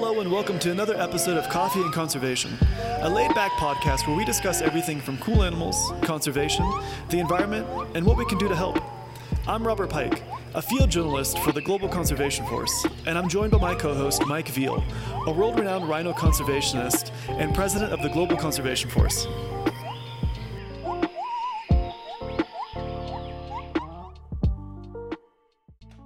Hello, 0.00 0.20
and 0.20 0.30
welcome 0.30 0.60
to 0.60 0.70
another 0.70 0.94
episode 0.94 1.36
of 1.36 1.48
Coffee 1.48 1.80
and 1.80 1.92
Conservation, 1.92 2.56
a 3.00 3.10
laid 3.10 3.34
back 3.34 3.50
podcast 3.54 4.06
where 4.06 4.16
we 4.16 4.24
discuss 4.24 4.62
everything 4.62 5.00
from 5.00 5.18
cool 5.18 5.42
animals, 5.42 5.92
conservation, 6.02 6.64
the 7.08 7.18
environment, 7.18 7.66
and 7.96 8.06
what 8.06 8.16
we 8.16 8.24
can 8.24 8.38
do 8.38 8.46
to 8.46 8.54
help. 8.54 8.78
I'm 9.48 9.66
Robert 9.66 9.90
Pike, 9.90 10.22
a 10.54 10.62
field 10.62 10.90
journalist 10.90 11.40
for 11.40 11.50
the 11.50 11.60
Global 11.60 11.88
Conservation 11.88 12.46
Force, 12.46 12.86
and 13.08 13.18
I'm 13.18 13.28
joined 13.28 13.50
by 13.50 13.58
my 13.58 13.74
co 13.74 13.92
host, 13.92 14.24
Mike 14.24 14.46
Veale, 14.46 14.84
a 15.26 15.32
world 15.32 15.58
renowned 15.58 15.88
rhino 15.88 16.12
conservationist 16.12 17.10
and 17.30 17.52
president 17.52 17.92
of 17.92 18.00
the 18.00 18.08
Global 18.08 18.36
Conservation 18.36 18.88
Force. 18.90 19.26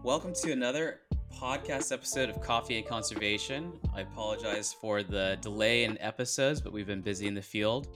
Welcome 0.02 0.32
to 0.36 0.50
another 0.50 1.00
podcast 1.42 1.90
episode 1.90 2.30
of 2.30 2.40
Coffee 2.40 2.78
and 2.78 2.86
Conservation. 2.86 3.72
I 3.92 4.02
apologize 4.02 4.72
for 4.72 5.02
the 5.02 5.36
delay 5.40 5.82
in 5.82 6.00
episodes, 6.00 6.60
but 6.60 6.72
we've 6.72 6.86
been 6.86 7.02
busy 7.02 7.26
in 7.26 7.34
the 7.34 7.42
field. 7.42 7.88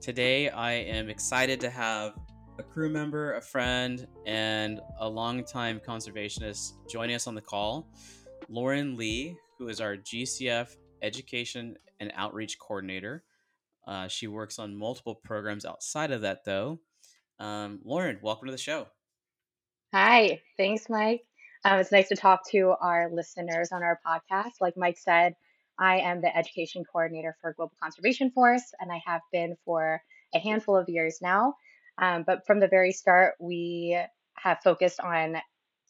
Today, 0.00 0.48
I 0.48 0.72
am 0.72 1.10
excited 1.10 1.60
to 1.60 1.68
have 1.68 2.14
a 2.58 2.62
crew 2.62 2.88
member, 2.88 3.34
a 3.34 3.42
friend, 3.42 4.06
and 4.24 4.80
a 5.00 5.06
longtime 5.06 5.82
conservationist 5.86 6.72
joining 6.90 7.14
us 7.14 7.26
on 7.26 7.34
the 7.34 7.42
call. 7.42 7.86
Lauren 8.48 8.96
Lee, 8.96 9.36
who 9.58 9.68
is 9.68 9.82
our 9.82 9.98
GCF 9.98 10.74
Education 11.02 11.76
and 12.00 12.10
Outreach 12.16 12.58
Coordinator. 12.58 13.22
Uh, 13.86 14.08
she 14.08 14.28
works 14.28 14.58
on 14.58 14.74
multiple 14.74 15.14
programs 15.14 15.66
outside 15.66 16.10
of 16.10 16.22
that, 16.22 16.46
though. 16.46 16.80
Um, 17.38 17.80
Lauren, 17.84 18.18
welcome 18.22 18.46
to 18.46 18.52
the 18.52 18.56
show. 18.56 18.86
Hi, 19.92 20.40
thanks, 20.56 20.88
Mike. 20.88 21.26
Um, 21.64 21.80
it's 21.80 21.92
nice 21.92 22.08
to 22.08 22.16
talk 22.16 22.48
to 22.50 22.74
our 22.78 23.08
listeners 23.10 23.70
on 23.72 23.82
our 23.82 23.98
podcast. 24.06 24.52
Like 24.60 24.76
Mike 24.76 24.98
said, 24.98 25.34
I 25.78 26.00
am 26.00 26.20
the 26.20 26.36
education 26.36 26.84
coordinator 26.84 27.36
for 27.40 27.54
Global 27.54 27.74
Conservation 27.82 28.30
Force, 28.30 28.74
and 28.80 28.92
I 28.92 29.00
have 29.06 29.22
been 29.32 29.56
for 29.64 30.02
a 30.34 30.38
handful 30.38 30.76
of 30.76 30.88
years 30.90 31.18
now. 31.22 31.54
Um, 31.96 32.24
but 32.26 32.46
from 32.46 32.60
the 32.60 32.68
very 32.68 32.92
start, 32.92 33.34
we 33.40 33.98
have 34.34 34.58
focused 34.62 35.00
on 35.00 35.36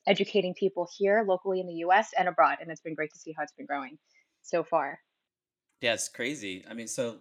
educating 0.06 0.54
people 0.54 0.86
here 0.96 1.24
locally 1.26 1.58
in 1.58 1.66
the 1.66 1.74
US 1.86 2.10
and 2.16 2.28
abroad, 2.28 2.58
and 2.60 2.70
it's 2.70 2.80
been 2.80 2.94
great 2.94 3.12
to 3.12 3.18
see 3.18 3.34
how 3.36 3.42
it's 3.42 3.52
been 3.52 3.66
growing 3.66 3.98
so 4.42 4.62
far. 4.62 5.00
Yeah, 5.80 5.94
it's 5.94 6.08
crazy. 6.08 6.64
I 6.70 6.74
mean, 6.74 6.86
so 6.86 7.16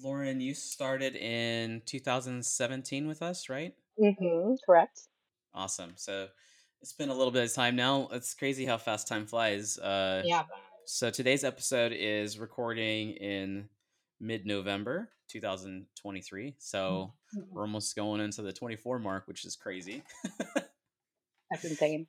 Lauren, 0.00 0.40
you 0.40 0.54
started 0.54 1.16
in 1.16 1.82
2017 1.86 3.08
with 3.08 3.20
us, 3.20 3.48
right? 3.48 3.74
Mm-hmm, 4.00 4.54
correct. 4.64 5.00
Awesome. 5.52 5.94
So 5.96 6.28
it's 6.86 6.92
been 6.92 7.08
a 7.08 7.14
little 7.14 7.32
bit 7.32 7.42
of 7.42 7.52
time 7.52 7.74
now. 7.74 8.08
It's 8.12 8.32
crazy 8.32 8.64
how 8.64 8.78
fast 8.78 9.08
time 9.08 9.26
flies. 9.26 9.76
Uh, 9.76 10.22
Yeah. 10.24 10.44
So 10.84 11.10
today's 11.10 11.42
episode 11.42 11.90
is 11.92 12.38
recording 12.38 13.10
in 13.14 13.68
mid-November 14.20 15.10
2023. 15.26 16.54
So 16.60 17.12
Mhm. 17.34 17.48
we're 17.50 17.62
almost 17.62 17.96
going 17.96 18.20
into 18.20 18.40
the 18.42 18.52
24 18.52 19.00
mark, 19.00 19.26
which 19.26 19.44
is 19.44 19.56
crazy. 19.56 20.04
That's 21.50 21.64
insane. 21.64 22.06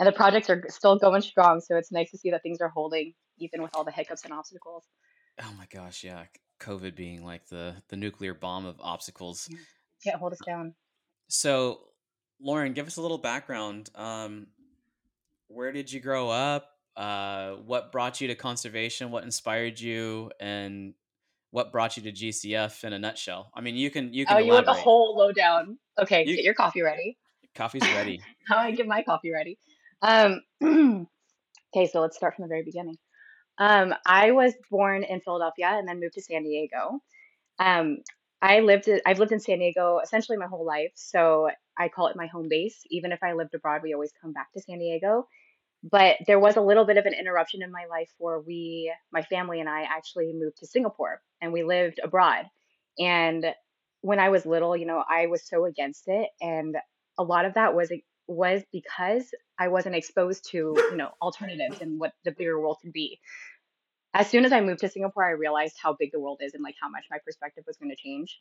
And 0.00 0.08
the 0.08 0.12
projects 0.12 0.50
are 0.50 0.64
still 0.68 0.98
going 0.98 1.22
strong, 1.22 1.60
so 1.60 1.76
it's 1.76 1.92
nice 1.92 2.10
to 2.10 2.18
see 2.18 2.32
that 2.32 2.42
things 2.42 2.60
are 2.60 2.70
holding 2.70 3.14
even 3.36 3.62
with 3.62 3.72
all 3.76 3.84
the 3.84 3.92
hiccups 3.92 4.24
and 4.24 4.32
obstacles. 4.32 4.84
oh 5.40 5.54
my 5.56 5.66
gosh, 5.66 6.02
yeah. 6.02 6.26
COVID 6.58 6.96
being 6.96 7.24
like 7.24 7.46
the 7.46 7.80
the 7.86 7.96
nuclear 7.96 8.34
bomb 8.34 8.66
of 8.66 8.80
obstacles. 8.80 9.48
Can't 10.02 10.18
hold 10.18 10.32
us 10.32 10.40
down. 10.44 10.74
So, 11.28 11.87
Lauren, 12.40 12.72
give 12.72 12.86
us 12.86 12.96
a 12.96 13.02
little 13.02 13.18
background. 13.18 13.90
Um, 13.94 14.46
where 15.48 15.72
did 15.72 15.90
you 15.92 16.00
grow 16.00 16.28
up? 16.30 16.70
Uh, 16.96 17.52
what 17.64 17.92
brought 17.92 18.20
you 18.20 18.28
to 18.28 18.34
conservation? 18.34 19.10
What 19.10 19.24
inspired 19.24 19.80
you? 19.80 20.30
And 20.40 20.94
what 21.50 21.72
brought 21.72 21.96
you 21.96 22.02
to 22.04 22.12
GCF 22.12 22.84
in 22.84 22.92
a 22.92 22.98
nutshell? 22.98 23.50
I 23.54 23.60
mean, 23.60 23.76
you 23.76 23.90
can 23.90 24.12
you 24.12 24.26
can 24.26 24.36
Oh, 24.36 24.38
you 24.40 24.52
want 24.52 24.66
the 24.66 24.72
elaborate. 24.72 24.82
whole 24.84 25.16
lowdown? 25.16 25.78
Okay, 25.98 26.24
You- 26.26 26.36
get 26.36 26.44
your 26.44 26.54
coffee 26.54 26.82
ready. 26.82 27.16
Coffee's 27.54 27.82
ready. 27.94 28.20
How 28.48 28.56
do 28.62 28.68
I 28.68 28.70
get 28.72 28.86
my 28.86 29.02
coffee 29.02 29.32
ready? 29.32 29.58
Um, 30.02 30.42
okay, 31.74 31.86
so 31.90 32.00
let's 32.00 32.16
start 32.16 32.36
from 32.36 32.42
the 32.44 32.48
very 32.48 32.62
beginning. 32.62 32.96
Um, 33.58 33.94
I 34.06 34.30
was 34.30 34.54
born 34.70 35.02
in 35.02 35.20
Philadelphia 35.20 35.68
and 35.70 35.88
then 35.88 35.98
moved 35.98 36.14
to 36.14 36.22
San 36.22 36.44
Diego. 36.44 37.00
Um, 37.58 37.98
I 38.40 38.60
lived 38.60 38.88
I've 39.06 39.18
lived 39.18 39.32
in 39.32 39.40
San 39.40 39.58
Diego 39.58 39.98
essentially 40.02 40.38
my 40.38 40.46
whole 40.46 40.64
life, 40.64 40.92
so 40.94 41.50
I 41.76 41.88
call 41.88 42.08
it 42.08 42.16
my 42.16 42.26
home 42.26 42.48
base. 42.48 42.80
Even 42.90 43.12
if 43.12 43.22
I 43.22 43.32
lived 43.32 43.54
abroad, 43.54 43.82
we 43.82 43.94
always 43.94 44.12
come 44.20 44.32
back 44.32 44.52
to 44.52 44.60
San 44.60 44.78
Diego. 44.78 45.26
But 45.84 46.16
there 46.26 46.40
was 46.40 46.56
a 46.56 46.60
little 46.60 46.84
bit 46.84 46.96
of 46.98 47.06
an 47.06 47.14
interruption 47.14 47.62
in 47.62 47.70
my 47.72 47.86
life 47.90 48.10
where 48.18 48.40
we, 48.40 48.92
my 49.12 49.22
family 49.22 49.60
and 49.60 49.68
I, 49.68 49.82
actually 49.84 50.32
moved 50.34 50.58
to 50.58 50.66
Singapore 50.66 51.22
and 51.40 51.52
we 51.52 51.62
lived 51.62 52.00
abroad. 52.02 52.46
And 52.98 53.46
when 54.00 54.18
I 54.18 54.30
was 54.30 54.44
little, 54.46 54.76
you 54.76 54.86
know, 54.86 55.04
I 55.08 55.26
was 55.26 55.46
so 55.46 55.64
against 55.66 56.04
it, 56.08 56.30
and 56.40 56.76
a 57.18 57.22
lot 57.24 57.44
of 57.44 57.54
that 57.54 57.74
was 57.74 57.92
was 58.28 58.62
because 58.72 59.24
I 59.58 59.68
wasn't 59.68 59.96
exposed 59.96 60.50
to, 60.50 60.58
you 60.76 60.96
know, 60.96 61.10
alternatives 61.22 61.80
and 61.80 61.98
what 61.98 62.12
the 62.24 62.32
bigger 62.32 62.60
world 62.60 62.78
could 62.82 62.92
be. 62.92 63.20
As 64.14 64.28
soon 64.28 64.44
as 64.44 64.52
I 64.52 64.60
moved 64.60 64.80
to 64.80 64.88
Singapore, 64.88 65.26
I 65.26 65.32
realized 65.32 65.76
how 65.82 65.94
big 65.98 66.12
the 66.12 66.20
world 66.20 66.40
is 66.42 66.54
and 66.54 66.62
like 66.62 66.74
how 66.80 66.88
much 66.88 67.04
my 67.10 67.18
perspective 67.24 67.64
was 67.66 67.76
going 67.76 67.90
to 67.90 67.96
change. 67.96 68.40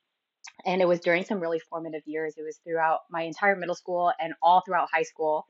And 0.66 0.82
it 0.82 0.88
was 0.88 1.00
during 1.00 1.26
some 1.26 1.40
really 1.40 1.60
formative 1.60 2.04
years. 2.06 2.36
It 2.38 2.44
was 2.44 2.60
throughout 2.64 3.00
my 3.12 3.24
entire 3.24 3.56
middle 3.56 3.76
school 3.76 4.12
and 4.20 4.34
all 4.42 4.62
throughout 4.66 4.88
high 4.92 5.04
school. 5.04 5.46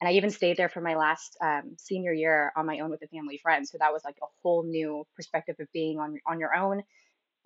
And 0.00 0.08
I 0.08 0.12
even 0.12 0.30
stayed 0.30 0.56
there 0.56 0.70
for 0.70 0.80
my 0.80 0.96
last 0.96 1.36
um, 1.42 1.76
senior 1.76 2.12
year 2.12 2.52
on 2.56 2.64
my 2.64 2.78
own 2.80 2.90
with 2.90 3.02
a 3.02 3.08
family 3.08 3.38
friend. 3.42 3.68
So 3.68 3.76
that 3.78 3.92
was 3.92 4.02
like 4.02 4.16
a 4.22 4.26
whole 4.42 4.64
new 4.64 5.04
perspective 5.14 5.56
of 5.60 5.66
being 5.72 5.98
on 5.98 6.16
on 6.26 6.40
your 6.40 6.54
own 6.54 6.82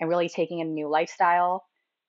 and 0.00 0.08
really 0.08 0.28
taking 0.28 0.60
a 0.60 0.64
new 0.64 0.88
lifestyle. 0.88 1.64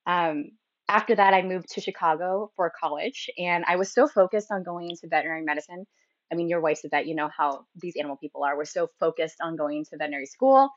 Um, 0.06 0.52
after 0.88 1.16
that, 1.16 1.34
I 1.34 1.42
moved 1.42 1.70
to 1.70 1.80
Chicago 1.80 2.52
for 2.54 2.72
college, 2.80 3.28
and 3.38 3.64
I 3.66 3.74
was 3.74 3.92
so 3.92 4.06
focused 4.06 4.52
on 4.52 4.62
going 4.62 4.90
into 4.90 5.08
veterinary 5.08 5.42
medicine. 5.42 5.84
I 6.30 6.34
mean, 6.34 6.48
your 6.48 6.60
wife's 6.60 6.84
a 6.84 6.88
vet, 6.88 7.06
you 7.06 7.14
know 7.14 7.28
how 7.36 7.66
these 7.76 7.96
animal 7.96 8.16
people 8.16 8.42
are. 8.42 8.56
We're 8.56 8.64
so 8.64 8.88
focused 8.98 9.36
on 9.40 9.56
going 9.56 9.84
to 9.86 9.96
veterinary 9.96 10.26
school. 10.26 10.70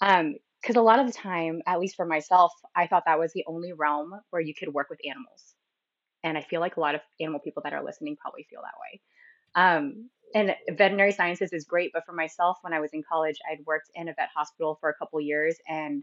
Because 0.00 0.76
a 0.76 0.80
lot 0.80 0.98
of 0.98 1.06
the 1.06 1.12
time, 1.12 1.62
at 1.66 1.80
least 1.80 1.96
for 1.96 2.06
myself, 2.06 2.52
I 2.74 2.86
thought 2.86 3.04
that 3.06 3.18
was 3.18 3.32
the 3.32 3.44
only 3.46 3.72
realm 3.72 4.12
where 4.30 4.42
you 4.42 4.54
could 4.54 4.72
work 4.72 4.88
with 4.90 5.00
animals. 5.04 5.54
And 6.24 6.36
I 6.36 6.42
feel 6.42 6.60
like 6.60 6.76
a 6.76 6.80
lot 6.80 6.94
of 6.94 7.02
animal 7.20 7.40
people 7.40 7.62
that 7.64 7.72
are 7.72 7.84
listening 7.84 8.16
probably 8.16 8.46
feel 8.50 8.60
that 8.62 8.74
way. 8.80 9.00
Um, 9.54 10.10
and 10.34 10.56
veterinary 10.76 11.12
sciences 11.12 11.52
is 11.52 11.64
great, 11.64 11.92
but 11.92 12.04
for 12.04 12.12
myself, 12.12 12.58
when 12.62 12.72
I 12.72 12.80
was 12.80 12.90
in 12.92 13.02
college, 13.02 13.38
I'd 13.50 13.64
worked 13.64 13.90
in 13.94 14.08
a 14.08 14.14
vet 14.14 14.28
hospital 14.34 14.76
for 14.80 14.90
a 14.90 14.94
couple 14.94 15.20
years 15.20 15.56
and 15.68 16.02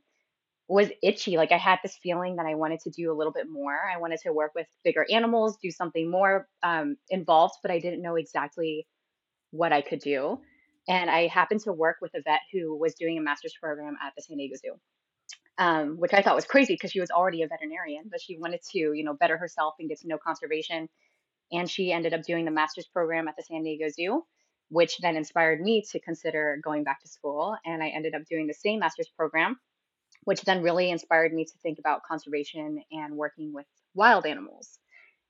was 0.67 0.89
itchy. 1.01 1.37
Like 1.37 1.51
I 1.51 1.57
had 1.57 1.79
this 1.83 1.97
feeling 2.01 2.37
that 2.37 2.45
I 2.45 2.55
wanted 2.55 2.79
to 2.81 2.89
do 2.89 3.11
a 3.11 3.15
little 3.15 3.33
bit 3.33 3.49
more. 3.49 3.77
I 3.77 3.99
wanted 3.99 4.19
to 4.21 4.33
work 4.33 4.51
with 4.55 4.67
bigger 4.83 5.05
animals, 5.11 5.57
do 5.61 5.71
something 5.71 6.09
more 6.09 6.47
um, 6.61 6.95
involved, 7.09 7.55
but 7.61 7.71
I 7.71 7.79
didn't 7.79 8.01
know 8.01 8.15
exactly 8.15 8.87
what 9.51 9.73
I 9.73 9.81
could 9.81 9.99
do. 9.99 10.39
And 10.87 11.09
I 11.09 11.27
happened 11.27 11.61
to 11.61 11.73
work 11.73 11.97
with 12.01 12.13
a 12.15 12.21
vet 12.21 12.41
who 12.51 12.77
was 12.77 12.95
doing 12.95 13.17
a 13.17 13.21
master's 13.21 13.53
program 13.61 13.95
at 14.05 14.13
the 14.15 14.21
San 14.21 14.37
Diego 14.37 14.55
Zoo, 14.55 14.75
um, 15.57 15.97
which 15.97 16.13
I 16.13 16.21
thought 16.21 16.35
was 16.35 16.45
crazy 16.45 16.73
because 16.73 16.91
she 16.91 16.99
was 16.99 17.11
already 17.11 17.41
a 17.43 17.47
veterinarian, 17.47 18.05
but 18.09 18.21
she 18.21 18.37
wanted 18.37 18.61
to, 18.71 18.93
you 18.93 19.03
know, 19.03 19.13
better 19.13 19.37
herself 19.37 19.75
and 19.79 19.89
get 19.89 19.99
to 20.01 20.07
know 20.07 20.17
conservation. 20.17 20.89
And 21.51 21.69
she 21.69 21.91
ended 21.91 22.13
up 22.13 22.23
doing 22.23 22.45
the 22.45 22.51
master's 22.51 22.87
program 22.87 23.27
at 23.27 23.35
the 23.37 23.43
San 23.43 23.63
Diego 23.63 23.87
Zoo, 23.89 24.23
which 24.69 24.97
then 24.99 25.15
inspired 25.15 25.61
me 25.61 25.83
to 25.91 25.99
consider 25.99 26.59
going 26.63 26.83
back 26.83 27.01
to 27.01 27.07
school. 27.07 27.55
And 27.65 27.83
I 27.83 27.89
ended 27.89 28.15
up 28.15 28.23
doing 28.29 28.47
the 28.47 28.53
same 28.53 28.79
master's 28.79 29.09
program 29.15 29.57
which 30.25 30.41
then 30.41 30.61
really 30.61 30.89
inspired 30.89 31.33
me 31.33 31.45
to 31.45 31.53
think 31.61 31.79
about 31.79 32.03
conservation 32.03 32.83
and 32.91 33.15
working 33.15 33.53
with 33.53 33.65
wild 33.93 34.25
animals. 34.25 34.79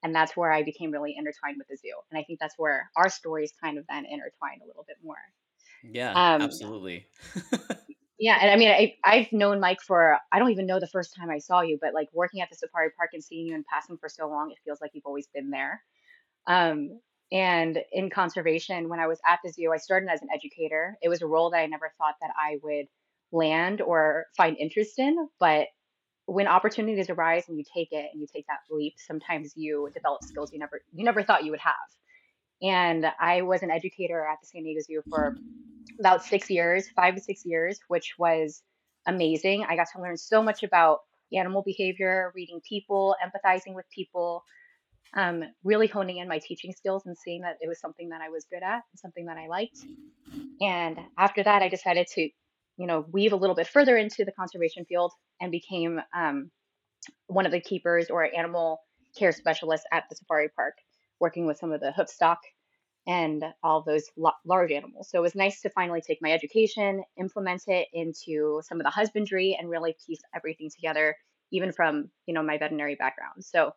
And 0.04 0.14
that's 0.14 0.36
where 0.36 0.52
I 0.52 0.64
became 0.64 0.92
really 0.92 1.16
intertwined 1.18 1.58
with 1.58 1.68
the 1.68 1.78
zoo. 1.78 1.96
And 2.12 2.20
I 2.20 2.24
think 2.24 2.40
that's 2.40 2.56
where 2.58 2.90
our 2.96 3.10
stories 3.10 3.54
kind 3.62 3.78
of 3.78 3.86
then 3.88 4.06
intertwined 4.06 4.62
a 4.64 4.68
little 4.68 4.84
bit 4.86 4.98
more. 5.04 5.16
Yeah, 5.84 6.12
Um, 6.12 6.42
absolutely. 6.42 7.08
Yeah, 8.20 8.38
and 8.40 8.50
I 8.52 8.56
mean, 8.56 8.70
I, 8.70 8.96
I've 9.04 9.34
known 9.34 9.60
Mike 9.60 9.82
for, 9.82 10.18
I 10.32 10.40
don't 10.40 10.52
even 10.52 10.66
know 10.66 10.80
the 10.80 10.88
first 10.88 11.14
time 11.14 11.30
I 11.30 11.40
saw 11.40 11.60
you, 11.60 11.78
but 11.82 11.94
like 11.94 12.08
working 12.14 12.40
at 12.40 12.50
the 12.50 12.56
safari 12.56 12.90
park 12.92 13.10
and 13.12 13.22
seeing 13.22 13.48
you 13.48 13.56
in 13.56 13.66
passing 13.70 13.98
for 13.98 14.08
so 14.08 14.30
long, 14.30 14.50
it 14.52 14.60
feels 14.64 14.80
like 14.80 14.92
you've 14.94 15.06
always 15.06 15.28
been 15.34 15.50
there. 15.50 15.84
Um, 16.48 17.02
and 17.34 17.80
in 17.92 18.10
conservation, 18.10 18.88
when 18.88 19.02
I 19.02 19.08
was 19.08 19.20
at 19.28 19.40
the 19.44 19.52
zoo, 19.52 19.74
I 19.74 19.78
started 19.78 20.08
as 20.10 20.22
an 20.22 20.30
educator. 20.34 20.98
It 21.02 21.10
was 21.10 21.22
a 21.22 21.28
role 21.28 21.50
that 21.50 21.58
I 21.58 21.66
never 21.66 21.92
thought 21.98 22.16
that 22.22 22.32
I 22.38 22.60
would 22.64 22.86
land 23.34 23.82
or 23.82 24.28
find 24.38 24.58
interest 24.58 24.98
in, 25.00 25.28
but 25.40 25.68
when 26.26 26.48
opportunities 26.48 27.10
arise 27.10 27.50
and 27.50 27.58
you 27.58 27.66
take 27.76 27.90
it 27.92 28.10
and 28.14 28.22
you 28.22 28.28
take 28.34 28.48
that 28.48 28.60
leap, 28.72 28.94
sometimes 28.98 29.54
you 29.58 29.90
develop 29.94 30.24
skills 30.24 30.54
you 30.54 30.60
never 30.60 30.82
you 30.94 31.04
never 31.04 31.24
thought 31.24 31.44
you 31.44 31.52
would 31.52 31.60
have. 31.60 31.74
And 32.62 33.06
I 33.20 33.42
was 33.42 33.62
an 33.62 33.72
educator 33.72 34.26
at 34.26 34.38
the 34.42 34.48
San 34.48 34.64
Diego 34.64 34.80
Zoo 34.82 35.02
for 35.10 35.36
about 36.00 36.24
six 36.24 36.50
years, 36.50 36.88
five 36.96 37.16
to 37.16 37.22
six 37.22 37.46
years, 37.46 37.80
which 37.90 38.14
was 38.18 38.62
amazing. 39.06 39.66
I 39.68 39.76
got 39.76 39.88
to 39.94 40.02
learn 40.02 40.16
so 40.16 40.42
much 40.42 40.64
about 40.64 41.00
animal 41.34 41.62
behavior, 41.62 42.32
reading 42.36 42.62
people, 42.68 43.16
empathizing 43.22 43.74
with 43.74 43.86
people, 43.94 44.44
um, 45.16 45.44
really 45.64 45.88
honing 45.88 46.18
in 46.18 46.28
my 46.28 46.40
teaching 46.40 46.72
skills 46.72 47.04
and 47.06 47.18
seeing 47.18 47.42
that 47.42 47.58
it 47.60 47.68
was 47.68 47.80
something 47.80 48.10
that 48.10 48.22
I 48.22 48.30
was 48.30 48.46
good 48.50 48.64
at 48.64 48.84
and 48.92 49.00
something 49.00 49.26
that 49.26 49.38
I 49.38 49.48
liked. 49.48 49.80
And 50.62 50.98
after 51.18 51.44
that, 51.44 51.62
I 51.62 51.70
decided 51.70 52.08
to 52.16 52.30
you 52.78 52.88
know, 52.88 53.06
weave 53.12 53.34
a 53.34 53.38
little 53.38 53.56
bit 53.56 53.68
further 53.68 53.98
into 53.98 54.26
the 54.26 54.32
conservation 54.32 54.86
field 54.86 55.12
and 55.42 55.52
became 55.52 56.00
um, 56.16 56.52
one 57.28 57.46
of 57.46 57.52
the 57.52 57.62
keepers 57.62 58.10
or 58.10 58.28
animal 58.36 58.80
care 59.18 59.32
specialists 59.32 59.86
at 59.92 60.06
the 60.10 60.16
safari 60.16 60.50
park, 60.50 60.76
working 61.20 61.46
with 61.46 61.58
some 61.58 61.72
of 61.72 61.82
the 61.82 61.94
hoofstock 61.98 62.38
and 63.06 63.44
all 63.62 63.84
those 63.84 64.06
large 64.46 64.72
animals. 64.72 65.10
So 65.10 65.20
it 65.20 65.22
was 65.22 65.36
nice 65.36 65.62
to 65.62 65.70
finally 65.70 66.02
take 66.02 66.20
my 66.22 66.32
education, 66.32 67.04
implement 67.20 67.64
it 67.68 67.88
into 67.94 68.62
some 68.64 68.80
of 68.80 68.86
the 68.86 68.90
husbandry, 68.90 69.58
and 69.60 69.70
really 69.70 69.96
piece 70.08 70.22
everything 70.36 70.70
together, 70.74 71.16
even 71.52 71.72
from 71.72 72.10
you 72.26 72.34
know 72.34 72.44
my 72.44 72.58
veterinary 72.58 72.96
background. 72.96 73.44
So 73.44 73.74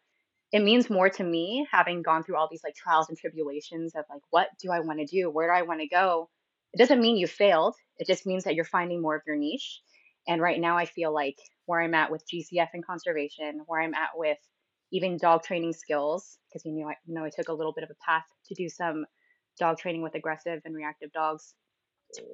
it 0.52 0.60
means 0.60 0.88
more 0.88 1.10
to 1.10 1.24
me 1.24 1.66
having 1.70 2.02
gone 2.02 2.22
through 2.22 2.36
all 2.36 2.48
these 2.48 2.62
like 2.62 2.76
trials 2.76 3.08
and 3.08 3.18
tribulations 3.18 3.94
of 3.96 4.04
like 4.08 4.22
what 4.30 4.48
do 4.62 4.70
I 4.70 4.80
want 4.80 5.00
to 5.00 5.06
do, 5.06 5.28
where 5.28 5.48
do 5.48 5.54
I 5.54 5.62
want 5.62 5.80
to 5.80 5.88
go. 5.88 6.30
It 6.76 6.78
doesn't 6.78 7.00
mean 7.00 7.16
you 7.16 7.26
failed. 7.26 7.74
It 7.98 8.06
just 8.06 8.26
means 8.26 8.44
that 8.44 8.54
you're 8.54 8.64
finding 8.64 9.00
more 9.00 9.16
of 9.16 9.22
your 9.26 9.36
niche. 9.36 9.80
And 10.28 10.42
right 10.42 10.60
now, 10.60 10.76
I 10.76 10.84
feel 10.84 11.12
like 11.12 11.38
where 11.64 11.80
I'm 11.80 11.94
at 11.94 12.10
with 12.10 12.22
GCF 12.30 12.68
and 12.74 12.84
conservation, 12.84 13.62
where 13.66 13.80
I'm 13.80 13.94
at 13.94 14.10
with 14.14 14.38
even 14.92 15.16
dog 15.16 15.42
training 15.42 15.72
skills, 15.72 16.38
because 16.48 16.64
you 16.66 16.72
know 16.72 16.88
I 16.88 16.96
you 17.06 17.14
know 17.14 17.24
I 17.24 17.30
took 17.30 17.48
a 17.48 17.54
little 17.54 17.72
bit 17.72 17.84
of 17.84 17.90
a 17.90 18.04
path 18.04 18.24
to 18.48 18.54
do 18.54 18.68
some 18.68 19.06
dog 19.58 19.78
training 19.78 20.02
with 20.02 20.14
aggressive 20.14 20.60
and 20.66 20.74
reactive 20.74 21.10
dogs, 21.12 21.54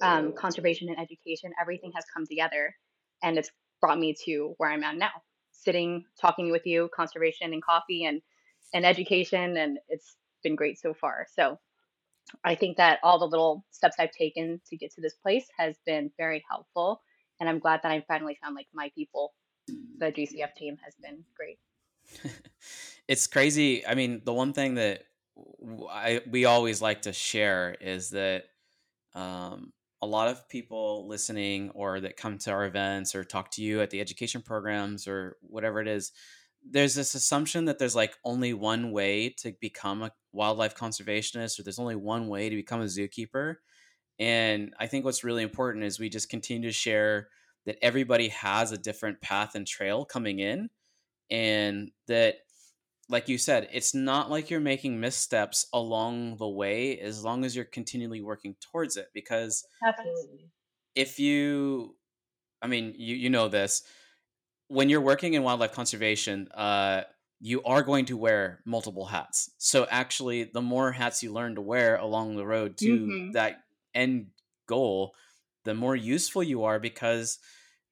um, 0.02 0.32
conservation 0.32 0.88
and 0.88 0.98
education, 0.98 1.52
everything 1.60 1.92
has 1.94 2.04
come 2.12 2.26
together 2.26 2.74
and 3.22 3.38
it's 3.38 3.50
brought 3.80 3.98
me 3.98 4.14
to 4.24 4.54
where 4.58 4.70
I'm 4.70 4.84
at 4.84 4.96
now, 4.96 5.10
sitting, 5.52 6.04
talking 6.20 6.50
with 6.50 6.66
you, 6.66 6.90
conservation 6.94 7.52
and 7.52 7.62
coffee 7.62 8.04
and, 8.04 8.20
and 8.74 8.84
education. 8.84 9.56
And 9.56 9.78
it's 9.88 10.16
been 10.42 10.56
great 10.56 10.78
so 10.78 10.94
far. 10.94 11.26
So 11.34 11.58
I 12.44 12.54
think 12.54 12.76
that 12.76 12.98
all 13.02 13.18
the 13.18 13.26
little 13.26 13.64
steps 13.70 13.96
I've 13.98 14.12
taken 14.12 14.60
to 14.68 14.76
get 14.76 14.92
to 14.94 15.00
this 15.00 15.14
place 15.14 15.46
has 15.58 15.76
been 15.86 16.10
very 16.16 16.44
helpful. 16.48 17.02
And 17.40 17.48
I'm 17.48 17.58
glad 17.58 17.80
that 17.82 17.92
I 17.92 18.04
finally 18.06 18.38
found 18.42 18.54
like 18.54 18.68
my 18.72 18.90
people. 18.94 19.34
The 19.98 20.06
GCF 20.06 20.54
team 20.56 20.76
has 20.84 20.94
been 21.02 21.24
great. 21.36 21.58
it's 23.08 23.26
crazy. 23.26 23.86
I 23.86 23.94
mean, 23.94 24.22
the 24.24 24.32
one 24.32 24.52
thing 24.52 24.74
that 24.74 25.04
I, 25.90 26.20
we 26.28 26.44
always 26.44 26.82
like 26.82 27.02
to 27.02 27.12
share 27.12 27.76
is 27.80 28.10
that 28.10 28.44
um, 29.14 29.72
a 30.00 30.06
lot 30.06 30.28
of 30.28 30.48
people 30.48 31.06
listening 31.06 31.70
or 31.70 32.00
that 32.00 32.16
come 32.16 32.38
to 32.38 32.50
our 32.50 32.64
events 32.64 33.14
or 33.14 33.24
talk 33.24 33.50
to 33.52 33.62
you 33.62 33.80
at 33.80 33.90
the 33.90 34.00
education 34.00 34.42
programs 34.42 35.06
or 35.06 35.36
whatever 35.42 35.80
it 35.80 35.88
is 35.88 36.12
there's 36.68 36.94
this 36.94 37.14
assumption 37.14 37.64
that 37.66 37.78
there's 37.78 37.96
like 37.96 38.16
only 38.24 38.52
one 38.52 38.92
way 38.92 39.30
to 39.38 39.52
become 39.60 40.02
a 40.02 40.12
wildlife 40.32 40.74
conservationist 40.74 41.58
or 41.58 41.62
there's 41.62 41.78
only 41.78 41.96
one 41.96 42.28
way 42.28 42.48
to 42.48 42.56
become 42.56 42.80
a 42.80 42.86
zookeeper 42.86 43.56
and 44.18 44.74
i 44.78 44.86
think 44.86 45.04
what's 45.04 45.24
really 45.24 45.42
important 45.42 45.84
is 45.84 45.98
we 45.98 46.08
just 46.08 46.28
continue 46.28 46.68
to 46.68 46.72
share 46.72 47.28
that 47.66 47.78
everybody 47.82 48.28
has 48.28 48.72
a 48.72 48.78
different 48.78 49.20
path 49.20 49.54
and 49.54 49.66
trail 49.66 50.04
coming 50.04 50.38
in 50.38 50.68
and 51.30 51.90
that 52.08 52.36
like 53.08 53.28
you 53.28 53.36
said, 53.36 53.68
it's 53.72 53.94
not 53.94 54.30
like 54.30 54.48
you're 54.50 54.58
making 54.58 54.98
missteps 54.98 55.66
along 55.72 56.36
the 56.36 56.48
way 56.48 56.98
as 56.98 57.22
long 57.22 57.44
as 57.44 57.54
you're 57.54 57.64
continually 57.64 58.22
working 58.22 58.56
towards 58.60 58.96
it. 58.96 59.08
Because 59.12 59.66
Absolutely. 59.86 60.50
if 60.94 61.18
you, 61.18 61.94
I 62.62 62.68
mean, 62.68 62.94
you, 62.96 63.14
you 63.14 63.30
know 63.30 63.48
this, 63.48 63.82
when 64.68 64.88
you're 64.88 65.02
working 65.02 65.34
in 65.34 65.42
wildlife 65.42 65.72
conservation, 65.72 66.48
uh, 66.54 67.02
you 67.44 67.60
are 67.64 67.82
going 67.82 68.04
to 68.04 68.16
wear 68.16 68.60
multiple 68.64 69.04
hats. 69.04 69.50
So 69.58 69.84
actually, 69.90 70.44
the 70.44 70.62
more 70.62 70.92
hats 70.92 71.24
you 71.24 71.32
learn 71.32 71.56
to 71.56 71.60
wear 71.60 71.96
along 71.96 72.36
the 72.36 72.46
road 72.46 72.76
to 72.78 73.00
mm-hmm. 73.00 73.30
that 73.32 73.56
end 73.92 74.26
goal, 74.68 75.12
the 75.64 75.74
more 75.74 75.96
useful 75.96 76.44
you 76.44 76.62
are 76.62 76.78
because 76.78 77.40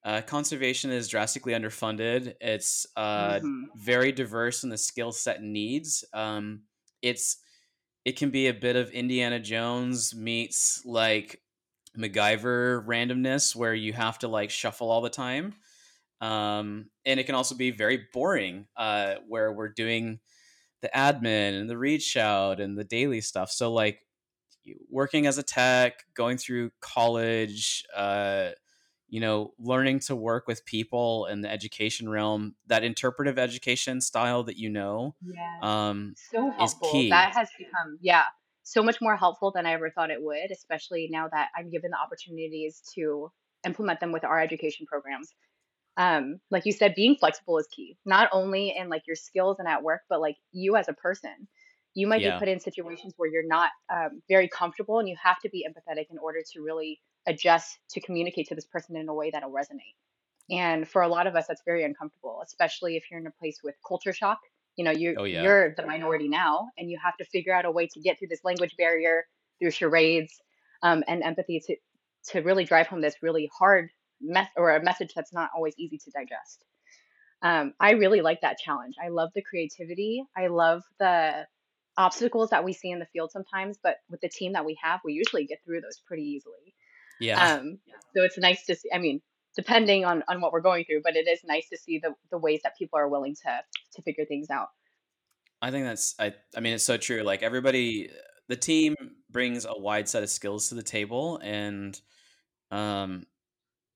uh, 0.05 0.21
conservation 0.21 0.89
is 0.89 1.09
drastically 1.09 1.51
underfunded. 1.51 2.33
It's 2.39 2.87
uh, 2.95 3.33
mm-hmm. 3.35 3.63
very 3.75 4.13
diverse 4.13 4.63
in 4.63 4.69
the 4.69 4.77
skill 4.77 5.11
set 5.11 5.43
needs. 5.43 6.05
Um, 6.13 6.61
it's 7.01 7.35
it 8.05 8.15
can 8.15 8.29
be 8.29 8.47
a 8.47 8.53
bit 8.53 8.77
of 8.77 8.89
Indiana 8.91 9.41
Jones 9.41 10.15
meets 10.15 10.81
like 10.85 11.41
MacGyver 11.97 12.85
randomness, 12.85 13.53
where 13.53 13.73
you 13.73 13.91
have 13.91 14.17
to 14.19 14.29
like 14.29 14.49
shuffle 14.49 14.89
all 14.89 15.01
the 15.01 15.09
time. 15.09 15.55
Um, 16.21 16.89
and 17.05 17.19
it 17.19 17.25
can 17.25 17.35
also 17.35 17.55
be 17.55 17.71
very 17.71 18.07
boring, 18.13 18.67
uh, 18.77 19.15
where 19.27 19.51
we're 19.51 19.69
doing 19.69 20.19
the 20.81 20.89
admin 20.95 21.59
and 21.59 21.69
the 21.69 21.77
reach 21.77 22.15
out 22.15 22.59
and 22.59 22.77
the 22.77 22.83
daily 22.83 23.21
stuff. 23.21 23.51
So 23.51 23.73
like 23.73 24.05
working 24.89 25.25
as 25.25 25.37
a 25.37 25.43
tech, 25.43 26.05
going 26.13 26.37
through 26.37 26.71
college, 26.79 27.85
uh, 27.95 28.51
you 29.09 29.19
know, 29.19 29.53
learning 29.59 29.99
to 29.99 30.15
work 30.15 30.47
with 30.47 30.65
people 30.65 31.25
in 31.25 31.41
the 31.41 31.51
education 31.51 32.07
realm, 32.07 32.55
that 32.67 32.83
interpretive 32.83 33.37
education 33.37 33.99
style 33.99 34.43
that 34.43 34.57
you 34.57 34.69
know, 34.69 35.15
yeah, 35.21 35.57
um, 35.61 36.13
so 36.31 36.51
helpful. 36.51 37.03
That 37.09 37.33
has 37.33 37.49
become, 37.57 37.97
yeah, 37.99 38.23
so 38.63 38.81
much 38.81 39.01
more 39.01 39.17
helpful 39.17 39.51
than 39.51 39.65
I 39.65 39.73
ever 39.73 39.89
thought 39.89 40.11
it 40.11 40.21
would, 40.21 40.51
especially 40.51 41.09
now 41.11 41.27
that 41.27 41.49
I'm 41.57 41.69
given 41.69 41.91
the 41.91 41.97
opportunities 41.97 42.81
to 42.95 43.31
implement 43.65 43.99
them 43.99 44.11
with 44.11 44.23
our 44.23 44.39
education 44.39 44.85
programs. 44.85 45.33
Um, 45.97 46.39
like 46.49 46.65
you 46.65 46.71
said, 46.71 46.95
being 46.95 47.15
flexible 47.15 47.57
is 47.57 47.67
key, 47.71 47.97
not 48.05 48.29
only 48.31 48.73
in 48.77 48.89
like 48.89 49.03
your 49.07 49.15
skills 49.15 49.57
and 49.59 49.67
at 49.67 49.83
work, 49.83 50.01
but 50.09 50.21
like 50.21 50.37
you 50.51 50.75
as 50.75 50.87
a 50.87 50.93
person. 50.93 51.47
You 51.93 52.07
might 52.07 52.21
yeah. 52.21 52.35
be 52.35 52.39
put 52.39 52.47
in 52.47 52.61
situations 52.61 53.13
where 53.17 53.29
you're 53.29 53.45
not 53.45 53.69
um, 53.93 54.21
very 54.29 54.47
comfortable 54.47 54.99
and 54.99 55.09
you 55.09 55.17
have 55.21 55.39
to 55.39 55.49
be 55.49 55.67
empathetic 55.67 56.05
in 56.09 56.17
order 56.17 56.39
to 56.53 56.61
really 56.61 57.01
adjust 57.27 57.77
to 57.89 57.99
communicate 57.99 58.47
to 58.47 58.55
this 58.55 58.65
person 58.65 58.95
in 58.95 59.09
a 59.09 59.13
way 59.13 59.29
that'll 59.31 59.51
resonate. 59.51 59.95
And 60.49 60.87
for 60.87 61.01
a 61.01 61.07
lot 61.09 61.27
of 61.27 61.35
us, 61.35 61.47
that's 61.47 61.61
very 61.65 61.83
uncomfortable, 61.83 62.41
especially 62.45 62.95
if 62.95 63.03
you're 63.11 63.19
in 63.19 63.27
a 63.27 63.31
place 63.31 63.59
with 63.63 63.75
culture 63.85 64.13
shock. 64.13 64.39
You 64.77 64.85
know, 64.85 64.91
you, 64.91 65.15
oh, 65.17 65.25
yeah. 65.25 65.43
you're 65.43 65.75
the 65.75 65.85
minority 65.85 66.29
now, 66.29 66.69
and 66.77 66.89
you 66.89 66.97
have 67.03 67.17
to 67.17 67.25
figure 67.25 67.53
out 67.53 67.65
a 67.65 67.71
way 67.71 67.87
to 67.87 67.99
get 67.99 68.17
through 68.17 68.29
this 68.29 68.43
language 68.45 68.75
barrier 68.77 69.25
through 69.59 69.71
charades 69.71 70.33
um, 70.81 71.03
and 71.07 71.23
empathy 71.23 71.61
to 71.67 71.75
to 72.31 72.41
really 72.41 72.65
drive 72.65 72.87
home 72.87 73.01
this 73.01 73.15
really 73.21 73.49
hard 73.57 73.89
mess 74.21 74.49
or 74.55 74.75
a 74.75 74.83
message 74.83 75.13
that's 75.15 75.33
not 75.33 75.49
always 75.55 75.73
easy 75.77 75.97
to 75.97 76.11
digest. 76.11 76.63
Um, 77.41 77.73
I 77.79 77.91
really 77.91 78.21
like 78.21 78.41
that 78.41 78.59
challenge. 78.59 78.95
I 79.03 79.09
love 79.09 79.29
the 79.33 79.41
creativity. 79.41 80.23
I 80.37 80.47
love 80.47 80.83
the 80.99 81.47
obstacles 81.97 82.51
that 82.51 82.63
we 82.63 82.73
see 82.73 82.91
in 82.91 82.99
the 82.99 83.07
field 83.07 83.31
sometimes, 83.31 83.77
but 83.81 83.97
with 84.09 84.21
the 84.21 84.29
team 84.29 84.53
that 84.53 84.65
we 84.65 84.77
have, 84.81 84.99
we 85.03 85.13
usually 85.13 85.45
get 85.45 85.59
through 85.65 85.81
those 85.81 85.99
pretty 86.05 86.23
easily. 86.23 86.75
Yeah. 87.19 87.55
Um, 87.55 87.79
so 88.15 88.23
it's 88.23 88.37
nice 88.37 88.65
to 88.65 88.75
see. 88.75 88.89
I 88.93 88.99
mean, 88.99 89.21
depending 89.55 90.05
on 90.05 90.23
on 90.27 90.41
what 90.41 90.51
we're 90.51 90.61
going 90.61 90.85
through, 90.85 91.01
but 91.03 91.15
it 91.15 91.27
is 91.27 91.39
nice 91.43 91.67
to 91.69 91.77
see 91.77 91.99
the 91.99 92.13
the 92.31 92.37
ways 92.37 92.61
that 92.63 92.77
people 92.77 92.99
are 92.99 93.07
willing 93.07 93.35
to 93.35 93.59
to 93.95 94.01
figure 94.01 94.25
things 94.25 94.49
out. 94.49 94.69
I 95.61 95.71
think 95.71 95.85
that's 95.85 96.15
I 96.19 96.33
I 96.55 96.59
mean 96.59 96.73
it's 96.73 96.83
so 96.83 96.97
true. 96.97 97.21
Like 97.21 97.43
everybody 97.43 98.09
the 98.47 98.55
team 98.55 98.95
brings 99.29 99.65
a 99.65 99.77
wide 99.77 100.09
set 100.09 100.23
of 100.23 100.29
skills 100.29 100.69
to 100.69 100.75
the 100.75 100.83
table 100.83 101.39
and 101.43 101.99
um 102.71 103.25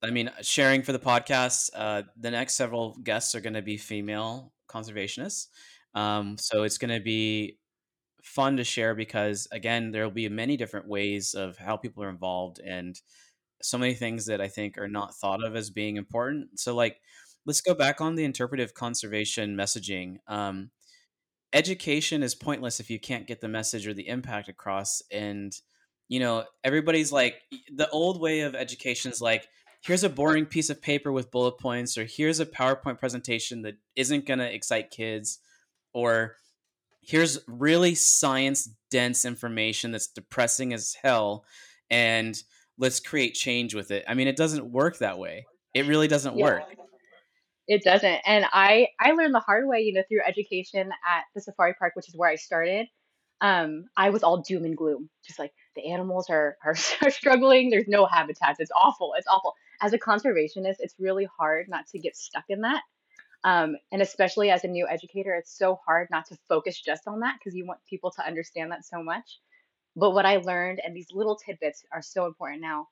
I 0.04 0.12
mean 0.12 0.32
sharing 0.42 0.82
for 0.84 0.92
the 0.92 1.00
podcast 1.00 1.70
uh 1.76 2.04
the 2.18 2.32
next 2.32 2.56
several 2.56 2.98
guests 3.04 3.36
are 3.36 3.42
going 3.42 3.54
to 3.54 3.62
be 3.62 3.78
female 3.78 4.54
conservationists. 4.70 5.48
Um 5.94 6.38
so 6.38 6.64
it's 6.64 6.78
going 6.78 6.94
to 6.94 7.04
be 7.04 7.58
fun 8.24 8.58
to 8.58 8.64
share 8.64 8.96
because 8.96 9.48
again 9.52 9.92
there 9.92 10.04
will 10.04 10.12
be 10.12 10.28
many 10.30 10.58
different 10.58 10.88
ways 10.88 11.36
of 11.36 11.58
how 11.58 11.78
people 11.78 12.04
are 12.04 12.10
involved 12.10 12.60
and 12.60 13.00
so 13.62 13.78
many 13.78 13.94
things 13.94 14.26
that 14.26 14.42
i 14.42 14.48
think 14.48 14.78
are 14.80 14.88
not 14.88 15.16
thought 15.16 15.44
of 15.44 15.56
as 15.56 15.70
being 15.70 15.96
important 15.96 16.60
so 16.60 16.76
like 16.76 17.00
let's 17.46 17.62
go 17.62 17.76
back 17.76 18.02
on 18.02 18.16
the 18.16 18.24
interpretive 18.24 18.74
conservation 18.74 19.56
messaging 19.56 20.18
um, 20.28 20.72
education 21.54 22.24
is 22.24 22.36
pointless 22.36 22.80
if 22.80 22.90
you 22.90 23.00
can't 23.00 23.28
get 23.28 23.42
the 23.42 23.48
message 23.48 23.88
or 23.88 23.94
the 23.94 24.08
impact 24.08 24.50
across 24.50 25.02
and 25.12 25.54
you 26.08 26.20
know 26.20 26.44
everybody's 26.64 27.12
like 27.12 27.36
the 27.74 27.90
old 27.90 28.20
way 28.20 28.42
of 28.42 28.56
education 28.56 29.12
is 29.12 29.22
like 29.22 29.48
here's 29.86 30.04
a 30.04 30.10
boring 30.10 30.48
piece 30.48 30.72
of 30.72 30.82
paper 30.82 31.12
with 31.12 31.30
bullet 31.30 31.60
points 31.60 31.96
or 31.98 32.06
here's 32.06 32.40
a 32.40 32.46
powerpoint 32.46 32.98
presentation 32.98 33.62
that 33.62 33.76
isn't 33.96 34.26
going 34.26 34.40
to 34.40 34.54
excite 34.54 34.90
kids 34.90 35.40
or 35.94 36.36
here's 37.02 37.40
really 37.48 37.94
science 37.94 38.70
dense 38.90 39.26
information 39.26 39.92
that's 39.92 40.08
depressing 40.08 40.74
as 40.74 40.96
hell 41.04 41.46
and 41.92 42.42
let's 42.80 43.00
create 43.00 43.36
change 43.36 43.76
with 43.76 43.92
it. 43.92 44.04
I 44.08 44.16
mean 44.16 44.28
it 44.28 44.36
doesn't 44.36 44.66
work 44.72 44.98
that 44.98 45.20
way. 45.20 45.46
It 45.76 45.86
really 45.86 46.08
doesn't 46.08 46.36
yeah, 46.36 46.46
work. 46.46 46.64
It 47.68 47.84
doesn't 47.84 48.22
and 48.26 48.46
i 48.54 48.88
i 49.00 49.12
learned 49.12 49.34
the 49.34 49.40
hard 49.40 49.68
way 49.68 49.82
you 49.82 49.94
know 49.94 50.04
through 50.08 50.22
education 50.26 50.92
at 51.08 51.24
the 51.34 51.42
safari 51.42 51.74
park 51.74 51.96
which 51.96 52.08
is 52.08 52.16
where 52.16 52.30
i 52.30 52.36
started 52.36 52.86
um 53.42 53.86
i 53.98 54.12
was 54.12 54.22
all 54.22 54.44
doom 54.44 54.66
and 54.66 54.78
gloom 54.78 55.10
just 55.26 55.40
like 55.40 55.52
the 55.76 55.92
animals 55.92 56.30
are, 56.30 56.58
are 56.64 56.76
are 57.02 57.10
struggling 57.10 57.72
there's 57.72 57.88
no 57.88 58.06
habitats 58.06 58.60
it's 58.60 58.70
awful 58.76 59.14
it's 59.18 59.26
awful 59.28 59.56
as 59.82 59.94
a 59.94 60.00
conservationist 60.00 60.76
it's 60.80 60.96
really 61.00 61.28
hard 61.40 61.68
not 61.70 61.88
to 61.88 62.00
get 62.00 62.16
stuck 62.16 62.46
in 62.50 62.62
that 62.62 62.82
um, 63.46 63.78
and 63.92 64.04
especially 64.04 64.52
as 64.52 64.66
a 64.66 64.70
new 64.70 64.88
educator, 64.88 65.36
it's 65.36 65.58
so 65.58 65.80
hard 65.88 66.10
not 66.12 66.28
to 66.28 66.38
focus 66.50 66.82
just 66.82 67.08
on 67.08 67.22
that 67.22 67.38
because 67.40 67.56
you 67.56 67.66
want 67.68 67.82
people 67.90 68.12
to 68.12 68.28
understand 68.28 68.72
that 68.72 68.86
so 68.86 69.04
much. 69.04 69.40
But 69.98 70.12
what 70.14 70.28
I 70.28 70.38
learned, 70.38 70.82
and 70.86 70.96
these 70.96 71.10
little 71.12 71.38
tidbits 71.38 71.84
are 71.94 72.04
so 72.04 72.28
important 72.28 72.62
now, 72.62 72.88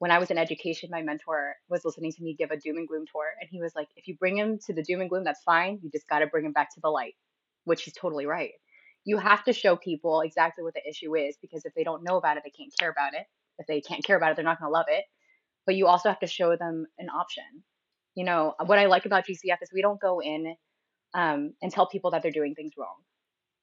when 0.00 0.12
I 0.12 0.18
was 0.18 0.30
in 0.30 0.38
education, 0.38 0.90
my 0.92 1.02
mentor 1.02 1.56
was 1.70 1.84
listening 1.86 2.12
to 2.12 2.22
me 2.22 2.36
give 2.38 2.52
a 2.52 2.58
doom 2.58 2.78
and 2.78 2.88
gloom 2.88 3.06
tour, 3.12 3.26
and 3.40 3.50
he 3.50 3.62
was 3.62 3.74
like, 3.76 3.88
"If 3.96 4.08
you 4.08 4.16
bring 4.18 4.36
him 4.38 4.58
to 4.66 4.74
the 4.74 4.84
doom 4.84 5.00
and 5.02 5.10
gloom, 5.10 5.24
that's 5.24 5.42
fine. 5.44 5.80
You 5.82 5.90
just 5.90 6.08
got 6.08 6.20
to 6.20 6.28
bring 6.28 6.46
him 6.46 6.52
back 6.52 6.74
to 6.74 6.80
the 6.82 6.90
light," 6.90 7.16
which 7.64 7.84
he's 7.84 7.94
totally 7.94 8.26
right. 8.26 8.52
You 9.04 9.18
have 9.18 9.44
to 9.46 9.54
show 9.54 9.76
people 9.76 10.22
exactly 10.22 10.64
what 10.64 10.74
the 10.74 10.88
issue 10.88 11.16
is 11.16 11.38
because 11.42 11.64
if 11.66 11.74
they 11.74 11.84
don't 11.84 12.04
know 12.04 12.18
about 12.18 12.38
it, 12.38 12.44
they 12.44 12.50
can't 12.50 12.72
care 12.78 12.90
about 12.90 13.14
it. 13.14 13.26
If 13.58 13.66
they 13.68 13.80
can't 13.82 14.04
care 14.04 14.18
about 14.18 14.32
it, 14.32 14.36
they're 14.36 14.44
not 14.44 14.60
going 14.60 14.70
to 14.70 14.74
love 14.74 14.86
it. 14.90 15.04
But 15.68 15.76
you 15.76 15.86
also 15.86 16.08
have 16.08 16.20
to 16.20 16.26
show 16.26 16.56
them 16.56 16.86
an 16.98 17.10
option. 17.10 17.44
You 18.14 18.24
know, 18.24 18.54
what 18.64 18.78
I 18.78 18.86
like 18.86 19.04
about 19.04 19.26
GCF 19.26 19.58
is 19.60 19.68
we 19.70 19.82
don't 19.82 20.00
go 20.00 20.20
in 20.22 20.56
um, 21.12 21.52
and 21.60 21.70
tell 21.70 21.86
people 21.86 22.12
that 22.12 22.22
they're 22.22 22.32
doing 22.32 22.54
things 22.54 22.72
wrong. 22.78 22.96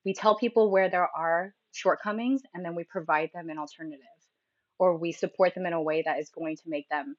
We 0.05 0.13
tell 0.13 0.37
people 0.37 0.69
where 0.69 0.87
there 0.87 1.09
are 1.17 1.55
shortcomings 1.71 2.43
and 2.53 2.63
then 2.63 2.75
we 2.75 2.83
provide 2.83 3.31
them 3.33 3.49
an 3.49 3.57
alternative 3.57 4.05
or 4.77 4.95
we 4.97 5.13
support 5.13 5.55
them 5.55 5.65
in 5.65 5.73
a 5.73 5.81
way 5.81 6.03
that 6.03 6.19
is 6.19 6.29
going 6.29 6.57
to 6.57 6.63
make 6.67 6.87
them 6.89 7.15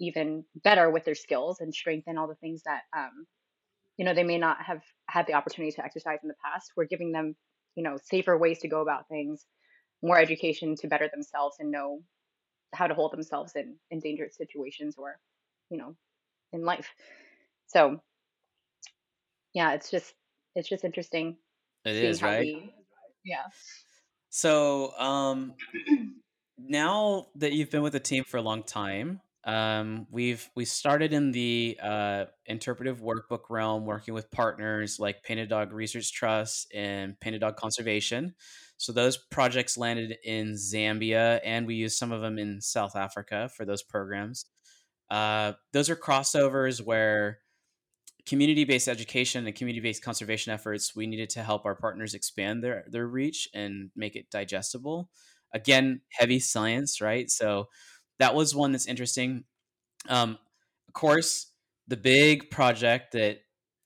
even 0.00 0.44
better 0.62 0.90
with 0.90 1.06
their 1.06 1.14
skills 1.14 1.60
and 1.60 1.74
strengthen 1.74 2.18
all 2.18 2.28
the 2.28 2.34
things 2.34 2.62
that 2.64 2.82
um, 2.94 3.26
you 3.96 4.04
know 4.04 4.12
they 4.12 4.22
may 4.22 4.36
not 4.36 4.58
have 4.62 4.82
had 5.08 5.26
the 5.26 5.32
opportunity 5.32 5.72
to 5.72 5.82
exercise 5.82 6.18
in 6.22 6.28
the 6.28 6.34
past 6.44 6.72
we're 6.76 6.84
giving 6.84 7.10
them 7.10 7.34
you 7.74 7.82
know 7.82 7.96
safer 8.04 8.36
ways 8.36 8.58
to 8.58 8.68
go 8.68 8.82
about 8.82 9.08
things 9.08 9.46
more 10.02 10.18
education 10.18 10.76
to 10.76 10.88
better 10.88 11.08
themselves 11.08 11.56
and 11.58 11.70
know 11.70 12.02
how 12.74 12.86
to 12.86 12.94
hold 12.94 13.12
themselves 13.12 13.52
in 13.54 13.76
in 13.90 14.00
dangerous 14.00 14.36
situations 14.36 14.96
or 14.98 15.18
you 15.70 15.78
know 15.78 15.94
in 16.52 16.64
life. 16.64 16.88
So 17.66 18.00
yeah 19.54 19.72
it's 19.72 19.90
just 19.90 20.14
it's 20.54 20.68
just 20.68 20.84
interesting 20.84 21.36
it 21.84 21.96
is 21.96 22.22
right? 22.22 22.40
we, 22.40 22.72
yeah. 23.24 23.44
So 24.30 24.96
um 24.98 25.54
now 26.58 27.26
that 27.36 27.52
you've 27.52 27.70
been 27.70 27.82
with 27.82 27.92
the 27.92 28.00
team 28.00 28.24
for 28.24 28.38
a 28.38 28.42
long 28.42 28.62
time, 28.62 29.20
um, 29.44 30.06
we've 30.10 30.48
we 30.56 30.64
started 30.64 31.12
in 31.12 31.30
the 31.30 31.78
uh, 31.80 32.24
interpretive 32.46 33.00
workbook 33.00 33.42
realm, 33.48 33.84
working 33.84 34.12
with 34.14 34.30
partners 34.30 34.98
like 34.98 35.22
Painted 35.22 35.48
Dog 35.48 35.72
Research 35.72 36.12
Trust 36.12 36.72
and 36.74 37.18
Painted 37.20 37.40
Dog 37.40 37.56
Conservation. 37.56 38.34
So 38.78 38.92
those 38.92 39.16
projects 39.16 39.78
landed 39.78 40.16
in 40.24 40.52
Zambia, 40.52 41.40
and 41.44 41.66
we 41.66 41.76
used 41.76 41.98
some 41.98 42.12
of 42.12 42.20
them 42.20 42.38
in 42.38 42.60
South 42.60 42.94
Africa 42.94 43.48
for 43.54 43.64
those 43.64 43.82
programs. 43.82 44.46
Uh, 45.10 45.52
those 45.72 45.88
are 45.88 45.96
crossovers 45.96 46.82
where 46.84 47.38
community-based 48.26 48.88
education 48.88 49.46
and 49.46 49.54
community-based 49.54 50.02
conservation 50.02 50.52
efforts 50.52 50.96
we 50.96 51.06
needed 51.06 51.30
to 51.30 51.42
help 51.42 51.64
our 51.64 51.76
partners 51.76 52.12
expand 52.12 52.62
their 52.62 52.84
their 52.88 53.06
reach 53.06 53.48
and 53.54 53.90
make 53.94 54.16
it 54.16 54.28
digestible. 54.30 55.08
Again 55.54 56.00
heavy 56.10 56.40
science 56.40 57.00
right? 57.00 57.30
So 57.30 57.68
that 58.18 58.34
was 58.34 58.54
one 58.54 58.72
that's 58.72 58.86
interesting. 58.86 59.44
Um, 60.08 60.38
of 60.88 60.94
course 60.94 61.52
the 61.88 61.96
big 61.96 62.50
project 62.50 63.12
that 63.12 63.38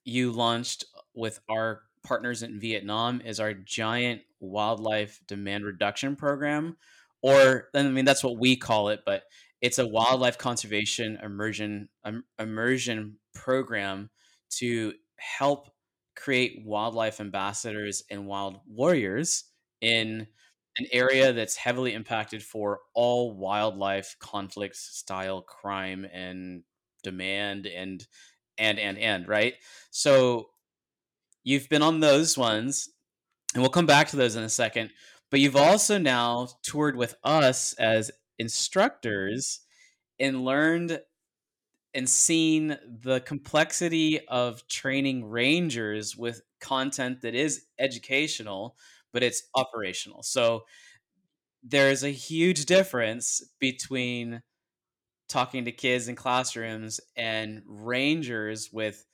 you 0.04 0.32
launched 0.32 0.84
with 1.14 1.38
our 1.50 1.82
partners 2.02 2.42
in 2.42 2.58
vietnam 2.58 3.20
is 3.20 3.38
our 3.40 3.52
giant 3.52 4.22
wildlife 4.40 5.20
demand 5.26 5.64
reduction 5.64 6.16
program 6.16 6.76
or 7.22 7.68
i 7.74 7.82
mean 7.82 8.04
that's 8.04 8.24
what 8.24 8.38
we 8.38 8.56
call 8.56 8.88
it 8.88 9.00
but 9.04 9.24
it's 9.60 9.78
a 9.78 9.86
wildlife 9.86 10.38
conservation 10.38 11.18
immersion 11.22 11.88
um, 12.04 12.24
immersion 12.38 13.16
program 13.34 14.10
to 14.50 14.92
help 15.16 15.68
create 16.16 16.62
wildlife 16.64 17.20
ambassadors 17.20 18.02
and 18.10 18.26
wild 18.26 18.60
warriors 18.66 19.44
in 19.80 20.26
an 20.78 20.86
area 20.92 21.32
that's 21.32 21.56
heavily 21.56 21.94
impacted 21.94 22.42
for 22.42 22.80
all 22.94 23.36
wildlife 23.36 24.16
conflicts 24.20 24.96
style 24.96 25.42
crime 25.42 26.06
and 26.12 26.62
demand 27.02 27.66
and 27.66 28.06
and 28.58 28.78
and 28.78 28.98
and 28.98 29.26
right? 29.28 29.54
So 29.90 30.50
you've 31.42 31.68
been 31.68 31.82
on 31.82 32.00
those 32.00 32.36
ones 32.36 32.88
and 33.54 33.62
we'll 33.62 33.70
come 33.70 33.86
back 33.86 34.08
to 34.08 34.16
those 34.16 34.36
in 34.36 34.42
a 34.42 34.48
second 34.48 34.90
but 35.30 35.40
you've 35.40 35.56
also 35.56 35.98
now 35.98 36.48
toured 36.62 36.96
with 36.96 37.14
us 37.22 37.72
as 37.74 38.10
instructors 38.38 39.60
and 40.18 40.44
learned 40.44 41.00
and 41.94 42.08
seen 42.08 42.76
the 43.02 43.20
complexity 43.20 44.20
of 44.28 44.66
training 44.68 45.24
rangers 45.24 46.16
with 46.16 46.42
content 46.60 47.22
that 47.22 47.34
is 47.34 47.64
educational 47.78 48.76
but 49.12 49.22
it's 49.22 49.42
operational. 49.54 50.22
So 50.22 50.64
there's 51.62 52.04
a 52.04 52.10
huge 52.10 52.66
difference 52.66 53.42
between 53.58 54.42
talking 55.28 55.64
to 55.64 55.72
kids 55.72 56.08
in 56.08 56.16
classrooms 56.16 57.00
and 57.16 57.62
rangers 57.66 58.70
with 58.72 59.04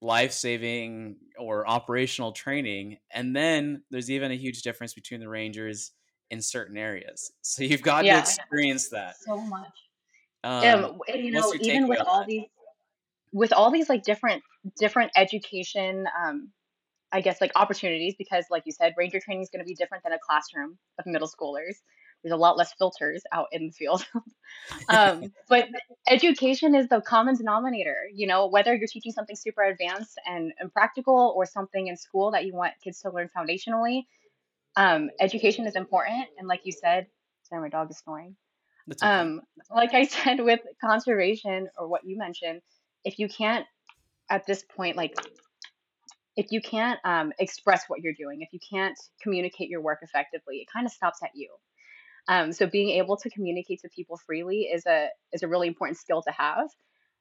life 0.00 0.32
saving 0.32 1.16
or 1.38 1.68
operational 1.68 2.32
training. 2.32 2.98
And 3.12 3.34
then 3.34 3.82
there's 3.90 4.10
even 4.10 4.30
a 4.30 4.36
huge 4.36 4.62
difference 4.62 4.94
between 4.94 5.20
the 5.20 5.28
rangers 5.28 5.92
in 6.30 6.40
certain 6.40 6.76
areas. 6.76 7.32
So 7.42 7.62
you've 7.64 7.82
got 7.82 8.04
yeah, 8.04 8.14
to 8.14 8.20
experience 8.20 8.88
that 8.90 9.16
so 9.20 9.40
much. 9.40 9.72
Um, 10.44 10.84
um 10.84 11.00
you 11.14 11.32
know, 11.32 11.52
even 11.60 11.88
with 11.88 12.00
all 12.00 12.20
that? 12.20 12.28
these, 12.28 12.44
with 13.32 13.52
all 13.52 13.70
these 13.70 13.88
like 13.88 14.04
different 14.04 14.42
different 14.78 15.10
education 15.16 16.06
um, 16.18 16.52
I 17.10 17.20
guess 17.20 17.40
like 17.40 17.52
opportunities 17.56 18.14
because 18.18 18.44
like 18.50 18.64
you 18.66 18.72
said, 18.72 18.94
ranger 18.96 19.20
training 19.20 19.42
is 19.42 19.50
going 19.50 19.60
to 19.60 19.66
be 19.66 19.74
different 19.74 20.04
than 20.04 20.12
a 20.12 20.18
classroom 20.18 20.78
of 20.98 21.06
middle 21.06 21.28
schoolers. 21.28 21.76
There's 22.22 22.32
a 22.32 22.36
lot 22.36 22.56
less 22.56 22.72
filters 22.74 23.22
out 23.32 23.46
in 23.52 23.66
the 23.66 23.72
field. 23.72 24.06
um, 24.88 25.32
but 25.48 25.68
education 26.08 26.74
is 26.74 26.88
the 26.88 27.00
common 27.00 27.36
denominator. 27.36 27.96
You 28.12 28.26
know, 28.26 28.46
whether 28.46 28.74
you're 28.74 28.88
teaching 28.88 29.12
something 29.12 29.36
super 29.36 29.62
advanced 29.62 30.18
and, 30.26 30.52
and 30.58 30.72
practical 30.72 31.32
or 31.36 31.46
something 31.46 31.86
in 31.86 31.96
school 31.96 32.32
that 32.32 32.44
you 32.44 32.54
want 32.54 32.72
kids 32.82 33.00
to 33.02 33.10
learn 33.10 33.28
foundationally, 33.36 34.06
um, 34.76 35.10
education 35.20 35.66
is 35.66 35.76
important. 35.76 36.26
And 36.38 36.48
like 36.48 36.62
you 36.64 36.72
said, 36.72 37.06
sorry, 37.44 37.62
my 37.62 37.68
dog 37.68 37.90
is 37.90 37.98
snoring. 37.98 38.36
Okay. 38.90 39.06
Um, 39.06 39.42
like 39.70 39.94
I 39.94 40.04
said 40.06 40.40
with 40.40 40.60
conservation 40.82 41.68
or 41.76 41.88
what 41.88 42.04
you 42.04 42.16
mentioned, 42.16 42.62
if 43.04 43.18
you 43.18 43.28
can't 43.28 43.66
at 44.30 44.46
this 44.46 44.62
point 44.76 44.96
like 44.96 45.14
if 46.36 46.52
you 46.52 46.60
can't 46.60 47.00
um, 47.04 47.32
express 47.40 47.84
what 47.88 48.00
you're 48.00 48.14
doing, 48.16 48.42
if 48.42 48.52
you 48.52 48.60
can't 48.70 48.96
communicate 49.20 49.68
your 49.68 49.80
work 49.80 49.98
effectively, 50.02 50.58
it 50.58 50.68
kind 50.72 50.86
of 50.86 50.92
stops 50.92 51.20
at 51.22 51.30
you. 51.34 51.48
Um, 52.28 52.52
so 52.52 52.66
being 52.66 52.90
able 52.90 53.16
to 53.16 53.30
communicate 53.30 53.80
to 53.80 53.88
people 53.88 54.18
freely 54.26 54.62
is 54.72 54.86
a 54.86 55.08
is 55.32 55.42
a 55.42 55.48
really 55.48 55.66
important 55.68 55.98
skill 55.98 56.22
to 56.22 56.30
have. 56.30 56.68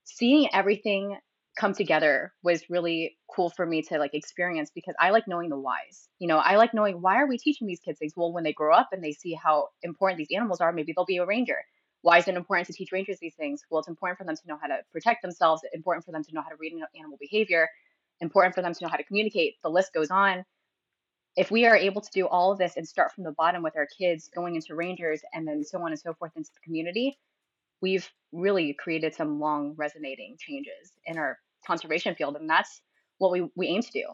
Seeing 0.04 0.50
everything 0.54 1.18
come 1.58 1.74
together 1.74 2.32
was 2.44 2.70
really 2.70 3.18
cool 3.34 3.50
for 3.50 3.66
me 3.66 3.82
to 3.82 3.98
like 3.98 4.14
experience 4.14 4.70
because 4.74 4.94
I 5.00 5.10
like 5.10 5.28
knowing 5.28 5.50
the 5.50 5.58
whys. 5.60 6.08
You 6.20 6.28
know, 6.28 6.38
I 6.38 6.58
like 6.58 6.74
knowing 6.74 7.02
why 7.02 7.16
are 7.18 7.28
we 7.28 7.38
teaching 7.38 7.68
these 7.68 7.80
kids 7.80 8.00
things? 8.00 8.14
Well, 8.16 8.32
when 8.32 8.44
they 8.44 8.54
grow 8.54 8.76
up 8.76 8.90
and 8.92 9.04
they 9.04 9.14
see 9.14 9.34
how 9.34 9.70
important 9.82 10.20
these 10.20 10.36
animals 10.36 10.62
are, 10.62 10.72
maybe 10.72 10.94
they'll 10.96 11.06
be 11.06 11.18
a 11.18 11.26
ranger. 11.26 11.58
Why 12.02 12.20
is 12.20 12.28
it 12.28 12.36
important 12.36 12.68
to 12.68 12.74
teach 12.74 12.92
rangers 12.92 13.18
these 13.20 13.34
things? 13.36 13.62
Well, 13.70 13.80
it's 13.80 13.88
important 13.88 14.20
for 14.20 14.24
them 14.24 14.36
to 14.36 14.42
know 14.48 14.58
how 14.62 14.68
to 14.68 14.80
protect 14.92 15.24
themselves, 15.24 15.64
important 15.74 16.06
for 16.06 16.12
them 16.12 16.24
to 16.24 16.34
know 16.34 16.42
how 16.42 16.50
to 16.50 16.56
read 16.60 16.74
animal 16.96 17.18
behavior, 17.20 17.68
important 18.22 18.54
for 18.54 18.62
them 18.62 18.74
to 18.74 18.84
know 18.84 18.90
how 18.90 18.98
to 18.98 19.04
communicate. 19.04 19.56
The 19.64 19.70
list 19.70 19.94
goes 19.94 20.12
on. 20.12 20.46
If 21.38 21.52
we 21.52 21.68
are 21.68 21.78
able 21.78 22.02
to 22.02 22.10
do 22.12 22.28
all 22.28 22.52
of 22.52 22.58
this 22.58 22.78
and 22.78 22.88
start 22.88 23.14
from 23.14 23.24
the 23.24 23.32
bottom 23.32 23.62
with 23.62 23.78
our 23.78 23.88
kids 23.98 24.28
going 24.34 24.56
into 24.56 24.76
rangers 24.76 25.22
and 25.34 25.48
then 25.48 25.64
so 25.64 25.80
on 25.82 25.92
and 25.92 26.00
so 26.00 26.16
forth 26.16 26.32
into 26.36 26.50
the 26.52 26.60
community, 26.62 27.20
we've 27.80 28.10
really 28.32 28.74
created 28.74 29.14
some 29.14 29.40
long 29.40 29.76
resonating 29.78 30.36
changes 30.40 30.92
in 31.06 31.20
our 31.20 31.38
conservation 31.66 32.16
field. 32.16 32.36
And 32.38 32.50
that's 32.50 32.82
what 33.20 33.32
we, 33.32 33.48
we 33.56 33.68
aim 33.68 33.84
to 33.84 33.92
do. 33.92 34.06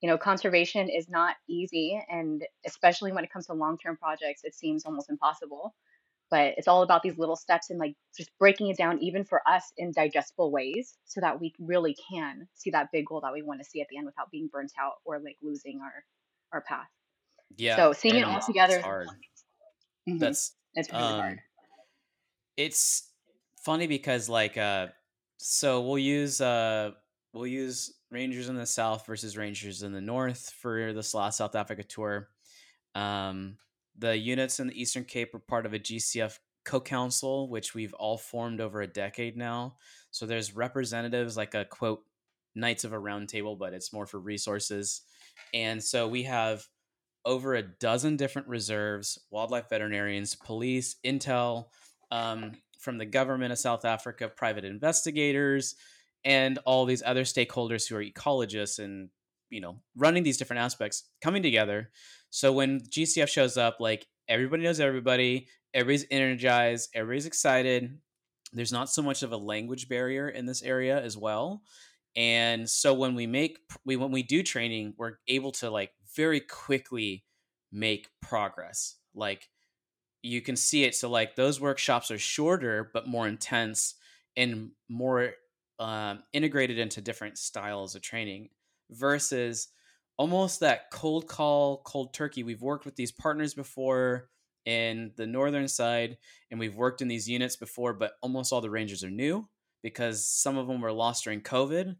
You 0.00 0.10
know, 0.10 0.18
conservation 0.18 0.88
is 0.88 1.08
not 1.08 1.36
easy. 1.48 1.98
And 2.10 2.44
especially 2.66 3.12
when 3.12 3.22
it 3.22 3.32
comes 3.32 3.46
to 3.46 3.54
long 3.54 3.78
term 3.78 3.96
projects, 3.96 4.42
it 4.42 4.54
seems 4.54 4.84
almost 4.84 5.08
impossible 5.08 5.74
but 6.30 6.54
it's 6.56 6.66
all 6.68 6.82
about 6.82 7.02
these 7.02 7.18
little 7.18 7.36
steps 7.36 7.70
and 7.70 7.78
like 7.78 7.94
just 8.16 8.30
breaking 8.38 8.68
it 8.68 8.76
down 8.76 8.98
even 9.00 9.24
for 9.24 9.40
us 9.46 9.72
in 9.76 9.92
digestible 9.92 10.50
ways 10.50 10.96
so 11.04 11.20
that 11.20 11.40
we 11.40 11.54
really 11.60 11.96
can 12.10 12.48
see 12.54 12.70
that 12.70 12.90
big 12.90 13.06
goal 13.06 13.20
that 13.20 13.32
we 13.32 13.42
want 13.42 13.60
to 13.60 13.64
see 13.64 13.80
at 13.80 13.86
the 13.88 13.96
end 13.96 14.06
without 14.06 14.30
being 14.32 14.48
burnt 14.50 14.72
out 14.80 14.94
or 15.04 15.20
like 15.20 15.36
losing 15.42 15.80
our 15.80 16.04
our 16.54 16.62
path 16.62 16.88
yeah 17.56 17.76
so 17.76 17.92
seeing 17.92 18.16
it 18.16 18.24
all 18.24 18.40
together 18.40 18.80
hard 18.80 19.08
mm-hmm. 20.08 20.18
that's 20.18 20.54
it's 20.74 20.90
really 20.90 21.04
um, 21.04 21.20
hard 21.20 21.38
it's 22.56 23.10
funny 23.64 23.86
because 23.86 24.28
like 24.28 24.56
uh 24.56 24.86
so 25.36 25.82
we'll 25.82 25.98
use 25.98 26.40
uh 26.40 26.90
we'll 27.32 27.46
use 27.46 27.94
rangers 28.10 28.48
in 28.48 28.56
the 28.56 28.66
south 28.66 29.06
versus 29.06 29.36
rangers 29.36 29.82
in 29.82 29.92
the 29.92 30.00
north 30.00 30.52
for 30.60 30.92
the 30.92 31.10
last 31.14 31.38
south 31.38 31.54
africa 31.54 31.82
tour 31.82 32.28
um 32.94 33.56
the 33.98 34.16
units 34.16 34.60
in 34.60 34.66
the 34.66 34.80
Eastern 34.80 35.04
Cape 35.04 35.34
are 35.34 35.40
part 35.40 35.66
of 35.66 35.74
a 35.74 35.78
GCF 35.78 36.38
co 36.64 36.80
council, 36.80 37.48
which 37.48 37.74
we've 37.74 37.94
all 37.94 38.18
formed 38.18 38.60
over 38.60 38.80
a 38.80 38.86
decade 38.86 39.36
now. 39.36 39.76
So 40.10 40.26
there's 40.26 40.56
representatives, 40.56 41.36
like 41.36 41.54
a 41.54 41.64
quote, 41.64 42.02
Knights 42.54 42.84
of 42.84 42.92
a 42.92 42.98
Round 42.98 43.28
Table, 43.28 43.56
but 43.56 43.72
it's 43.72 43.92
more 43.92 44.06
for 44.06 44.18
resources. 44.18 45.02
And 45.52 45.82
so 45.82 46.08
we 46.08 46.24
have 46.24 46.66
over 47.24 47.54
a 47.54 47.62
dozen 47.62 48.16
different 48.16 48.48
reserves, 48.48 49.18
wildlife 49.30 49.68
veterinarians, 49.70 50.34
police, 50.34 50.96
intel, 51.04 51.66
um, 52.10 52.52
from 52.78 52.98
the 52.98 53.06
government 53.06 53.52
of 53.52 53.58
South 53.58 53.84
Africa, 53.84 54.28
private 54.28 54.64
investigators, 54.64 55.74
and 56.24 56.58
all 56.64 56.84
these 56.84 57.02
other 57.04 57.24
stakeholders 57.24 57.88
who 57.88 57.96
are 57.96 58.04
ecologists 58.04 58.78
and 58.78 59.08
you 59.50 59.60
know 59.60 59.80
running 59.96 60.22
these 60.22 60.36
different 60.36 60.60
aspects 60.60 61.04
coming 61.22 61.42
together. 61.42 61.90
So 62.30 62.52
when 62.52 62.80
GCF 62.80 63.28
shows 63.28 63.56
up, 63.56 63.78
like 63.80 64.06
everybody 64.28 64.64
knows 64.64 64.80
everybody, 64.80 65.48
everybody's 65.72 66.06
energized, 66.10 66.90
everybody's 66.94 67.26
excited. 67.26 67.98
There's 68.52 68.72
not 68.72 68.90
so 68.90 69.02
much 69.02 69.22
of 69.22 69.32
a 69.32 69.36
language 69.36 69.88
barrier 69.88 70.28
in 70.28 70.46
this 70.46 70.62
area 70.62 71.00
as 71.02 71.16
well. 71.16 71.62
And 72.16 72.68
so 72.68 72.94
when 72.94 73.14
we 73.14 73.26
make 73.26 73.58
we 73.84 73.96
when 73.96 74.12
we 74.12 74.22
do 74.22 74.42
training, 74.42 74.94
we're 74.96 75.18
able 75.26 75.52
to 75.52 75.70
like 75.70 75.90
very 76.16 76.40
quickly 76.40 77.24
make 77.72 78.08
progress. 78.22 78.96
Like 79.14 79.48
you 80.22 80.40
can 80.40 80.56
see 80.56 80.84
it. 80.84 80.94
So 80.94 81.10
like 81.10 81.36
those 81.36 81.60
workshops 81.60 82.10
are 82.10 82.18
shorter 82.18 82.90
but 82.94 83.08
more 83.08 83.26
intense 83.26 83.94
and 84.36 84.70
more 84.88 85.32
um, 85.78 86.22
integrated 86.32 86.78
into 86.78 87.00
different 87.00 87.36
styles 87.36 87.94
of 87.94 88.02
training 88.02 88.48
versus 88.90 89.68
almost 90.16 90.60
that 90.60 90.90
cold 90.90 91.26
call, 91.26 91.82
cold 91.84 92.14
turkey. 92.14 92.44
We've 92.44 92.62
worked 92.62 92.84
with 92.84 92.96
these 92.96 93.12
partners 93.12 93.54
before 93.54 94.30
in 94.64 95.12
the 95.16 95.26
northern 95.26 95.68
side 95.68 96.16
and 96.50 96.58
we've 96.58 96.76
worked 96.76 97.02
in 97.02 97.08
these 97.08 97.28
units 97.28 97.56
before, 97.56 97.92
but 97.92 98.12
almost 98.22 98.52
all 98.52 98.60
the 98.60 98.70
rangers 98.70 99.02
are 99.04 99.10
new 99.10 99.48
because 99.84 100.26
some 100.26 100.56
of 100.56 100.66
them 100.66 100.80
were 100.80 100.90
lost 100.90 101.22
during 101.22 101.42
COVID 101.42 101.94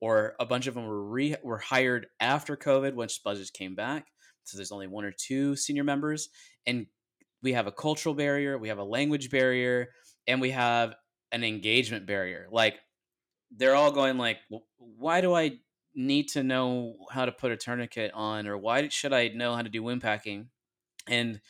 or 0.00 0.34
a 0.38 0.46
bunch 0.46 0.68
of 0.68 0.74
them 0.74 0.86
were 0.86 1.04
re- 1.04 1.36
were 1.42 1.58
hired 1.58 2.06
after 2.20 2.56
COVID 2.56 2.94
once 2.94 3.18
budgets 3.18 3.50
came 3.50 3.74
back. 3.74 4.06
So 4.44 4.56
there's 4.56 4.70
only 4.70 4.86
one 4.86 5.04
or 5.04 5.12
two 5.12 5.56
senior 5.56 5.82
members 5.82 6.28
and 6.66 6.86
we 7.42 7.54
have 7.54 7.66
a 7.66 7.72
cultural 7.72 8.14
barrier, 8.14 8.58
we 8.58 8.68
have 8.68 8.78
a 8.78 8.84
language 8.84 9.30
barrier, 9.30 9.88
and 10.26 10.42
we 10.42 10.50
have 10.50 10.94
an 11.32 11.42
engagement 11.42 12.06
barrier. 12.06 12.46
Like 12.52 12.78
they're 13.56 13.74
all 13.74 13.90
going 13.90 14.18
like, 14.18 14.36
why 14.76 15.22
do 15.22 15.34
I 15.34 15.52
need 15.94 16.28
to 16.28 16.42
know 16.42 16.96
how 17.10 17.24
to 17.24 17.32
put 17.32 17.52
a 17.52 17.56
tourniquet 17.56 18.12
on, 18.14 18.46
or 18.46 18.58
why 18.58 18.86
should 18.88 19.14
I 19.14 19.28
know 19.28 19.54
how 19.54 19.62
to 19.62 19.70
do 19.70 19.82
wound 19.82 20.02
packing? 20.02 20.50
And 21.08 21.40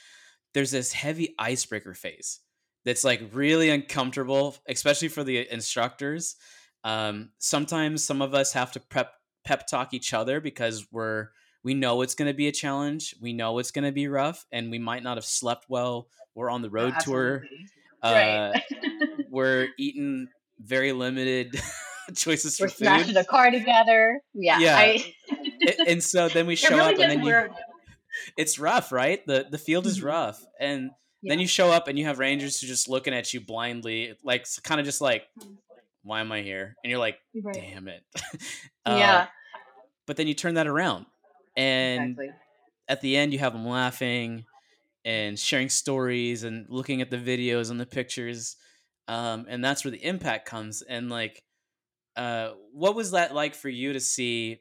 there's 0.55 0.71
this 0.71 0.93
heavy 0.93 1.35
icebreaker 1.37 1.95
phase 1.95 2.41
that's 2.85 3.05
like 3.05 3.23
really 3.33 3.71
uncomfortable, 3.71 4.57
especially 4.69 5.09
for 5.09 5.25
the 5.25 5.51
instructors. 5.53 6.37
Um, 6.85 7.31
sometimes 7.39 8.03
some 8.03 8.23
of 8.23 8.35
us 8.35 8.53
have 8.53 8.73
to 8.73 8.81
prep 8.81 9.13
pep 9.45 9.67
talk 9.67 9.95
each 9.95 10.15
other 10.15 10.41
because 10.41 10.87
we're 10.91 11.29
we 11.63 11.75
know 11.75 12.03
it's 12.03 12.15
going 12.15 12.29
to 12.29 12.35
be 12.35 12.49
a 12.49 12.53
challenge. 12.53 13.15
We 13.21 13.33
know 13.33 13.59
it's 13.59 13.71
going 13.71 13.85
to 13.85 13.93
be 13.93 14.09
rough, 14.09 14.47
and 14.51 14.71
we 14.71 14.79
might 14.79 15.03
not 15.03 15.17
have 15.17 15.25
slept 15.25 15.67
well. 15.69 16.09
We're 16.35 16.51
on 16.51 16.63
the 16.63 16.71
road 16.71 16.95
tour. 17.01 17.45
Uh, 18.03 18.53
right. 18.55 18.63
we're 19.31 19.69
eating 19.79 20.29
very 20.59 20.93
limited 20.93 21.61
choices 22.17 22.59
we're 22.59 22.69
for 22.69 22.77
food. 22.77 22.87
We're 22.87 22.99
smashing 22.99 23.17
a 23.17 23.25
car 23.25 23.51
together. 23.51 24.21
Yeah. 24.33 24.59
Yeah. 24.59 24.77
I... 24.79 25.05
and 25.87 26.03
so 26.03 26.29
then 26.31 26.47
we 26.47 26.57
show 26.57 26.71
really 26.71 26.95
up, 26.95 27.01
and 27.01 27.11
then 27.11 27.23
you, 27.23 27.49
it's 28.39 28.59
rough, 28.59 28.91
right? 28.91 29.25
The 29.27 29.47
the 29.51 29.59
field 29.59 29.87
is 29.87 29.99
mm-hmm. 29.99 30.07
rough, 30.07 30.45
and 30.59 30.93
yeah. 31.23 31.33
then 31.33 31.41
you 31.41 31.47
show 31.47 31.71
up, 31.71 31.89
and 31.89 31.99
you 31.99 32.05
have 32.07 32.19
rangers 32.19 32.61
who 32.61 32.67
are 32.67 32.69
just 32.69 32.89
looking 32.89 33.15
at 33.15 33.33
you 33.33 33.41
blindly, 33.41 34.15
like 34.23 34.47
kind 34.63 34.81
of 34.81 34.87
just 34.87 35.01
like, 35.01 35.25
"Why 36.03 36.21
am 36.21 36.33
I 36.33 36.43
here?" 36.43 36.77
And 36.83 36.91
you're 36.91 37.01
like, 37.01 37.19
right. 37.43 37.55
"Damn 37.55 37.89
it." 37.89 38.03
uh, 38.87 38.97
yeah. 38.99 39.27
But 40.07 40.17
then 40.17 40.27
you 40.27 40.35
turn 40.35 40.55
that 40.55 40.67
around 40.67 41.07
and 41.57 42.13
exactly. 42.13 42.31
at 42.89 43.01
the 43.01 43.17
end 43.17 43.33
you 43.33 43.39
have 43.39 43.53
them 43.53 43.67
laughing 43.67 44.45
and 45.05 45.39
sharing 45.39 45.69
stories 45.69 46.45
and 46.45 46.67
looking 46.69 47.01
at 47.01 47.11
the 47.11 47.17
videos 47.17 47.71
and 47.71 47.81
the 47.81 47.87
pictures 47.87 48.57
um, 49.09 49.47
and 49.49 49.65
that's 49.65 49.85
where 49.85 49.91
the 49.91 50.05
impact 50.05 50.47
comes 50.47 50.83
and 50.83 51.11
like 51.11 51.43
uh, 52.17 52.51
what 52.73 52.95
was 52.95 53.13
that 53.13 53.35
like 53.35 53.55
for 53.55 53.69
you 53.69 53.93
to 53.93 54.01
see 54.01 54.61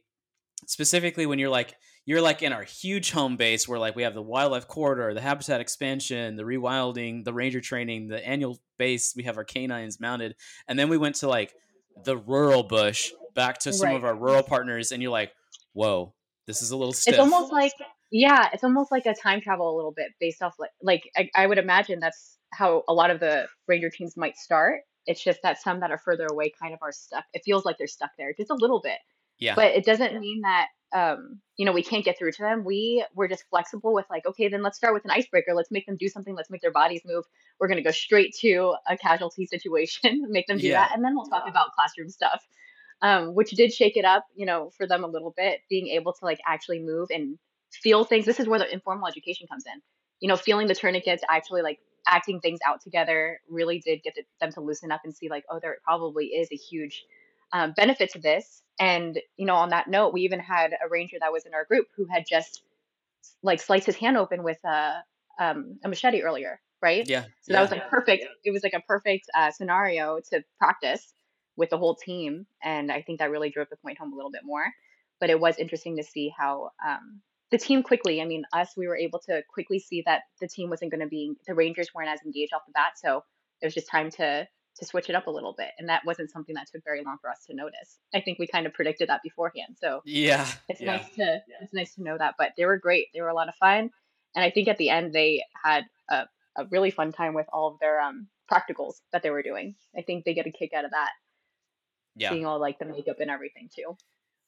specifically 0.65 1.25
when 1.25 1.39
you're 1.39 1.49
like 1.49 1.75
you're 2.05 2.21
like 2.21 2.41
in 2.41 2.53
our 2.53 2.63
huge 2.63 3.11
home 3.11 3.37
base 3.37 3.67
where 3.67 3.79
like 3.79 3.95
we 3.95 4.03
have 4.03 4.13
the 4.13 4.21
wildlife 4.21 4.67
corridor 4.67 5.13
the 5.13 5.21
habitat 5.21 5.61
expansion 5.61 6.35
the 6.35 6.43
rewilding 6.43 7.23
the 7.23 7.33
ranger 7.33 7.61
training 7.61 8.07
the 8.07 8.25
annual 8.27 8.59
base 8.77 9.13
we 9.15 9.23
have 9.23 9.37
our 9.37 9.43
canines 9.43 9.99
mounted 9.99 10.35
and 10.67 10.77
then 10.77 10.89
we 10.89 10.97
went 10.97 11.15
to 11.15 11.27
like 11.27 11.53
the 12.03 12.17
rural 12.17 12.63
bush 12.63 13.11
back 13.35 13.59
to 13.59 13.73
some 13.73 13.89
right. 13.89 13.95
of 13.95 14.05
our 14.05 14.15
rural 14.15 14.43
partners 14.43 14.91
and 14.91 15.01
you're 15.01 15.11
like 15.11 15.31
whoa 15.73 16.13
this 16.49 16.63
is 16.63 16.71
a 16.71 16.77
little 16.77 16.93
stiff. 16.93 17.13
It's 17.13 17.19
almost 17.19 17.53
like 17.53 17.73
yeah, 18.11 18.49
it's 18.51 18.63
almost 18.63 18.91
like 18.91 19.05
a 19.05 19.13
time 19.13 19.39
travel 19.39 19.71
a 19.71 19.75
little 19.75 19.93
bit 19.95 20.07
based 20.19 20.41
off 20.41 20.55
like 20.57 20.71
like 20.81 21.03
I, 21.15 21.29
I 21.35 21.45
would 21.45 21.59
imagine 21.59 21.99
that's 21.99 22.39
how 22.51 22.83
a 22.89 22.93
lot 22.93 23.11
of 23.11 23.19
the 23.19 23.45
ranger 23.67 23.91
teams 23.91 24.17
might 24.17 24.35
start. 24.35 24.81
It's 25.05 25.23
just 25.23 25.39
that 25.43 25.61
some 25.61 25.79
that 25.81 25.91
are 25.91 25.99
further 25.99 26.25
away 26.25 26.51
kind 26.59 26.73
of 26.73 26.79
are 26.81 26.91
stuck. 26.91 27.23
It 27.35 27.43
feels 27.45 27.65
like 27.65 27.77
they're 27.77 27.85
stuck 27.85 28.09
there 28.17 28.33
just 28.35 28.49
a 28.49 28.55
little 28.55 28.81
bit. 28.81 28.97
Yeah. 29.37 29.53
But 29.53 29.75
it 29.75 29.85
doesn't 29.85 30.19
mean 30.19 30.41
that 30.41 30.69
um, 30.93 31.39
you 31.57 31.65
know, 31.65 31.71
we 31.71 31.83
can't 31.83 32.03
get 32.03 32.17
through 32.17 32.31
to 32.33 32.41
them. 32.41 32.63
We 32.63 33.05
we're 33.15 33.27
just 33.27 33.43
flexible 33.49 33.93
with 33.93 34.05
like, 34.09 34.25
okay, 34.25 34.47
then 34.47 34.63
let's 34.63 34.77
start 34.77 34.93
with 34.93 35.05
an 35.05 35.11
icebreaker. 35.11 35.53
Let's 35.53 35.71
make 35.71 35.85
them 35.85 35.97
do 35.97 36.07
something. 36.07 36.35
Let's 36.35 36.49
make 36.49 36.61
their 36.61 36.71
bodies 36.71 37.01
move. 37.05 37.25
We're 37.59 37.67
gonna 37.67 37.83
go 37.83 37.91
straight 37.91 38.35
to 38.41 38.75
a 38.87 38.97
casualty 38.97 39.45
situation, 39.45 40.25
make 40.29 40.47
them 40.47 40.57
do 40.57 40.67
yeah. 40.67 40.81
that, 40.81 40.95
and 40.95 41.03
then 41.03 41.15
we'll 41.15 41.27
talk 41.27 41.47
about 41.47 41.73
classroom 41.73 42.09
stuff 42.09 42.43
um, 43.01 43.33
which 43.35 43.51
did 43.51 43.73
shake 43.73 43.97
it 43.97 44.05
up, 44.05 44.25
you 44.35 44.45
know, 44.45 44.71
for 44.77 44.85
them 44.85 45.03
a 45.03 45.07
little 45.07 45.33
bit, 45.35 45.61
being 45.69 45.87
able 45.87 46.13
to 46.13 46.25
like 46.25 46.39
actually 46.45 46.79
move 46.79 47.09
and 47.11 47.37
feel 47.71 48.03
things. 48.03 48.25
This 48.25 48.39
is 48.39 48.47
where 48.47 48.59
the 48.59 48.71
informal 48.71 49.07
education 49.07 49.47
comes 49.47 49.63
in. 49.65 49.81
You 50.19 50.27
know, 50.27 50.35
feeling 50.35 50.67
the 50.67 50.75
tourniquets, 50.75 51.23
actually 51.29 51.61
like 51.61 51.79
acting 52.07 52.41
things 52.41 52.59
out 52.65 52.81
together 52.81 53.39
really 53.49 53.79
did 53.79 54.03
get 54.03 54.15
them 54.41 54.51
to 54.53 54.61
loosen 54.61 54.91
up 54.91 55.01
and 55.05 55.15
see 55.15 55.29
like, 55.29 55.45
oh, 55.49 55.59
there 55.61 55.77
probably 55.83 56.27
is 56.27 56.49
a 56.51 56.55
huge 56.55 57.05
um, 57.53 57.73
benefit 57.75 58.11
to 58.11 58.19
this. 58.19 58.61
And, 58.79 59.19
you 59.35 59.45
know, 59.45 59.55
on 59.55 59.69
that 59.69 59.89
note, 59.89 60.13
we 60.13 60.21
even 60.21 60.39
had 60.39 60.71
a 60.71 60.89
ranger 60.89 61.17
that 61.19 61.33
was 61.33 61.45
in 61.45 61.53
our 61.53 61.65
group 61.65 61.87
who 61.97 62.05
had 62.05 62.25
just 62.27 62.61
like 63.43 63.61
sliced 63.61 63.85
his 63.85 63.95
hand 63.95 64.17
open 64.17 64.43
with 64.43 64.63
a, 64.63 65.03
um, 65.39 65.79
a 65.83 65.89
machete 65.89 66.21
earlier. 66.21 66.61
Right. 66.81 67.05
Yeah. 67.09 67.23
So 67.23 67.27
yeah. 67.47 67.55
that 67.55 67.61
was 67.61 67.71
like 67.71 67.89
perfect. 67.89 68.25
It 68.45 68.51
was 68.51 68.63
like 68.63 68.73
a 68.73 68.79
perfect 68.79 69.29
uh, 69.35 69.51
scenario 69.51 70.21
to 70.29 70.43
practice 70.57 71.13
with 71.57 71.69
the 71.71 71.77
whole 71.77 71.95
team. 71.95 72.45
And 72.63 72.89
I 72.89 73.01
think 73.01 73.19
that 73.19 73.31
really 73.31 73.49
drove 73.49 73.67
the 73.69 73.75
point 73.75 73.97
home 73.97 74.13
a 74.13 74.15
little 74.15 74.31
bit 74.31 74.43
more. 74.45 74.63
But 75.19 75.29
it 75.29 75.37
was 75.37 75.57
interesting 75.57 75.97
to 75.97 76.03
see 76.03 76.33
how 76.37 76.71
um, 76.85 77.19
the 77.51 77.57
team 77.57 77.83
quickly, 77.83 78.21
I 78.21 78.25
mean, 78.25 78.43
us, 78.53 78.69
we 78.77 78.87
were 78.87 78.95
able 78.95 79.19
to 79.27 79.41
quickly 79.53 79.79
see 79.79 80.03
that 80.05 80.21
the 80.39 80.47
team 80.47 80.69
wasn't 80.69 80.91
going 80.91 81.01
to 81.01 81.07
be, 81.07 81.33
the 81.45 81.53
Rangers 81.53 81.89
weren't 81.93 82.07
as 82.07 82.21
engaged 82.23 82.53
off 82.53 82.61
the 82.65 82.71
bat. 82.71 82.93
So 82.95 83.25
it 83.61 83.65
was 83.65 83.73
just 83.73 83.89
time 83.89 84.09
to 84.11 84.47
to 84.79 84.85
switch 84.85 85.09
it 85.09 85.15
up 85.15 85.27
a 85.27 85.31
little 85.31 85.53
bit 85.57 85.69
and 85.77 85.89
that 85.89 86.05
wasn't 86.05 86.31
something 86.31 86.55
that 86.55 86.67
took 86.71 86.83
very 86.83 87.03
long 87.03 87.17
for 87.21 87.29
us 87.29 87.45
to 87.45 87.53
notice 87.53 87.99
i 88.13 88.21
think 88.21 88.39
we 88.39 88.47
kind 88.47 88.65
of 88.65 88.73
predicted 88.73 89.09
that 89.09 89.21
beforehand 89.23 89.75
so 89.79 90.01
yeah 90.05 90.47
it's 90.67 90.81
yeah. 90.81 90.97
nice 90.97 91.15
to 91.15 91.41
it's 91.61 91.73
nice 91.73 91.95
to 91.95 92.03
know 92.03 92.17
that 92.17 92.35
but 92.37 92.51
they 92.57 92.65
were 92.65 92.77
great 92.77 93.07
they 93.13 93.21
were 93.21 93.29
a 93.29 93.33
lot 93.33 93.49
of 93.49 93.55
fun 93.55 93.89
and 94.35 94.43
i 94.43 94.49
think 94.49 94.67
at 94.67 94.77
the 94.77 94.89
end 94.89 95.13
they 95.13 95.43
had 95.63 95.85
a, 96.09 96.25
a 96.57 96.65
really 96.71 96.91
fun 96.91 97.11
time 97.11 97.33
with 97.33 97.47
all 97.53 97.67
of 97.67 97.79
their 97.79 97.99
um, 98.01 98.27
practicals 98.51 98.95
that 99.11 99.21
they 99.21 99.29
were 99.29 99.43
doing 99.43 99.75
i 99.97 100.01
think 100.01 100.25
they 100.25 100.33
get 100.33 100.47
a 100.47 100.51
kick 100.51 100.73
out 100.73 100.85
of 100.85 100.91
that 100.91 101.11
yeah. 102.19 102.29
seeing 102.29 102.45
all 102.45 102.59
like 102.59 102.77
the 102.79 102.85
makeup 102.85 103.17
and 103.19 103.31
everything 103.31 103.69
too. 103.73 103.97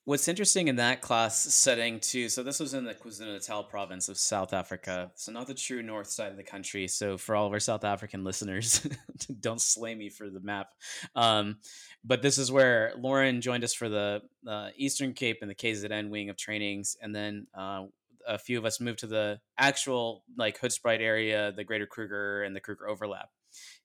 What's 0.03 0.27
interesting 0.27 0.67
in 0.67 0.77
that 0.77 1.01
class 1.01 1.39
setting 1.39 1.99
too, 1.99 2.27
so 2.27 2.41
this 2.41 2.59
was 2.59 2.73
in 2.73 2.85
the 2.85 2.95
KwaZulu 2.95 3.33
Natal 3.33 3.63
province 3.63 4.09
of 4.09 4.17
South 4.17 4.51
Africa, 4.51 5.11
so 5.13 5.31
not 5.31 5.45
the 5.45 5.53
true 5.53 5.83
north 5.83 6.07
side 6.07 6.31
of 6.31 6.37
the 6.37 6.43
country. 6.43 6.87
So 6.87 7.19
for 7.19 7.35
all 7.35 7.45
of 7.45 7.53
our 7.53 7.59
South 7.59 7.83
African 7.83 8.23
listeners, 8.25 8.87
don't 9.41 9.61
slay 9.61 9.93
me 9.93 10.09
for 10.09 10.27
the 10.31 10.39
map. 10.39 10.69
Um, 11.15 11.57
but 12.03 12.23
this 12.23 12.39
is 12.39 12.51
where 12.51 12.93
Lauren 12.97 13.41
joined 13.41 13.63
us 13.63 13.75
for 13.75 13.89
the 13.89 14.23
uh, 14.47 14.69
Eastern 14.75 15.13
Cape 15.13 15.37
and 15.41 15.51
the 15.51 15.55
KZN 15.55 16.09
wing 16.09 16.29
of 16.29 16.35
trainings, 16.35 16.97
and 16.99 17.15
then 17.15 17.45
uh, 17.55 17.85
a 18.27 18.39
few 18.39 18.57
of 18.57 18.65
us 18.65 18.79
moved 18.79 18.99
to 18.99 19.07
the 19.07 19.39
actual 19.59 20.23
like 20.35 20.59
Hoedspruit 20.59 20.99
area, 20.99 21.51
the 21.51 21.63
Greater 21.63 21.85
Kruger 21.85 22.41
and 22.41 22.55
the 22.55 22.59
Kruger 22.59 22.87
overlap. 22.87 23.29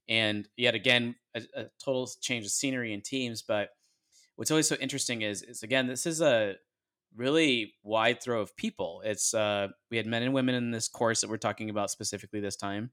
And 0.09 0.49
yet 0.57 0.75
again, 0.75 1.17
a, 1.35 1.43
a 1.55 1.65
total 1.79 2.09
change 2.23 2.47
of 2.47 2.53
scenery 2.53 2.95
and 2.95 3.05
teams, 3.05 3.43
but 3.43 3.71
what's 4.37 4.51
always 4.51 4.69
so 4.69 4.77
interesting 4.77 5.23
is 5.23 5.43
is 5.43 5.63
again 5.63 5.87
this 5.87 6.07
is 6.07 6.21
a 6.21 6.57
really 7.17 7.75
wide 7.83 8.23
throw 8.23 8.41
of 8.41 8.57
people. 8.57 9.03
It's 9.05 9.35
uh 9.35 9.69
we 9.91 9.97
had 9.97 10.07
men 10.07 10.23
and 10.23 10.33
women 10.33 10.55
in 10.55 10.71
this 10.71 10.89
course 10.89 11.23
that 11.23 11.31
we're 11.31 11.39
talking 11.39 11.71
about 11.71 11.91
specifically 11.91 12.41
this 12.41 12.57
time 12.57 12.91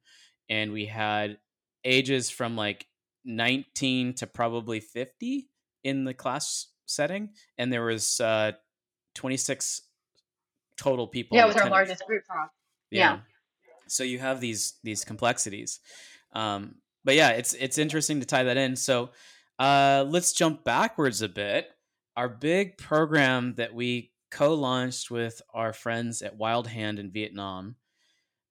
and 0.50 0.72
we 0.72 0.86
had 0.86 1.38
ages 1.84 2.30
from 2.30 2.56
like 2.56 2.88
19 3.26 4.16
to 4.16 4.28
probably 4.28 4.80
50 4.80 5.50
in 5.84 6.04
the 6.06 6.14
class 6.14 6.68
setting 6.86 7.30
and 7.58 7.72
there 7.72 7.84
was 7.84 8.20
uh 8.20 8.52
26 9.16 9.82
total 10.78 11.08
people 11.08 11.38
yeah 11.38 11.44
it 11.44 11.48
was 11.48 11.58
our 11.58 11.70
largest 11.70 12.06
group 12.08 12.24
huh? 12.30 12.48
yeah. 12.90 13.14
yeah. 13.14 13.20
So 13.88 14.04
you 14.04 14.20
have 14.20 14.40
these 14.40 14.76
these 14.84 15.04
complexities. 15.06 15.80
Um 16.34 16.76
but 17.04 17.16
yeah 17.16 17.30
it's 17.30 17.54
it's 17.54 17.78
interesting 17.78 18.22
to 18.22 18.26
tie 18.26 18.44
that 18.44 18.58
in. 18.58 18.76
So 18.76 19.10
uh, 19.60 20.06
let's 20.08 20.34
jump 20.34 20.64
backwards 20.64 21.22
a 21.22 21.30
bit. 21.30 21.70
Our 22.16 22.30
big 22.30 22.78
program 22.78 23.56
that 23.56 23.74
we 23.74 24.12
co 24.32 24.54
launched 24.54 25.12
with 25.12 25.42
our 25.54 25.74
friends 25.74 26.22
at 26.22 26.38
Wild 26.38 26.68
Hand 26.68 27.00
in 27.00 27.12
Vietnam, 27.12 27.76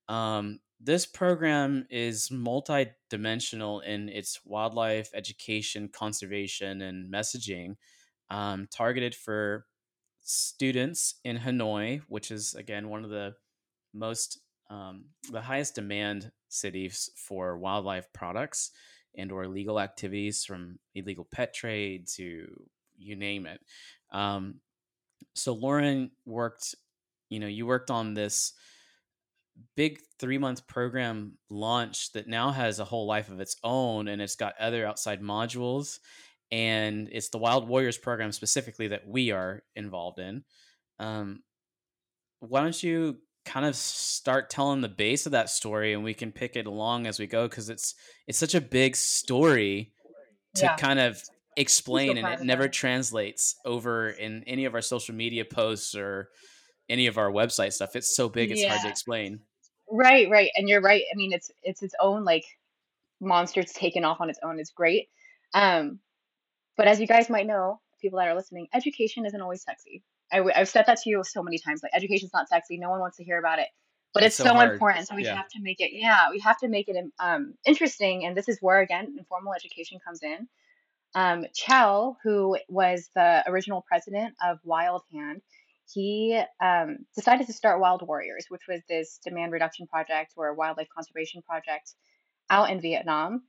um, 0.09 0.59
this 0.79 1.05
program 1.05 1.85
is 1.89 2.29
multi-dimensional 2.29 3.79
in 3.81 4.09
its 4.09 4.39
wildlife 4.43 5.09
education, 5.13 5.87
conservation, 5.87 6.81
and 6.81 7.11
messaging, 7.11 7.77
um, 8.29 8.67
targeted 8.69 9.15
for 9.15 9.65
students 10.19 11.15
in 11.23 11.37
Hanoi, 11.37 12.01
which 12.07 12.31
is 12.31 12.53
again 12.53 12.89
one 12.89 13.03
of 13.03 13.09
the 13.09 13.33
most 13.93 14.39
um, 14.69 15.05
the 15.31 15.41
highest 15.41 15.75
demand 15.75 16.31
cities 16.49 17.09
for 17.15 17.57
wildlife 17.57 18.07
products 18.13 18.71
and 19.15 19.31
or 19.31 19.43
illegal 19.43 19.79
activities 19.79 20.43
from 20.45 20.79
illegal 20.95 21.27
pet 21.31 21.53
trade 21.53 22.07
to 22.15 22.47
you 22.97 23.15
name 23.15 23.45
it. 23.45 23.59
Um, 24.11 24.55
so 25.33 25.53
Lauren 25.53 26.11
worked, 26.25 26.75
you 27.29 27.39
know, 27.39 27.47
you 27.47 27.65
worked 27.65 27.89
on 27.89 28.13
this 28.13 28.53
big 29.75 29.99
three 30.19 30.37
month 30.37 30.65
program 30.67 31.37
launch 31.49 32.11
that 32.13 32.27
now 32.27 32.51
has 32.51 32.79
a 32.79 32.85
whole 32.85 33.05
life 33.05 33.29
of 33.29 33.39
its 33.39 33.55
own 33.63 34.07
and 34.07 34.21
it's 34.21 34.35
got 34.35 34.57
other 34.59 34.85
outside 34.85 35.21
modules 35.21 35.99
and 36.51 37.07
it's 37.11 37.29
the 37.29 37.37
wild 37.37 37.67
warriors 37.67 37.97
program 37.97 38.31
specifically 38.31 38.87
that 38.87 39.07
we 39.07 39.31
are 39.31 39.63
involved 39.75 40.19
in 40.19 40.43
um, 40.99 41.41
why 42.39 42.61
don't 42.61 42.81
you 42.81 43.17
kind 43.45 43.65
of 43.65 43.75
start 43.75 44.49
telling 44.49 44.81
the 44.81 44.89
base 44.89 45.25
of 45.25 45.33
that 45.33 45.49
story 45.49 45.93
and 45.93 46.03
we 46.03 46.13
can 46.13 46.31
pick 46.31 46.55
it 46.55 46.65
along 46.65 47.05
as 47.05 47.19
we 47.19 47.27
go 47.27 47.47
because 47.47 47.69
it's 47.69 47.95
it's 48.27 48.37
such 48.37 48.55
a 48.55 48.61
big 48.61 48.95
story 48.95 49.91
to 50.55 50.65
yeah. 50.65 50.75
kind 50.77 50.99
of 50.99 51.21
explain 51.57 52.17
and 52.17 52.27
it 52.27 52.41
never 52.41 52.67
translates 52.67 53.55
over 53.65 54.09
in 54.09 54.43
any 54.45 54.65
of 54.65 54.73
our 54.73 54.81
social 54.81 55.13
media 55.13 55.45
posts 55.45 55.95
or 55.95 56.29
any 56.89 57.07
of 57.07 57.17
our 57.17 57.31
website 57.31 57.73
stuff. 57.73 57.95
It's 57.95 58.15
so 58.15 58.29
big 58.29 58.51
it's 58.51 58.61
yeah. 58.61 58.69
hard 58.69 58.81
to 58.83 58.89
explain. 58.89 59.39
Right 59.91 60.29
right 60.29 60.49
and 60.55 60.67
you're 60.67 60.81
right 60.81 61.03
i 61.11 61.15
mean 61.15 61.33
it's 61.33 61.51
it's 61.61 61.83
its 61.83 61.93
own 62.01 62.23
like 62.23 62.45
monster 63.19 63.59
it's 63.59 63.73
taken 63.73 64.05
off 64.05 64.21
on 64.21 64.29
its 64.29 64.39
own 64.43 64.59
it's 64.59 64.71
great. 64.71 65.09
Um 65.53 65.99
but 66.77 66.87
as 66.87 66.99
you 66.99 67.07
guys 67.07 67.29
might 67.29 67.45
know 67.45 67.79
people 68.01 68.19
that 68.19 68.27
are 68.27 68.35
listening 68.35 68.67
education 68.73 69.25
isn't 69.25 69.41
always 69.41 69.63
sexy 69.63 70.03
I, 70.33 70.59
have 70.59 70.69
said 70.69 70.85
that 70.87 70.99
to 71.01 71.09
you 71.09 71.23
so 71.23 71.43
many 71.43 71.59
times. 71.59 71.81
Like 71.83 71.91
education's 71.95 72.33
not 72.33 72.49
sexy. 72.49 72.77
No 72.77 72.89
one 72.89 72.99
wants 72.99 73.17
to 73.17 73.23
hear 73.23 73.37
about 73.37 73.59
it, 73.59 73.67
but 74.13 74.23
it's, 74.23 74.39
it's 74.39 74.49
so, 74.49 74.55
so 74.55 74.59
important. 74.59 75.07
So 75.07 75.15
we 75.15 75.25
yeah. 75.25 75.35
have 75.35 75.47
to 75.49 75.61
make 75.61 75.79
it. 75.79 75.91
Yeah, 75.93 76.29
we 76.31 76.39
have 76.39 76.57
to 76.59 76.67
make 76.67 76.89
it 76.89 76.97
um, 77.19 77.53
interesting. 77.65 78.25
And 78.25 78.35
this 78.35 78.49
is 78.49 78.57
where 78.61 78.81
again 78.81 79.15
informal 79.17 79.53
education 79.53 79.99
comes 80.05 80.21
in. 80.23 80.47
Um, 81.15 81.45
Chow, 81.53 82.17
who 82.23 82.57
was 82.67 83.09
the 83.15 83.43
original 83.47 83.85
president 83.87 84.33
of 84.43 84.57
Wild 84.63 85.03
Hand, 85.13 85.41
he 85.91 86.41
um, 86.61 86.97
decided 87.15 87.45
to 87.47 87.53
start 87.53 87.79
Wild 87.79 88.01
Warriors, 88.07 88.45
which 88.49 88.63
was 88.67 88.81
this 88.89 89.19
demand 89.23 89.51
reduction 89.51 89.85
project 89.85 90.33
or 90.35 90.53
wildlife 90.55 90.87
conservation 90.95 91.43
project 91.43 91.93
out 92.49 92.71
in 92.71 92.81
Vietnam 92.81 93.43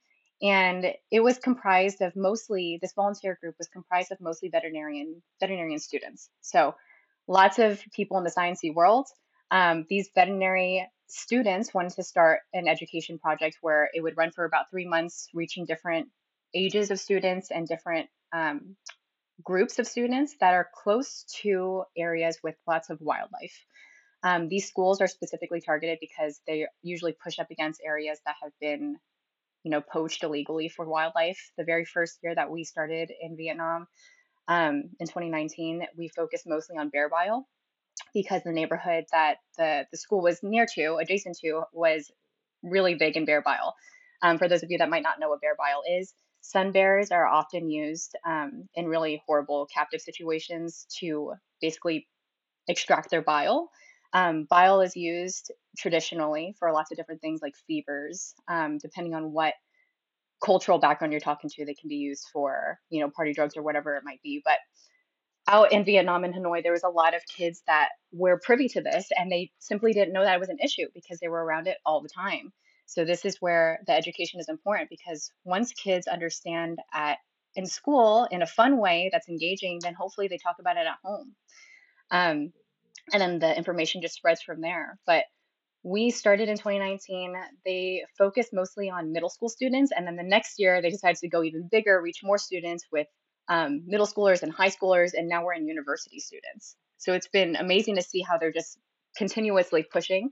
and 0.45 0.85
it 1.11 1.21
was 1.21 1.39
comprised 1.39 2.03
of 2.03 2.15
mostly 2.15 2.79
this 2.83 2.93
volunteer 2.93 3.39
group 3.41 3.55
was 3.59 3.69
comprised 3.69 4.13
of 4.13 4.21
mostly 4.21 4.51
veterinarian 4.51 5.23
veterinarian 5.41 5.81
students. 5.81 6.29
So 6.43 6.75
lots 7.27 7.59
of 7.59 7.83
people 7.97 8.19
in 8.19 8.25
the 8.25 8.31
sciencey 8.31 8.73
world. 8.73 9.07
Um, 9.51 9.87
these 9.89 10.11
veterinary 10.15 10.87
students 11.07 11.73
wanted 11.73 11.95
to 11.95 12.03
start 12.03 12.41
an 12.53 12.69
education 12.69 13.19
project 13.19 13.57
where 13.63 13.89
it 13.95 14.03
would 14.03 14.19
run 14.19 14.33
for 14.33 14.45
about 14.45 14.71
three 14.71 14.87
months 14.87 15.29
reaching 15.33 15.65
different 15.65 16.09
ages 16.55 16.91
of 16.91 17.01
students 17.01 17.51
and 17.51 17.67
different 17.67 18.09
um, 18.35 18.77
groups 19.43 19.79
of 19.79 19.87
students 19.87 20.37
that 20.41 20.53
are 20.53 20.69
close 20.75 21.25
to 21.43 21.85
areas 21.97 22.39
with 22.43 22.55
lots 22.67 22.91
of 22.91 23.01
wildlife. 23.01 23.65
Um, 24.23 24.49
these 24.49 24.69
schools 24.69 25.01
are 25.01 25.07
specifically 25.07 25.63
targeted 25.63 25.99
because 26.01 26.39
they 26.47 26.67
usually 26.83 27.13
push 27.13 27.39
up 27.39 27.51
against 27.51 27.81
areas 27.85 28.19
that 28.27 28.37
have 28.43 28.53
been 28.61 28.99
you 29.65 29.71
know, 29.71 29.81
poached 29.81 30.23
illegally 30.23 30.69
for 30.69 30.87
wildlife. 30.87 31.51
The 31.59 31.65
very 31.65 31.85
first 31.85 32.19
year 32.23 32.35
that 32.35 32.51
we 32.51 32.65
started 32.65 33.11
in 33.21 33.37
Vietnam 33.37 33.89
um, 34.47 34.91
in 35.01 35.07
2019, 35.07 35.87
we 35.97 36.09
focused 36.09 36.47
mostly 36.47 36.77
on 36.77 36.91
bear 36.91 37.09
bile 37.09 37.49
because 38.13 38.43
the 38.45 38.53
neighborhood 38.53 39.05
that 39.11 39.39
the, 39.57 39.87
the 39.91 39.97
school 39.97 40.23
was 40.23 40.41
near 40.43 40.67
to, 40.75 40.97
adjacent 40.97 41.39
to, 41.43 41.63
was 41.73 42.11
really 42.63 42.95
big 42.95 43.17
in 43.17 43.25
bear 43.25 43.43
bile. 43.43 43.75
Um, 44.23 44.39
for 44.39 44.49
those 44.49 44.63
of 44.63 44.71
you 44.71 44.79
that 44.79 44.91
might 44.91 45.03
not 45.03 45.19
know 45.19 45.31
what 45.31 45.41
bear 45.41 45.57
bile 45.57 45.83
is, 45.99 46.13
sun 46.41 46.73
bears 46.73 47.11
are 47.11 47.27
often 47.27 47.71
used 47.71 48.17
um, 48.27 48.69
in 48.75 48.87
really 48.87 49.23
horrible 49.27 49.67
captive 49.73 50.01
situations 50.01 50.87
to 51.01 51.33
basically 51.61 52.07
extract 52.69 53.11
their 53.11 53.23
bile 53.23 53.71
um, 54.15 54.47
bile 54.49 54.81
is 54.81 54.97
used 54.97 55.53
traditionally 55.77 56.55
for 56.59 56.73
lots 56.73 56.93
of 56.93 56.97
different 56.97 57.21
things 57.21 57.41
like 57.43 57.55
fevers, 57.67 58.35
um, 58.49 58.79
depending 58.79 59.13
on 59.15 59.33
what 59.33 59.55
cultural 60.43 60.79
background 60.79 61.13
you're 61.13 61.21
talking 61.21 61.51
to. 61.51 61.65
They 61.65 61.75
can 61.75 61.89
be 61.89 61.97
used 61.97 62.29
for, 62.33 62.79
you 62.91 63.01
know, 63.01 63.11
party 63.11 63.33
drugs 63.33 63.57
or 63.57 63.63
whatever 63.63 63.97
it 63.97 64.05
might 64.05 64.23
be. 64.23 64.41
But 64.45 64.59
out 65.49 65.73
in 65.73 65.85
Vietnam 65.85 66.25
and 66.25 66.33
Hanoi, 66.33 66.63
there 66.63 66.73
was 66.73 66.85
a 66.85 66.89
lot 66.89 67.15
of 67.15 67.23
kids 67.27 67.63
that 67.67 67.89
were 68.13 68.41
privy 68.43 68.69
to 68.69 68.81
this 68.81 69.09
and 69.19 69.31
they 69.31 69.51
simply 69.59 69.93
didn't 69.93 70.15
know 70.15 70.25
that 70.25 70.37
it 70.37 70.41
was 70.41 70.49
an 70.49 70.59
issue 70.63 70.87
because 70.95 71.19
they 71.21 71.29
were 71.29 71.45
around 71.45 71.67
it 71.67 71.77
all 71.85 72.01
the 72.01 72.09
time. 72.09 72.53
So 72.87 73.05
this 73.05 73.25
is 73.25 73.37
where 73.41 73.81
the 73.87 73.93
education 73.93 74.41
is 74.41 74.49
important 74.49 74.91
because 74.91 75.31
once 75.45 75.73
kids 75.73 76.07
understand 76.07 76.79
at 76.93 77.19
in 77.57 77.67
school 77.67 78.27
in 78.31 78.43
a 78.43 78.47
fun 78.47 78.79
way 78.79 79.11
that's 79.13 79.29
engaging, 79.29 79.81
then 79.83 79.95
hopefully 79.95 80.29
they 80.29 80.39
talk 80.39 80.57
about 80.61 80.77
it 80.77 80.87
at 80.87 80.99
home. 81.05 81.35
Um, 82.11 82.53
and 83.13 83.21
then 83.21 83.39
the 83.39 83.57
information 83.57 84.03
just 84.03 84.15
spreads 84.15 84.43
from 84.43 84.61
there. 84.61 84.99
But 85.07 85.25
we 85.83 86.11
started 86.11 86.49
in 86.49 86.57
2019. 86.57 87.35
They 87.65 88.05
focused 88.17 88.53
mostly 88.53 88.89
on 88.91 89.13
middle 89.13 89.29
school 89.29 89.49
students, 89.49 89.93
and 89.95 90.07
then 90.07 90.17
the 90.17 90.23
next 90.23 90.59
year 90.59 90.81
they 90.81 90.91
decided 90.91 91.19
to 91.19 91.29
go 91.29 91.43
even 91.43 91.69
bigger, 91.71 92.01
reach 92.01 92.21
more 92.23 92.39
students 92.39 92.87
with 92.91 93.07
um, 93.49 93.83
middle 93.87 94.07
schoolers 94.07 94.43
and 94.43 94.53
high 94.53 94.71
schoolers, 94.71 95.13
and 95.15 95.29
now 95.29 95.45
we're 95.45 95.53
in 95.55 95.69
university 95.69 96.19
students. 96.19 96.77
So 96.97 97.13
it's 97.13 97.29
been 97.29 97.57
amazing 97.57 97.97
to 97.97 98.03
see 98.03 98.23
how 98.23 98.39
they're 98.39 98.53
just 98.53 98.79
continuously 99.17 99.85
pushing 99.93 100.31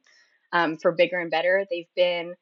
um, 0.52 0.78
for 0.78 0.92
bigger 0.92 1.18
and 1.18 1.30
better. 1.30 1.66
They've 1.70 1.85
been 1.94 2.35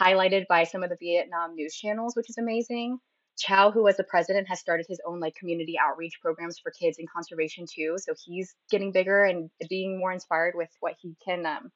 highlighted 0.00 0.46
by 0.48 0.64
some 0.64 0.82
of 0.82 0.90
the 0.90 0.96
Vietnam 1.00 1.54
news 1.54 1.74
channels, 1.74 2.14
which 2.14 2.28
is 2.28 2.36
amazing. 2.38 2.98
Chow, 3.38 3.70
who 3.70 3.84
was 3.84 3.96
the 3.96 4.04
president, 4.04 4.48
has 4.48 4.60
started 4.60 4.86
his 4.88 5.00
own 5.06 5.20
like 5.20 5.34
community 5.34 5.76
outreach 5.80 6.20
programs 6.20 6.58
for 6.58 6.70
kids 6.70 6.98
in 6.98 7.06
conservation 7.06 7.66
too. 7.72 7.96
So 7.98 8.14
he's 8.24 8.54
getting 8.70 8.92
bigger 8.92 9.24
and 9.24 9.50
being 9.68 9.98
more 9.98 10.12
inspired 10.12 10.54
with 10.56 10.70
what 10.80 10.94
he 11.00 11.16
can 11.24 11.46
um, 11.46 11.70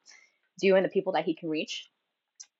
do 0.59 0.75
and 0.75 0.85
the 0.85 0.89
people 0.89 1.13
that 1.13 1.25
he 1.25 1.35
can 1.35 1.49
reach. 1.49 1.89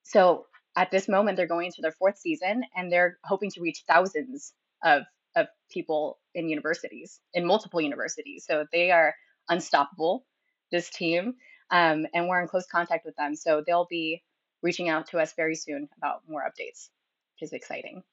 So 0.03 0.45
at 0.75 0.91
this 0.91 1.07
moment, 1.07 1.37
they're 1.37 1.47
going 1.47 1.67
into 1.67 1.81
their 1.81 1.91
fourth 1.91 2.17
season 2.17 2.63
and 2.75 2.91
they're 2.91 3.17
hoping 3.23 3.51
to 3.51 3.61
reach 3.61 3.83
thousands 3.87 4.53
of 4.83 5.03
of 5.35 5.47
people 5.71 6.19
in 6.35 6.47
universities, 6.47 7.19
in 7.33 7.45
multiple 7.45 7.81
universities. 7.81 8.45
So 8.47 8.65
they 8.71 8.91
are 8.91 9.15
unstoppable. 9.49 10.25
This 10.71 10.89
team, 10.89 11.35
um, 11.71 12.05
and 12.13 12.27
we're 12.27 12.41
in 12.41 12.47
close 12.47 12.65
contact 12.67 13.05
with 13.05 13.15
them. 13.15 13.35
So 13.35 13.63
they'll 13.65 13.87
be 13.89 14.23
reaching 14.61 14.89
out 14.89 15.07
to 15.07 15.19
us 15.19 15.33
very 15.35 15.55
soon 15.55 15.89
about 15.97 16.21
more 16.27 16.41
updates, 16.41 16.89
which 17.33 17.47
is 17.49 17.53
exciting. 17.53 18.03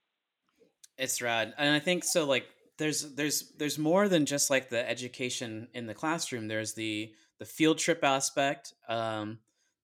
It's 1.00 1.22
rad, 1.22 1.54
and 1.56 1.74
I 1.74 1.78
think 1.78 2.04
so. 2.04 2.26
Like, 2.26 2.44
there's 2.76 3.14
there's 3.14 3.52
there's 3.58 3.78
more 3.78 4.06
than 4.06 4.26
just 4.26 4.50
like 4.50 4.68
the 4.68 4.88
education 4.88 5.68
in 5.72 5.86
the 5.86 5.94
classroom. 5.94 6.46
There's 6.46 6.74
the 6.74 7.10
the 7.38 7.46
field 7.46 7.78
trip 7.78 8.04
aspect. 8.04 8.74
Um, 8.86 9.38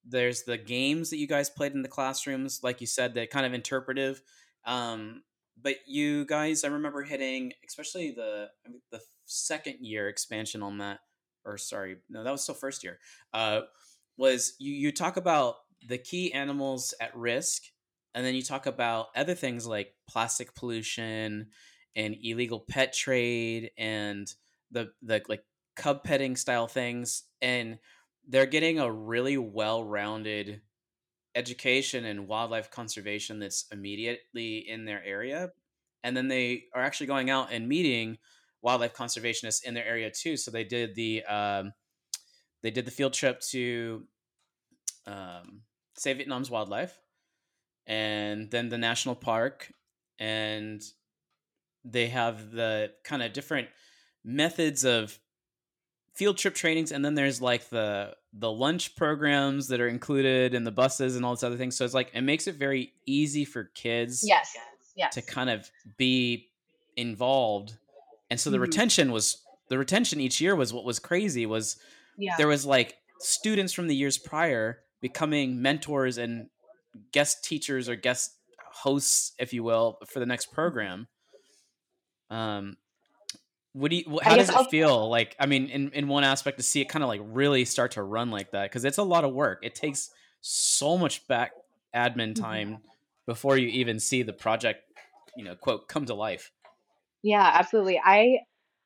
there's 0.05 0.43
the 0.43 0.59
games 0.59 1.09
that 1.09 1.17
you 1.17 1.27
guys 1.27 1.49
played 1.49 1.73
in 1.73 1.81
the 1.81 1.89
classrooms, 1.89 2.61
like 2.63 2.83
you 2.83 2.87
said, 2.87 3.15
that 3.15 3.31
kind 3.31 3.47
of 3.47 3.55
interpretive. 3.55 4.21
Um, 4.67 5.23
but 5.61 5.77
you 5.87 6.27
guys, 6.27 6.65
I 6.65 6.69
remember 6.69 7.03
hitting, 7.03 7.55
especially 7.67 8.11
the 8.11 8.49
I 8.67 8.69
mean, 8.69 8.83
the 8.93 9.01
second 9.25 9.77
year 9.81 10.11
expansion 10.11 10.63
on 10.63 10.77
that, 10.79 10.99
or 11.47 11.57
sorry, 11.57 11.97
no, 12.11 12.25
that 12.25 12.31
was 12.31 12.43
still 12.43 12.55
first 12.55 12.85
year. 12.85 12.99
Uh, 13.33 13.63
was 14.19 14.55
you 14.59 14.75
you 14.75 14.93
talk 14.93 15.17
about 15.17 15.57
the 15.89 15.97
key 15.97 16.31
animals 16.35 16.93
at 17.01 17.17
risk 17.17 17.63
and 18.17 18.25
then 18.25 18.35
you 18.35 18.43
talk 18.43 18.65
about 18.65 19.09
other 19.15 19.35
things 19.35 19.67
like 19.67 19.93
plastic 20.09 20.55
pollution 20.55 21.49
and 21.95 22.17
illegal 22.23 22.65
pet 22.67 22.95
trade 22.95 23.71
and 23.77 24.35
the 24.71 24.91
the 25.03 25.23
like 25.29 25.45
cub 25.77 26.03
petting 26.03 26.35
style 26.35 26.67
things 26.67 27.25
and 27.43 27.79
they're 28.27 28.47
getting 28.47 28.81
a 28.81 28.91
really 28.91 29.37
well-rounded 29.37 30.63
education 31.35 32.07
in 32.07 32.27
wildlife 32.27 32.71
conservation 32.71 33.39
that's 33.39 33.67
immediately 33.71 34.67
in 34.67 34.87
their 34.87 35.05
area. 35.05 35.53
And 36.03 36.17
then 36.17 36.27
they 36.27 36.65
are 36.75 36.83
actually 36.83 37.07
going 37.07 37.29
out 37.29 37.53
and 37.53 37.69
meeting 37.69 38.17
wildlife 38.63 38.95
conservationists 38.95 39.63
in 39.63 39.75
their 39.75 39.85
area 39.85 40.11
too. 40.11 40.39
So 40.39 40.51
they 40.51 40.65
did 40.65 40.95
the 40.95 41.23
um, 41.25 41.73
they 42.63 42.71
did 42.71 42.87
the 42.87 42.91
field 42.91 43.13
trip 43.13 43.41
to 43.51 44.05
um, 45.07 45.61
save 45.99 46.17
vietnam's 46.17 46.51
wildlife 46.51 46.99
and 47.87 48.51
then 48.51 48.69
the 48.69 48.79
national 48.79 49.15
park 49.15 49.71
and 50.19 50.83
they 51.85 52.09
have 52.09 52.51
the 52.51 52.93
kind 53.05 53.23
of 53.23 53.33
different 53.33 53.69
methods 54.25 54.85
of 54.85 55.19
field 56.15 56.37
trip 56.39 56.55
trainings 56.55 56.91
and 56.93 57.05
then 57.05 57.15
there's 57.15 57.41
like 57.43 57.69
the 57.69 58.15
the 58.33 58.51
lunch 58.51 58.97
programs 58.97 59.69
that 59.69 59.81
are 59.81 59.89
included 59.89 60.55
in 60.55 60.65
the 60.65 60.71
buses 60.71 61.15
and 61.15 61.25
all 61.25 61.33
this 61.35 61.43
other 61.43 61.57
things 61.57 61.77
so 61.77 61.85
it's 61.85 61.95
like 61.95 62.11
it 62.15 62.23
makes 62.23 62.47
it 62.47 62.55
very 62.57 62.93
easy 63.07 63.45
for 63.45 63.65
kids 63.75 64.25
yes. 64.27 64.57
Yes. 64.97 65.15
to 65.15 65.21
kind 65.23 65.51
of 65.51 65.71
be 65.99 66.49
involved. 66.97 67.75
And 68.31 68.41
so 68.41 68.49
the 68.49 68.57
Mhm. 68.57 68.63
retention 68.63 69.13
was 69.13 69.43
the 69.69 69.77
retention 69.77 70.21
each 70.21 70.41
year 70.41 70.57
was 70.57 70.73
what 70.73 70.85
was 70.85 70.99
crazy 70.99 71.45
was 71.45 71.77
yeah. 72.17 72.35
there 72.39 72.49
was 72.49 72.65
like 72.65 72.97
students 73.21 73.75
from 73.75 73.87
the 73.89 73.95
years 73.95 74.17
prior 74.17 74.81
becoming 75.03 75.61
mentors 75.61 76.17
and 76.17 76.49
guest 77.13 77.45
teachers 77.45 77.89
or 77.89 77.97
guest 77.97 78.33
hosts 78.73 79.33
if 79.39 79.53
you 79.53 79.63
will 79.63 79.99
for 80.07 80.21
the 80.21 80.27
next 80.27 80.47
program 80.53 81.09
um 82.31 82.77
what 83.73 83.91
do 83.91 83.97
you 83.97 84.19
how 84.23 84.37
does 84.37 84.51
it 84.51 84.61
feel 84.61 85.09
like 85.09 85.37
i 85.39 85.47
mean 85.47 85.69
in, 85.69 85.91
in 85.93 86.09
one 86.09 86.25
aspect 86.25 86.57
to 86.59 86.63
see 86.63 86.81
it 86.81 86.87
kind 86.87 87.03
of 87.03 87.09
like 87.09 87.21
really 87.25 87.65
start 87.65 87.93
to 87.93 88.03
run 88.03 88.31
like 88.31 88.51
that 88.53 88.65
because 88.65 88.85
it's 88.85 88.99
a 88.99 89.03
lot 89.03 89.25
of 89.25 89.33
work 89.33 89.61
it 89.63 89.75
takes 89.75 90.11
so 90.41 90.97
much 90.99 91.27
back 91.29 91.53
admin 91.95 92.35
Mhm. 92.35 92.41
time 92.41 92.79
before 93.27 93.57
you 93.57 93.69
even 93.69 94.01
see 94.01 94.23
the 94.23 94.33
project 94.33 94.81
you 95.37 95.45
know 95.45 95.55
quote 95.55 95.89
come 95.89 96.05
to 96.07 96.15
life 96.15 96.51
Yeah, 97.23 97.51
absolutely. 97.55 98.01
I 98.03 98.41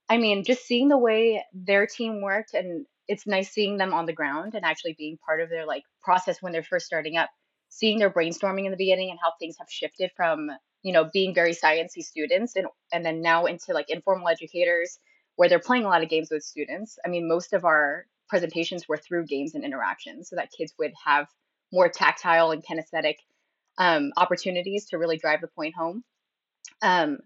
I 0.08 0.18
mean, 0.18 0.44
just 0.44 0.66
seeing 0.66 0.88
the 0.88 0.98
way 0.98 1.44
their 1.54 1.86
team 1.86 2.22
worked 2.22 2.54
and 2.54 2.86
it's 3.08 3.26
nice 3.26 3.50
seeing 3.52 3.78
them 3.78 3.94
on 3.94 4.06
the 4.06 4.12
ground 4.12 4.54
and 4.54 4.64
actually 4.64 4.94
being 4.98 5.18
part 5.24 5.40
of 5.40 5.50
their 5.50 5.66
like 5.66 5.84
process 6.02 6.42
when 6.42 6.52
they're 6.52 6.62
first 6.62 6.86
starting 6.86 7.16
up, 7.16 7.30
seeing 7.70 7.98
their 7.98 8.10
brainstorming 8.10 8.66
in 8.66 8.70
the 8.70 8.76
beginning 8.76 9.10
and 9.10 9.18
how 9.22 9.32
things 9.38 9.56
have 9.58 9.70
shifted 9.70 10.10
from, 10.14 10.50
you 10.82 10.92
know, 10.92 11.08
being 11.12 11.34
very 11.34 11.54
sciencey 11.54 12.02
students 12.02 12.56
and 12.56 12.66
and 12.92 13.04
then 13.04 13.22
now 13.22 13.46
into 13.46 13.72
like 13.72 13.88
informal 13.88 14.28
educators 14.28 14.98
where 15.36 15.48
they're 15.48 15.58
playing 15.58 15.84
a 15.84 15.88
lot 15.88 16.02
of 16.02 16.10
games 16.10 16.28
with 16.30 16.42
students. 16.42 16.98
I 17.04 17.08
mean, 17.08 17.26
most 17.26 17.54
of 17.54 17.64
our 17.64 18.04
presentations 18.28 18.86
were 18.86 18.98
through 18.98 19.26
games 19.26 19.54
and 19.54 19.64
interactions 19.64 20.28
so 20.28 20.36
that 20.36 20.52
kids 20.56 20.74
would 20.78 20.92
have 21.04 21.26
more 21.72 21.88
tactile 21.88 22.50
and 22.50 22.62
kinesthetic 22.62 23.16
um, 23.78 24.12
opportunities 24.16 24.86
to 24.86 24.98
really 24.98 25.16
drive 25.16 25.40
the 25.40 25.48
point 25.48 25.74
home. 25.74 26.04
Um, 26.82 27.18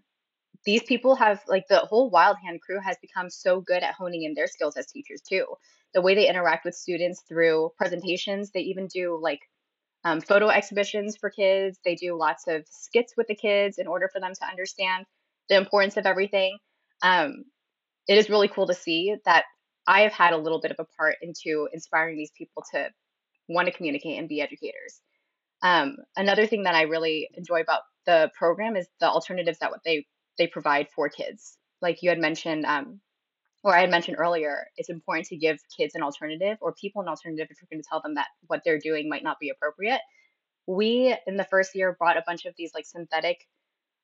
these 0.65 0.83
people 0.83 1.15
have 1.15 1.41
like 1.47 1.67
the 1.67 1.79
whole 1.79 2.09
wild 2.09 2.37
hand 2.43 2.61
crew 2.61 2.79
has 2.79 2.97
become 3.01 3.29
so 3.29 3.61
good 3.61 3.83
at 3.83 3.93
honing 3.93 4.23
in 4.23 4.33
their 4.33 4.47
skills 4.47 4.77
as 4.77 4.87
teachers 4.87 5.21
too 5.21 5.45
the 5.93 6.01
way 6.01 6.15
they 6.15 6.27
interact 6.27 6.65
with 6.65 6.75
students 6.75 7.21
through 7.27 7.71
presentations 7.77 8.51
they 8.51 8.61
even 8.61 8.87
do 8.87 9.19
like 9.21 9.41
um, 10.05 10.21
photo 10.21 10.49
exhibitions 10.49 11.17
for 11.17 11.29
kids. 11.29 11.79
They 11.83 11.95
do 11.95 12.17
lots 12.17 12.47
of 12.47 12.63
skits 12.69 13.13
with 13.17 13.27
the 13.27 13.35
kids 13.35 13.79
in 13.79 13.87
order 13.87 14.09
for 14.13 14.21
them 14.21 14.33
to 14.33 14.47
understand 14.47 15.05
the 15.49 15.57
importance 15.57 15.97
of 15.97 16.05
everything. 16.05 16.57
Um, 17.01 17.43
it 18.07 18.17
is 18.17 18.29
really 18.29 18.47
cool 18.47 18.67
to 18.67 18.73
see 18.73 19.15
that 19.25 19.45
i 19.87 20.01
have 20.01 20.13
had 20.13 20.33
a 20.33 20.37
little 20.37 20.61
bit 20.61 20.71
of 20.71 20.77
a 20.79 20.85
part 20.97 21.15
into 21.21 21.67
inspiring 21.73 22.17
these 22.17 22.31
people 22.37 22.63
to 22.71 22.89
want 23.47 23.67
to 23.67 23.73
communicate 23.73 24.17
and 24.17 24.27
be 24.29 24.41
educators. 24.41 25.01
Um, 25.61 25.97
another 26.15 26.47
thing 26.47 26.63
that 26.63 26.75
i 26.75 26.83
really 26.83 27.29
enjoy 27.35 27.61
about 27.61 27.81
the 28.05 28.31
program 28.37 28.75
is 28.75 28.87
the 28.99 29.09
alternatives 29.09 29.59
that 29.59 29.71
what 29.71 29.81
they 29.83 30.05
they 30.37 30.47
provide 30.47 30.87
for 30.93 31.09
kids. 31.09 31.57
Like 31.81 32.01
you 32.01 32.09
had 32.09 32.19
mentioned, 32.19 32.65
um, 32.65 32.99
or 33.65 33.75
I 33.75 33.81
had 33.81 33.89
mentioned 33.89 34.17
earlier, 34.19 34.67
it's 34.77 34.89
important 34.89 35.25
to 35.29 35.35
give 35.35 35.57
kids 35.75 35.95
an 35.95 36.03
alternative 36.03 36.59
or 36.61 36.71
people 36.73 37.01
an 37.01 37.07
alternative 37.07 37.47
if 37.49 37.57
you're 37.59 37.67
going 37.69 37.81
to 37.81 37.89
tell 37.89 37.99
them 37.99 38.13
that 38.13 38.27
what 38.45 38.61
they're 38.63 38.77
doing 38.77 39.09
might 39.09 39.23
not 39.23 39.39
be 39.39 39.49
appropriate. 39.49 40.01
We, 40.67 41.17
in 41.25 41.35
the 41.35 41.43
first 41.45 41.73
year, 41.73 41.95
brought 41.97 42.15
a 42.15 42.23
bunch 42.27 42.45
of 42.45 42.53
these 42.59 42.75
like 42.75 42.85
synthetic, 42.85 43.39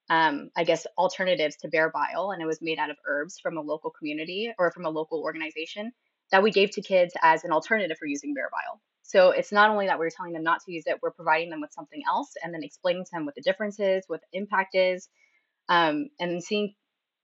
um, 0.10 0.50
I 0.58 0.63
guess, 0.63 0.88
alternatives 0.97 1.58
to 1.58 1.67
bear 1.67 1.91
bile, 1.91 2.32
and 2.32 2.41
it 2.41 2.47
was 2.47 2.60
made 2.60 2.80
out 2.80 2.89
of 2.89 2.97
herbs 3.08 3.39
from 3.39 3.56
a 3.56 3.62
local 3.62 3.91
community 3.91 4.52
or 4.58 4.71
from 4.71 4.86
a 4.86 4.89
local 4.89 5.21
organization 5.21 5.91
that 6.32 6.41
we 6.41 6.50
gave 6.50 6.71
to 6.71 6.82
kids 6.82 7.13
as 7.21 7.43
an 7.43 7.52
alternative 7.52 7.97
for 8.00 8.08
using 8.08 8.34
bear 8.34 8.50
bile. 8.52 8.82
So 9.04 9.30
it's 9.30 9.52
not 9.52 9.69
only 9.69 9.86
that 9.88 10.00
we're 10.00 10.10
telling 10.10 10.34
them 10.34 10.43
not 10.43 10.62
to 10.65 10.71
use 10.71 10.86
it, 10.88 10.97
we're 11.04 11.12
providing 11.12 11.52
them 11.52 11.62
with 11.62 11.71
something 11.71 12.02
else 12.10 12.34
and 12.43 12.52
then 12.52 12.63
explaining 12.63 13.06
to 13.06 13.12
them 13.13 13.26
what 13.26 13.36
the 13.36 13.41
difference 13.41 13.80
is, 13.80 14.06
what 14.08 14.21
the 14.21 14.39
impact 14.39 14.74
is, 14.74 15.08
um, 15.69 16.10
and 16.19 16.43
seeing 16.43 16.74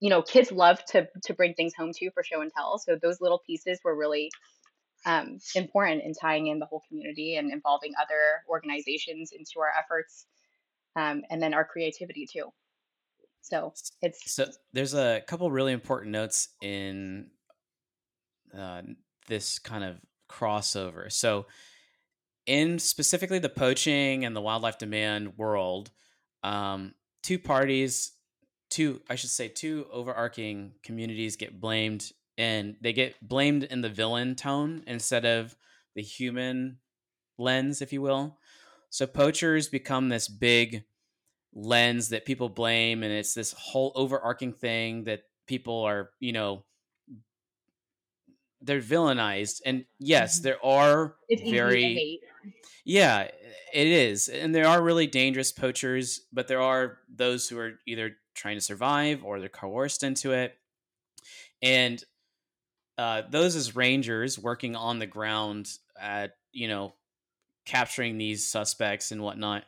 you 0.00 0.10
know 0.10 0.22
kids 0.22 0.52
love 0.52 0.84
to 0.86 1.08
to 1.24 1.34
bring 1.34 1.54
things 1.54 1.74
home 1.74 1.92
to 1.92 2.10
for 2.12 2.22
show 2.22 2.40
and 2.40 2.52
tell 2.52 2.78
so 2.78 2.96
those 3.00 3.20
little 3.20 3.40
pieces 3.46 3.80
were 3.84 3.96
really 3.96 4.30
um, 5.06 5.38
important 5.54 6.02
in 6.02 6.12
tying 6.12 6.48
in 6.48 6.58
the 6.58 6.66
whole 6.66 6.82
community 6.88 7.36
and 7.36 7.52
involving 7.52 7.92
other 8.00 8.42
organizations 8.48 9.30
into 9.32 9.60
our 9.60 9.70
efforts 9.78 10.26
um, 10.96 11.22
and 11.30 11.40
then 11.40 11.54
our 11.54 11.64
creativity 11.64 12.26
too 12.26 12.50
so 13.40 13.72
it's 14.02 14.32
So 14.32 14.46
there's 14.72 14.94
a 14.94 15.22
couple 15.26 15.50
really 15.50 15.72
important 15.72 16.12
notes 16.12 16.48
in 16.60 17.28
uh, 18.56 18.82
this 19.26 19.58
kind 19.58 19.84
of 19.84 19.96
crossover. 20.28 21.10
So 21.10 21.46
in 22.46 22.78
specifically 22.78 23.38
the 23.38 23.48
poaching 23.48 24.24
and 24.24 24.34
the 24.36 24.40
wildlife 24.40 24.78
demand 24.78 25.38
world, 25.38 25.90
um, 26.42 26.94
two 27.22 27.38
parties, 27.38 28.12
two 28.70 29.00
I 29.08 29.14
should 29.14 29.30
say 29.30 29.48
two 29.48 29.86
overarching 29.92 30.72
communities 30.82 31.36
get 31.36 31.60
blamed, 31.60 32.12
and 32.36 32.76
they 32.80 32.92
get 32.92 33.16
blamed 33.26 33.64
in 33.64 33.80
the 33.80 33.88
villain 33.88 34.34
tone 34.34 34.84
instead 34.86 35.24
of 35.24 35.56
the 35.94 36.02
human 36.02 36.78
lens, 37.38 37.82
if 37.82 37.92
you 37.92 38.02
will. 38.02 38.38
So 38.90 39.06
poachers 39.06 39.68
become 39.68 40.08
this 40.08 40.28
big 40.28 40.84
lens 41.54 42.10
that 42.10 42.24
people 42.26 42.48
blame 42.48 43.02
and 43.02 43.12
it's 43.12 43.34
this 43.34 43.52
whole 43.52 43.90
overarching 43.94 44.52
thing 44.52 45.04
that 45.04 45.22
people 45.46 45.80
are 45.80 46.10
you 46.20 46.30
know 46.32 46.62
they're 48.60 48.80
villainized 48.80 49.60
and 49.64 49.84
yes 49.98 50.40
Mhm. 50.40 50.42
there 50.42 50.64
are 50.64 51.16
it's 51.28 51.50
very 51.50 51.94
hate 51.94 52.20
yeah 52.84 53.30
it 53.72 53.86
is 53.86 54.28
and 54.28 54.54
there 54.54 54.66
are 54.66 54.82
really 54.82 55.06
dangerous 55.06 55.52
poachers 55.52 56.26
but 56.32 56.48
there 56.48 56.60
are 56.60 56.98
those 57.08 57.48
who 57.48 57.58
are 57.58 57.78
either 57.86 58.16
trying 58.38 58.56
to 58.56 58.62
survive 58.62 59.24
or 59.24 59.40
they're 59.40 59.48
coerced 59.48 60.02
into 60.02 60.32
it. 60.32 60.56
And 61.62 62.02
uh, 62.96 63.22
those 63.30 63.56
as 63.56 63.76
rangers 63.76 64.38
working 64.38 64.74
on 64.74 64.98
the 64.98 65.06
ground 65.06 65.70
at 66.00 66.32
you 66.52 66.68
know 66.68 66.94
capturing 67.64 68.16
these 68.16 68.46
suspects 68.46 69.12
and 69.12 69.22
whatnot 69.22 69.64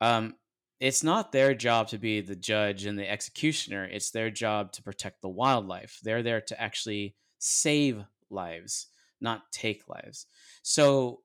um, 0.00 0.34
it's 0.78 1.02
not 1.02 1.32
their 1.32 1.52
job 1.54 1.88
to 1.88 1.98
be 1.98 2.20
the 2.20 2.36
judge 2.36 2.86
and 2.86 2.98
the 2.98 3.10
executioner. 3.10 3.84
It's 3.84 4.12
their 4.12 4.30
job 4.30 4.72
to 4.72 4.82
protect 4.82 5.20
the 5.20 5.28
wildlife. 5.28 5.98
They're 6.02 6.22
there 6.22 6.40
to 6.40 6.58
actually 6.58 7.16
save 7.38 8.02
lives 8.30 8.86
not 9.20 9.52
take 9.52 9.88
lives. 9.88 10.26
So 10.62 11.20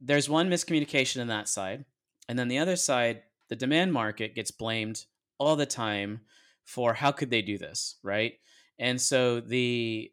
there's 0.00 0.28
one 0.28 0.50
miscommunication 0.50 1.20
in 1.20 1.28
that 1.28 1.48
side. 1.48 1.84
And 2.28 2.38
then 2.38 2.48
the 2.48 2.58
other 2.58 2.76
side 2.76 3.22
the 3.48 3.56
demand 3.56 3.92
market 3.92 4.34
gets 4.34 4.50
blamed 4.50 5.04
all 5.38 5.54
the 5.54 5.66
time 5.66 6.22
for 6.66 6.92
how 6.92 7.10
could 7.10 7.30
they 7.30 7.40
do 7.40 7.56
this 7.56 7.96
right? 8.02 8.34
And 8.78 9.00
so 9.00 9.40
the 9.40 10.12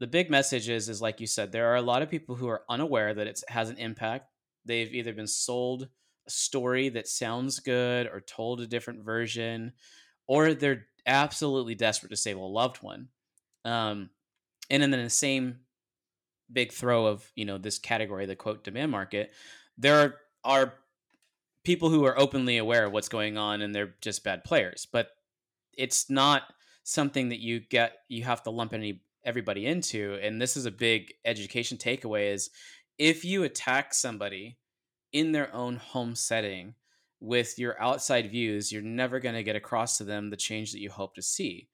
the 0.00 0.06
big 0.06 0.30
message 0.30 0.68
is 0.68 0.88
is 0.88 1.00
like 1.00 1.20
you 1.20 1.26
said 1.28 1.52
there 1.52 1.68
are 1.68 1.76
a 1.76 1.82
lot 1.82 2.02
of 2.02 2.10
people 2.10 2.34
who 2.34 2.48
are 2.48 2.64
unaware 2.68 3.14
that 3.14 3.28
it 3.28 3.40
has 3.48 3.70
an 3.70 3.76
impact. 3.76 4.26
They've 4.64 4.92
either 4.92 5.12
been 5.12 5.28
sold 5.28 5.88
a 6.26 6.30
story 6.30 6.88
that 6.88 7.06
sounds 7.06 7.60
good 7.60 8.08
or 8.08 8.20
told 8.20 8.60
a 8.60 8.66
different 8.66 9.04
version 9.04 9.72
or 10.26 10.54
they're 10.54 10.86
absolutely 11.06 11.74
desperate 11.74 12.10
to 12.10 12.16
save 12.16 12.36
a 12.36 12.40
loved 12.40 12.82
one. 12.82 13.08
Um, 13.64 14.10
and 14.68 14.82
then 14.82 14.92
in 14.94 15.04
the 15.04 15.10
same 15.10 15.60
big 16.52 16.72
throw 16.72 17.06
of 17.06 17.30
you 17.36 17.44
know 17.44 17.58
this 17.58 17.78
category 17.78 18.26
the 18.26 18.34
quote 18.34 18.64
demand 18.64 18.90
market 18.90 19.30
there 19.78 20.00
are, 20.00 20.14
are 20.42 20.74
people 21.64 21.90
who 21.90 22.04
are 22.04 22.18
openly 22.18 22.56
aware 22.58 22.86
of 22.86 22.92
what's 22.92 23.08
going 23.08 23.36
on 23.36 23.62
and 23.62 23.74
they're 23.74 23.94
just 24.00 24.24
bad 24.24 24.44
players. 24.44 24.86
But 24.90 25.08
it's 25.76 26.10
not 26.10 26.42
something 26.82 27.28
that 27.28 27.40
you 27.40 27.60
get 27.60 27.98
you 28.08 28.24
have 28.24 28.42
to 28.42 28.50
lump 28.50 28.72
any 28.72 29.02
everybody 29.24 29.66
into 29.66 30.18
and 30.22 30.40
this 30.40 30.56
is 30.56 30.66
a 30.66 30.70
big 30.70 31.12
education 31.24 31.76
takeaway 31.76 32.32
is 32.32 32.50
if 32.98 33.24
you 33.24 33.44
attack 33.44 33.92
somebody 33.92 34.56
in 35.12 35.32
their 35.32 35.52
own 35.54 35.76
home 35.76 36.14
setting 36.14 36.74
with 37.20 37.58
your 37.58 37.80
outside 37.80 38.30
views 38.30 38.72
you're 38.72 38.82
never 38.82 39.20
going 39.20 39.34
to 39.34 39.42
get 39.42 39.56
across 39.56 39.98
to 39.98 40.04
them 40.04 40.30
the 40.30 40.36
change 40.36 40.72
that 40.72 40.80
you 40.80 40.90
hope 40.90 41.14
to 41.14 41.22
see. 41.22 41.68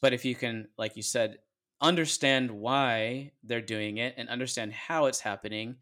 But 0.00 0.12
if 0.12 0.24
you 0.24 0.34
can 0.34 0.68
like 0.76 0.96
you 0.96 1.02
said 1.02 1.38
understand 1.80 2.50
why 2.50 3.32
they're 3.42 3.60
doing 3.60 3.98
it 3.98 4.14
and 4.16 4.28
understand 4.28 4.72
how 4.72 5.06
it's 5.06 5.20
happening 5.20 5.76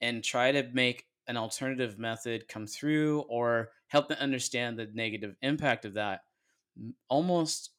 and 0.00 0.22
try 0.22 0.52
to 0.52 0.68
make 0.72 1.06
an 1.28 1.36
alternative 1.36 1.98
method 1.98 2.48
come 2.48 2.66
through 2.66 3.20
or 3.28 3.70
help 3.88 4.08
them 4.08 4.18
understand 4.20 4.78
the 4.78 4.88
negative 4.92 5.34
impact 5.42 5.84
of 5.84 5.94
that 5.94 6.20
almost 7.08 7.70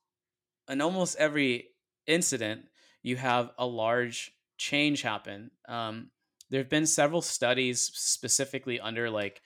in 0.70 0.82
almost 0.82 1.18
every 1.18 1.70
incident 2.06 2.66
you 3.04 3.16
have 3.16 3.52
a 3.58 3.66
large 3.66 4.34
change 4.58 5.02
happen. 5.02 5.52
Um, 5.68 6.12
there 6.50 6.60
have 6.60 6.70
been 6.70 6.86
several 6.86 7.22
studies 7.22 7.92
specifically 7.94 8.80
under 8.80 9.10
like 9.10 9.42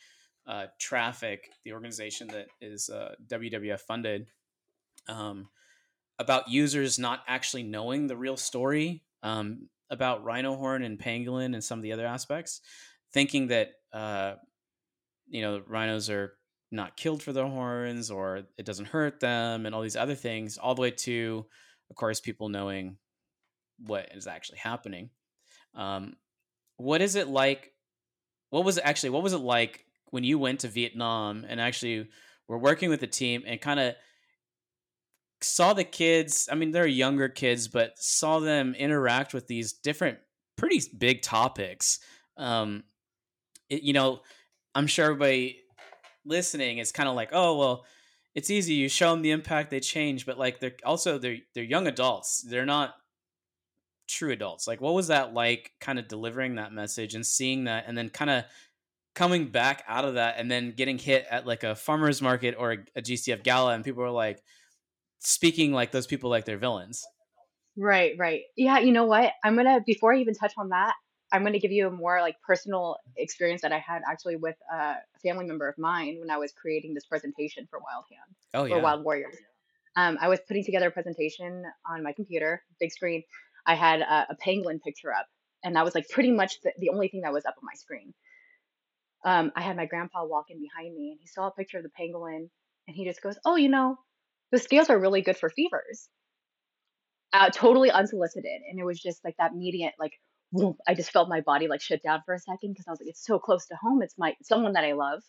uh, 0.47 0.67
traffic 0.79 1.49
the 1.63 1.73
organization 1.73 2.27
that 2.27 2.47
is 2.59 2.89
uh, 2.89 3.13
wwf 3.27 3.79
funded 3.81 4.27
um, 5.07 5.49
about 6.19 6.49
users 6.49 6.97
not 6.97 7.23
actually 7.27 7.63
knowing 7.63 8.07
the 8.07 8.17
real 8.17 8.37
story 8.37 9.03
um, 9.23 9.69
about 9.89 10.23
rhino 10.23 10.55
horn 10.55 10.83
and 10.83 10.99
pangolin 10.99 11.53
and 11.53 11.63
some 11.63 11.79
of 11.79 11.83
the 11.83 11.91
other 11.91 12.05
aspects, 12.05 12.61
thinking 13.13 13.47
that 13.47 13.73
uh, 13.93 14.35
you 15.27 15.41
know 15.41 15.61
rhinos 15.67 16.09
are 16.09 16.33
not 16.71 16.95
killed 16.95 17.21
for 17.21 17.33
their 17.33 17.47
horns 17.47 18.09
or 18.09 18.43
it 18.57 18.65
doesn't 18.65 18.87
hurt 18.87 19.19
them 19.19 19.65
and 19.65 19.75
all 19.75 19.81
these 19.81 19.95
other 19.97 20.15
things, 20.15 20.57
all 20.57 20.73
the 20.73 20.81
way 20.81 20.91
to, 20.91 21.45
of 21.89 21.95
course, 21.95 22.19
people 22.19 22.49
knowing 22.49 22.97
what 23.85 24.09
is 24.15 24.27
actually 24.27 24.59
happening. 24.59 25.09
Um, 25.75 26.15
what 26.77 27.01
is 27.01 27.15
it 27.15 27.27
like? 27.27 27.73
What 28.49 28.65
was 28.65 28.77
it 28.77 28.85
actually? 28.85 29.11
What 29.11 29.23
was 29.23 29.33
it 29.33 29.39
like 29.39 29.85
when 30.11 30.23
you 30.23 30.39
went 30.39 30.61
to 30.61 30.67
Vietnam 30.67 31.45
and 31.47 31.59
actually 31.59 32.09
were 32.47 32.57
working 32.57 32.89
with 32.89 32.99
the 32.99 33.07
team 33.07 33.43
and 33.45 33.59
kind 33.59 33.79
of 33.79 33.95
saw 35.41 35.73
the 35.73 35.83
kids? 35.83 36.47
I 36.51 36.55
mean, 36.55 36.71
they're 36.71 36.87
younger 36.87 37.29
kids, 37.29 37.67
but 37.67 37.97
saw 37.97 38.39
them 38.39 38.75
interact 38.75 39.33
with 39.33 39.47
these 39.47 39.73
different, 39.73 40.19
pretty 40.57 40.81
big 40.97 41.21
topics. 41.21 41.99
Um, 42.37 42.83
it, 43.69 43.83
you 43.83 43.93
know, 43.93 44.21
I'm 44.75 44.87
sure 44.87 45.05
everybody 45.05 45.60
listening 46.25 46.77
is 46.77 46.91
kind 46.91 47.09
of 47.09 47.15
like, 47.15 47.29
oh 47.31 47.57
well, 47.57 47.85
it's 48.33 48.49
easy. 48.49 48.73
You 48.73 48.89
show 48.89 49.11
them 49.11 49.21
the 49.21 49.31
impact, 49.31 49.69
they 49.71 49.79
change. 49.79 50.25
But 50.25 50.37
like 50.37 50.59
they're 50.59 50.75
also 50.85 51.17
they're 51.17 51.37
they're 51.53 51.63
young 51.63 51.87
adults. 51.87 52.41
They're 52.41 52.65
not 52.65 52.93
true 54.07 54.31
adults. 54.31 54.67
Like 54.67 54.81
what 54.81 54.93
was 54.93 55.07
that 55.07 55.33
like? 55.33 55.71
Kind 55.79 55.99
of 55.99 56.07
delivering 56.07 56.55
that 56.55 56.73
message 56.73 57.15
and 57.15 57.25
seeing 57.25 57.65
that, 57.65 57.85
and 57.87 57.97
then 57.97 58.09
kind 58.09 58.31
of 58.31 58.43
coming 59.13 59.47
back 59.47 59.83
out 59.87 60.05
of 60.05 60.15
that, 60.15 60.35
and 60.37 60.49
then 60.49 60.71
getting 60.71 60.97
hit 60.97 61.25
at 61.29 61.45
like 61.45 61.63
a 61.63 61.75
farmers 61.75 62.21
market 62.21 62.55
or 62.57 62.73
a, 62.73 62.77
a 62.95 63.01
GCF 63.01 63.43
gala, 63.43 63.73
and 63.73 63.83
people 63.83 64.03
are 64.03 64.11
like 64.11 64.41
speaking 65.19 65.71
like 65.71 65.91
those 65.91 66.07
people 66.07 66.29
like 66.29 66.45
they're 66.45 66.57
villains. 66.57 67.05
Right, 67.77 68.13
right. 68.17 68.41
Yeah, 68.57 68.79
you 68.79 68.91
know 68.91 69.05
what? 69.05 69.31
I'm 69.43 69.55
gonna 69.55 69.81
before 69.85 70.13
I 70.13 70.17
even 70.17 70.33
touch 70.33 70.53
on 70.57 70.69
that, 70.69 70.93
I'm 71.31 71.41
going 71.41 71.53
to 71.53 71.59
give 71.59 71.71
you 71.71 71.87
a 71.87 71.91
more 71.91 72.19
like 72.21 72.35
personal 72.41 72.97
experience 73.15 73.61
that 73.61 73.71
I 73.71 73.79
had 73.79 74.01
actually 74.09 74.35
with 74.35 74.57
a 74.71 74.95
family 75.23 75.45
member 75.45 75.69
of 75.69 75.77
mine 75.77 76.17
when 76.19 76.29
I 76.29 76.37
was 76.37 76.51
creating 76.51 76.93
this 76.93 77.05
presentation 77.05 77.67
for 77.69 77.79
Wild 77.79 78.05
Hand 78.11 78.35
Oh 78.53 78.75
or. 78.75 78.81
Wild 78.81 79.03
Warriors. 79.03 79.35
Um, 79.95 80.17
I 80.21 80.29
was 80.29 80.39
putting 80.47 80.63
together 80.63 80.87
a 80.87 80.91
presentation 80.91 81.63
on 81.89 82.03
my 82.03 82.13
computer, 82.13 82.63
big 82.79 82.91
screen. 82.91 83.23
I 83.65 83.75
had 83.75 84.01
a, 84.01 84.27
a 84.29 84.35
pangolin 84.35 84.81
picture 84.81 85.13
up, 85.13 85.27
and 85.63 85.75
that 85.75 85.85
was 85.85 85.95
like 85.95 86.07
pretty 86.09 86.31
much 86.31 86.61
the, 86.61 86.71
the 86.79 86.89
only 86.89 87.07
thing 87.07 87.21
that 87.21 87.33
was 87.33 87.45
up 87.45 87.55
on 87.57 87.63
my 87.65 87.75
screen. 87.75 88.13
Um, 89.23 89.51
I 89.55 89.61
had 89.61 89.75
my 89.75 89.85
grandpa 89.85 90.25
walk 90.25 90.45
in 90.49 90.59
behind 90.61 90.95
me, 90.95 91.11
and 91.11 91.19
he 91.19 91.27
saw 91.27 91.47
a 91.47 91.51
picture 91.51 91.77
of 91.77 91.83
the 91.83 91.89
pangolin, 91.89 92.49
and 92.87 92.95
he 92.95 93.05
just 93.05 93.21
goes, 93.21 93.37
"Oh, 93.45 93.55
you 93.55 93.69
know, 93.69 93.97
the 94.51 94.59
scales 94.59 94.89
are 94.89 94.99
really 94.99 95.21
good 95.21 95.37
for 95.37 95.49
fevers." 95.49 96.09
Uh, 97.33 97.49
totally 97.49 97.91
unsolicited, 97.91 98.61
and 98.69 98.79
it 98.79 98.83
was 98.83 98.99
just 98.99 99.23
like 99.23 99.35
that 99.37 99.51
immediate 99.51 99.93
like 99.99 100.13
whoom, 100.51 100.75
I 100.87 100.93
just 100.93 101.11
felt 101.11 101.29
my 101.29 101.41
body 101.41 101.67
like 101.67 101.81
shut 101.81 102.01
down 102.03 102.21
for 102.25 102.33
a 102.33 102.39
second 102.39 102.71
because 102.73 102.87
I 102.87 102.91
was 102.91 102.99
like, 102.99 103.09
it's 103.09 103.25
so 103.25 103.39
close 103.39 103.67
to 103.67 103.75
home. 103.75 104.01
It's 104.01 104.17
my 104.17 104.35
someone 104.43 104.73
that 104.73 104.83
I 104.83 104.93
love 104.93 105.21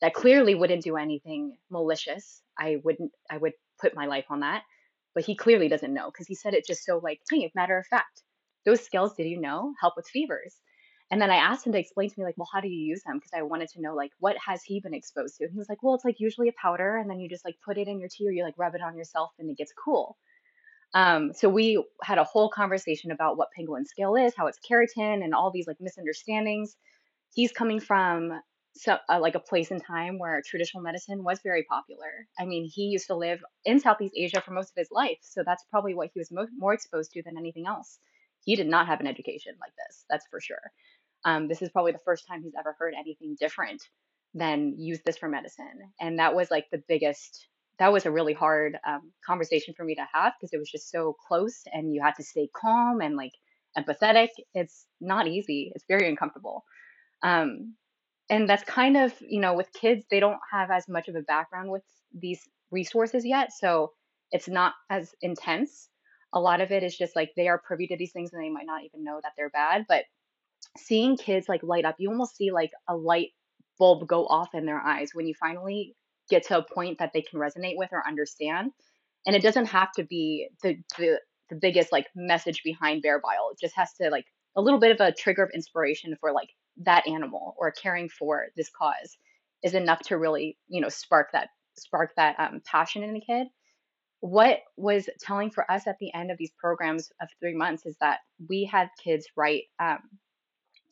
that 0.00 0.14
clearly 0.14 0.54
wouldn't 0.54 0.84
do 0.84 0.96
anything 0.96 1.56
malicious. 1.70 2.42
I 2.58 2.76
wouldn't. 2.84 3.12
I 3.30 3.38
would 3.38 3.52
put 3.80 3.94
my 3.96 4.06
life 4.06 4.26
on 4.30 4.40
that, 4.40 4.62
but 5.14 5.24
he 5.24 5.36
clearly 5.36 5.68
doesn't 5.68 5.94
know 5.94 6.10
because 6.10 6.26
he 6.26 6.34
said 6.34 6.54
it 6.54 6.66
just 6.66 6.84
so 6.84 6.98
like, 6.98 7.20
hey, 7.30 7.50
matter 7.54 7.78
of 7.78 7.86
fact, 7.86 8.22
those 8.66 8.84
skills, 8.84 9.14
did 9.16 9.28
you 9.28 9.40
know, 9.40 9.74
help 9.80 9.94
with 9.96 10.08
fevers. 10.08 10.56
And 11.10 11.20
then 11.20 11.30
I 11.30 11.36
asked 11.36 11.66
him 11.66 11.72
to 11.72 11.78
explain 11.78 12.08
to 12.08 12.14
me 12.18 12.24
like, 12.24 12.36
well, 12.38 12.48
how 12.52 12.60
do 12.60 12.68
you 12.68 12.82
use 12.82 13.02
them? 13.06 13.18
Because 13.18 13.30
I 13.36 13.42
wanted 13.42 13.68
to 13.70 13.80
know 13.80 13.94
like 13.94 14.10
what 14.20 14.36
has 14.44 14.62
he 14.64 14.80
been 14.80 14.94
exposed 14.94 15.36
to. 15.36 15.44
And 15.44 15.52
he 15.52 15.58
was 15.58 15.68
like, 15.68 15.82
well, 15.82 15.94
it's 15.94 16.04
like 16.04 16.18
usually 16.18 16.48
a 16.48 16.52
powder, 16.60 16.96
and 16.96 17.08
then 17.08 17.20
you 17.20 17.28
just 17.28 17.44
like 17.44 17.56
put 17.64 17.78
it 17.78 17.88
in 17.88 18.00
your 18.00 18.08
tea 18.08 18.26
or 18.26 18.32
you 18.32 18.42
like 18.42 18.58
rub 18.58 18.74
it 18.74 18.82
on 18.82 18.96
yourself, 18.96 19.30
and 19.38 19.50
it 19.50 19.58
gets 19.58 19.72
cool. 19.72 20.16
Um, 20.94 21.32
so 21.34 21.48
we 21.48 21.84
had 22.02 22.18
a 22.18 22.24
whole 22.24 22.48
conversation 22.50 23.10
about 23.10 23.36
what 23.36 23.48
pangolin 23.58 23.86
scale 23.86 24.14
is, 24.16 24.34
how 24.36 24.46
it's 24.46 24.58
keratin, 24.60 25.24
and 25.24 25.34
all 25.34 25.50
these 25.50 25.66
like 25.66 25.78
misunderstandings. 25.80 26.76
He's 27.34 27.52
coming 27.52 27.80
from 27.80 28.40
so 28.76 28.98
uh, 29.08 29.20
like 29.20 29.34
a 29.36 29.40
place 29.40 29.70
in 29.70 29.80
time 29.80 30.18
where 30.18 30.42
traditional 30.46 30.82
medicine 30.82 31.24
was 31.24 31.40
very 31.44 31.64
popular. 31.64 32.28
I 32.38 32.44
mean, 32.46 32.68
he 32.72 32.84
used 32.84 33.06
to 33.08 33.16
live 33.16 33.42
in 33.64 33.80
Southeast 33.80 34.14
Asia 34.16 34.40
for 34.40 34.52
most 34.52 34.70
of 34.70 34.76
his 34.76 34.88
life, 34.92 35.18
so 35.22 35.42
that's 35.44 35.64
probably 35.70 35.94
what 35.94 36.10
he 36.12 36.20
was 36.20 36.30
mo- 36.32 36.48
more 36.58 36.74
exposed 36.74 37.12
to 37.12 37.22
than 37.22 37.38
anything 37.38 37.66
else. 37.66 37.98
He 38.44 38.56
did 38.56 38.68
not 38.68 38.86
have 38.88 39.00
an 39.00 39.06
education 39.06 39.54
like 39.60 39.72
this, 39.76 40.04
that's 40.10 40.26
for 40.30 40.40
sure. 40.40 40.72
Um, 41.24 41.48
this 41.48 41.62
is 41.62 41.70
probably 41.70 41.92
the 41.92 42.00
first 42.04 42.26
time 42.28 42.42
he's 42.42 42.54
ever 42.58 42.76
heard 42.78 42.94
anything 42.98 43.36
different 43.40 43.82
than 44.34 44.74
use 44.78 45.00
this 45.06 45.18
for 45.18 45.28
medicine, 45.28 45.92
and 46.00 46.18
that 46.18 46.34
was 46.34 46.50
like 46.50 46.66
the 46.70 46.82
biggest 46.88 47.46
that 47.78 47.92
was 47.92 48.06
a 48.06 48.10
really 48.10 48.34
hard 48.34 48.78
um, 48.86 49.12
conversation 49.26 49.74
for 49.76 49.84
me 49.84 49.94
to 49.96 50.06
have 50.12 50.32
because 50.38 50.52
it 50.52 50.58
was 50.58 50.70
just 50.70 50.90
so 50.90 51.16
close 51.26 51.62
and 51.72 51.92
you 51.92 52.02
had 52.02 52.14
to 52.16 52.22
stay 52.22 52.48
calm 52.54 53.00
and 53.00 53.16
like 53.16 53.32
empathetic. 53.76 54.28
It's 54.54 54.86
not 55.00 55.26
easy. 55.26 55.72
It's 55.74 55.84
very 55.88 56.08
uncomfortable. 56.08 56.64
Um, 57.22 57.74
and 58.30 58.48
that's 58.48 58.62
kind 58.64 58.96
of, 58.96 59.12
you 59.20 59.40
know, 59.40 59.54
with 59.54 59.72
kids, 59.72 60.04
they 60.10 60.20
don't 60.20 60.38
have 60.52 60.70
as 60.70 60.88
much 60.88 61.08
of 61.08 61.16
a 61.16 61.22
background 61.22 61.70
with 61.70 61.82
these 62.16 62.40
resources 62.70 63.24
yet. 63.26 63.50
So 63.52 63.92
it's 64.30 64.48
not 64.48 64.72
as 64.90 65.14
intense. 65.20 65.88
A 66.32 66.40
lot 66.40 66.60
of 66.60 66.70
it 66.70 66.82
is 66.82 66.96
just 66.96 67.14
like 67.14 67.30
they 67.36 67.48
are 67.48 67.58
privy 67.58 67.86
to 67.88 67.96
these 67.96 68.12
things 68.12 68.32
and 68.32 68.42
they 68.42 68.50
might 68.50 68.66
not 68.66 68.82
even 68.84 69.04
know 69.04 69.20
that 69.22 69.32
they're 69.36 69.50
bad. 69.50 69.84
But 69.88 70.04
seeing 70.76 71.16
kids 71.16 71.48
like 71.48 71.62
light 71.62 71.84
up, 71.84 71.96
you 71.98 72.08
almost 72.08 72.36
see 72.36 72.50
like 72.50 72.70
a 72.88 72.96
light 72.96 73.30
bulb 73.78 74.06
go 74.06 74.26
off 74.26 74.54
in 74.54 74.66
their 74.66 74.80
eyes 74.80 75.10
when 75.12 75.26
you 75.26 75.34
finally 75.34 75.94
get 76.30 76.46
to 76.46 76.58
a 76.58 76.64
point 76.74 76.98
that 76.98 77.12
they 77.12 77.22
can 77.22 77.38
resonate 77.38 77.76
with 77.76 77.90
or 77.92 78.06
understand. 78.06 78.70
And 79.26 79.34
it 79.34 79.42
doesn't 79.42 79.66
have 79.66 79.92
to 79.92 80.04
be 80.04 80.48
the 80.62 80.76
the, 80.98 81.18
the 81.50 81.56
biggest 81.56 81.92
like 81.92 82.06
message 82.14 82.62
behind 82.64 83.02
bear 83.02 83.20
bile. 83.20 83.50
It 83.52 83.58
just 83.60 83.76
has 83.76 83.92
to 84.00 84.10
like 84.10 84.26
a 84.56 84.62
little 84.62 84.80
bit 84.80 84.92
of 84.92 85.00
a 85.00 85.12
trigger 85.12 85.42
of 85.42 85.50
inspiration 85.54 86.16
for 86.20 86.32
like 86.32 86.48
that 86.82 87.06
animal 87.06 87.54
or 87.58 87.70
caring 87.70 88.08
for 88.08 88.46
this 88.56 88.70
cause 88.70 89.16
is 89.62 89.74
enough 89.74 90.00
to 90.00 90.18
really 90.18 90.58
you 90.68 90.80
know 90.80 90.88
spark 90.88 91.28
that 91.32 91.48
spark 91.76 92.12
that 92.16 92.36
um, 92.38 92.60
passion 92.64 93.02
in 93.02 93.16
a 93.16 93.20
kid. 93.20 93.48
What 94.20 94.60
was 94.76 95.08
telling 95.20 95.50
for 95.50 95.70
us 95.70 95.86
at 95.86 95.96
the 96.00 96.14
end 96.14 96.30
of 96.30 96.38
these 96.38 96.52
programs 96.58 97.10
of 97.20 97.28
three 97.40 97.54
months 97.54 97.84
is 97.84 97.96
that 98.00 98.20
we 98.48 98.64
had 98.64 98.88
kids 99.02 99.26
write 99.36 99.64
um, 99.78 99.98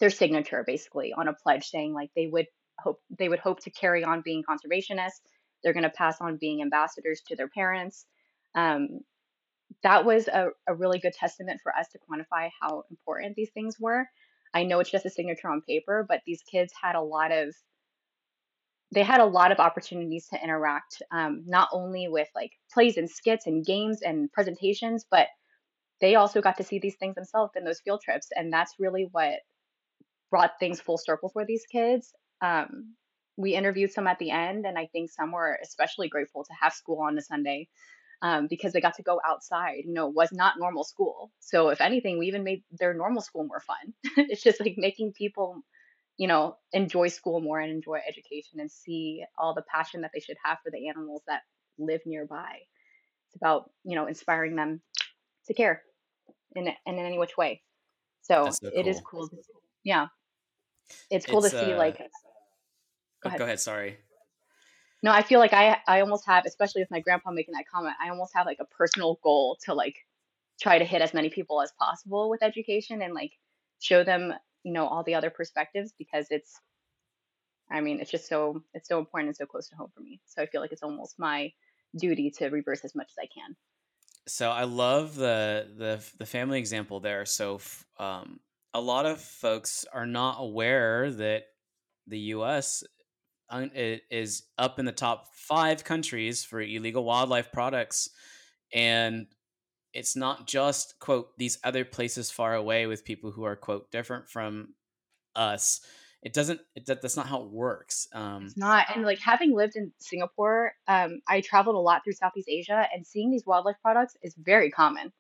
their 0.00 0.10
signature 0.10 0.64
basically 0.66 1.14
on 1.16 1.28
a 1.28 1.32
pledge 1.32 1.64
saying 1.64 1.94
like 1.94 2.10
they 2.14 2.26
would 2.26 2.46
hope 2.78 3.00
they 3.18 3.28
would 3.28 3.38
hope 3.38 3.60
to 3.60 3.70
carry 3.70 4.04
on 4.04 4.22
being 4.22 4.42
conservationists. 4.42 5.20
They're 5.62 5.72
going 5.72 5.82
to 5.84 5.90
pass 5.90 6.20
on 6.20 6.38
being 6.38 6.62
ambassadors 6.62 7.22
to 7.28 7.36
their 7.36 7.48
parents. 7.48 8.06
Um, 8.54 9.00
that 9.82 10.04
was 10.04 10.28
a, 10.28 10.48
a 10.68 10.74
really 10.74 10.98
good 10.98 11.14
testament 11.14 11.60
for 11.62 11.74
us 11.74 11.88
to 11.88 11.98
quantify 11.98 12.50
how 12.60 12.84
important 12.90 13.36
these 13.36 13.50
things 13.50 13.76
were. 13.80 14.06
I 14.54 14.64
know 14.64 14.80
it's 14.80 14.90
just 14.90 15.06
a 15.06 15.10
signature 15.10 15.48
on 15.48 15.62
paper, 15.62 16.04
but 16.06 16.20
these 16.26 16.42
kids 16.42 16.72
had 16.80 16.94
a 16.94 17.00
lot 17.00 17.32
of 17.32 17.54
they 18.94 19.02
had 19.02 19.20
a 19.20 19.26
lot 19.26 19.52
of 19.52 19.58
opportunities 19.58 20.28
to 20.28 20.44
interact, 20.44 21.00
um, 21.10 21.44
not 21.46 21.68
only 21.72 22.08
with 22.08 22.28
like 22.34 22.52
plays 22.72 22.98
and 22.98 23.08
skits 23.08 23.46
and 23.46 23.64
games 23.64 24.02
and 24.02 24.30
presentations, 24.32 25.06
but 25.10 25.28
they 26.02 26.14
also 26.14 26.42
got 26.42 26.58
to 26.58 26.62
see 26.62 26.78
these 26.78 26.96
things 26.96 27.14
themselves 27.14 27.52
in 27.56 27.64
those 27.64 27.80
field 27.80 28.02
trips, 28.02 28.28
and 28.36 28.52
that's 28.52 28.74
really 28.78 29.08
what 29.12 29.36
brought 30.30 30.58
things 30.60 30.80
full 30.80 30.98
circle 30.98 31.30
for 31.30 31.46
these 31.46 31.64
kids. 31.70 32.12
Um, 32.42 32.94
we 33.36 33.54
interviewed 33.54 33.92
some 33.92 34.06
at 34.06 34.18
the 34.18 34.30
end, 34.30 34.66
and 34.66 34.78
I 34.78 34.86
think 34.86 35.10
some 35.10 35.32
were 35.32 35.58
especially 35.62 36.08
grateful 36.08 36.44
to 36.44 36.52
have 36.60 36.74
school 36.74 37.00
on 37.00 37.16
a 37.16 37.22
Sunday 37.22 37.68
um, 38.20 38.46
because 38.48 38.72
they 38.72 38.80
got 38.80 38.96
to 38.96 39.02
go 39.02 39.20
outside. 39.24 39.82
You 39.84 39.94
know, 39.94 40.08
it 40.08 40.14
was 40.14 40.30
not 40.32 40.58
normal 40.58 40.84
school. 40.84 41.30
So 41.40 41.70
if 41.70 41.80
anything, 41.80 42.18
we 42.18 42.26
even 42.26 42.44
made 42.44 42.62
their 42.70 42.94
normal 42.94 43.22
school 43.22 43.44
more 43.44 43.60
fun. 43.60 43.94
it's 44.28 44.42
just 44.42 44.60
like 44.60 44.74
making 44.76 45.12
people, 45.12 45.62
you 46.18 46.28
know, 46.28 46.56
enjoy 46.72 47.08
school 47.08 47.40
more 47.40 47.58
and 47.58 47.72
enjoy 47.72 48.00
education 48.06 48.60
and 48.60 48.70
see 48.70 49.24
all 49.38 49.54
the 49.54 49.64
passion 49.72 50.02
that 50.02 50.10
they 50.12 50.20
should 50.20 50.36
have 50.44 50.58
for 50.62 50.70
the 50.70 50.88
animals 50.88 51.22
that 51.26 51.42
live 51.78 52.00
nearby. 52.04 52.58
It's 53.28 53.36
about 53.36 53.70
you 53.82 53.96
know 53.96 54.06
inspiring 54.06 54.56
them 54.56 54.82
to 55.46 55.54
care 55.54 55.82
in 56.54 56.68
in 56.68 56.98
any 56.98 57.18
which 57.18 57.36
way. 57.36 57.62
So, 58.20 58.50
so 58.50 58.68
it 58.68 58.86
is 58.86 59.00
cool. 59.00 59.26
cool. 59.26 59.28
To, 59.28 59.36
yeah, 59.84 60.08
it's 61.10 61.26
cool 61.26 61.44
It's 61.44 61.54
to 61.54 61.58
see 61.58 61.72
uh 61.72 61.78
like. 61.78 61.98
Oh, 63.24 63.28
Go 63.28 63.28
ahead. 63.30 63.38
go 63.38 63.44
ahead, 63.44 63.60
sorry. 63.60 63.98
No, 65.02 65.10
I 65.12 65.22
feel 65.22 65.40
like 65.40 65.52
I 65.52 65.80
I 65.86 66.00
almost 66.00 66.26
have, 66.26 66.46
especially 66.46 66.82
with 66.82 66.90
my 66.90 67.00
grandpa 67.00 67.30
making 67.30 67.54
that 67.54 67.68
comment, 67.68 67.96
I 68.00 68.08
almost 68.10 68.34
have 68.34 68.46
like 68.46 68.60
a 68.60 68.64
personal 68.64 69.18
goal 69.22 69.58
to 69.64 69.74
like 69.74 69.96
try 70.60 70.78
to 70.78 70.84
hit 70.84 71.02
as 71.02 71.14
many 71.14 71.30
people 71.30 71.60
as 71.60 71.72
possible 71.72 72.30
with 72.30 72.42
education 72.42 73.02
and 73.02 73.14
like 73.14 73.32
show 73.80 74.04
them, 74.04 74.32
you 74.62 74.72
know, 74.72 74.86
all 74.86 75.02
the 75.02 75.14
other 75.14 75.30
perspectives 75.30 75.92
because 75.98 76.28
it's 76.30 76.60
I 77.70 77.80
mean, 77.80 78.00
it's 78.00 78.10
just 78.10 78.28
so 78.28 78.62
it's 78.74 78.88
so 78.88 78.98
important 78.98 79.28
and 79.28 79.36
so 79.36 79.46
close 79.46 79.68
to 79.70 79.76
home 79.76 79.90
for 79.94 80.00
me. 80.00 80.20
So 80.26 80.42
I 80.42 80.46
feel 80.46 80.60
like 80.60 80.72
it's 80.72 80.82
almost 80.82 81.18
my 81.18 81.52
duty 81.96 82.30
to 82.30 82.48
reverse 82.48 82.84
as 82.84 82.94
much 82.94 83.10
as 83.10 83.18
I 83.18 83.26
can. 83.26 83.56
So 84.28 84.50
I 84.50 84.64
love 84.64 85.16
the 85.16 85.68
the 85.76 86.12
the 86.18 86.26
family 86.26 86.58
example 86.58 87.00
there. 87.00 87.24
So 87.26 87.56
f- 87.56 87.84
um, 87.98 88.40
a 88.72 88.80
lot 88.80 89.06
of 89.06 89.20
folks 89.20 89.84
are 89.92 90.06
not 90.06 90.36
aware 90.38 91.10
that 91.10 91.44
the 92.06 92.18
U.S. 92.18 92.84
un- 93.52 93.70
i- 93.76 94.00
is 94.10 94.44
up 94.58 94.78
in 94.80 94.84
the 94.86 94.92
top 94.92 95.34
five 95.34 95.84
countries 95.84 96.44
for 96.44 96.60
illegal 96.60 97.04
wildlife 97.04 97.52
products, 97.52 98.10
and 98.72 99.26
it's 99.92 100.16
not 100.16 100.46
just 100.46 100.98
quote 100.98 101.36
these 101.38 101.58
other 101.64 101.84
places 101.84 102.30
far 102.30 102.54
away 102.54 102.86
with 102.86 103.04
people 103.04 103.30
who 103.30 103.44
are 103.44 103.56
quote 103.56 103.90
different 103.90 104.28
from 104.28 104.74
us 105.36 105.80
it 106.22 106.32
doesn't 106.32 106.60
it, 106.76 106.86
that, 106.86 107.02
that's 107.02 107.16
not 107.16 107.26
how 107.26 107.42
it 107.42 107.50
works 107.50 108.08
um 108.12 108.46
It's 108.46 108.56
not. 108.56 108.86
And 108.94 109.04
like 109.04 109.18
having 109.18 109.54
lived 109.54 109.76
in 109.76 109.92
Singapore, 109.98 110.72
um, 110.86 111.20
I 111.28 111.40
traveled 111.40 111.76
a 111.76 111.80
lot 111.80 112.02
through 112.04 112.14
Southeast 112.14 112.48
Asia 112.48 112.86
and 112.94 113.06
seeing 113.06 113.30
these 113.30 113.44
wildlife 113.46 113.76
products 113.82 114.16
is 114.22 114.34
very 114.38 114.70
common. 114.70 115.12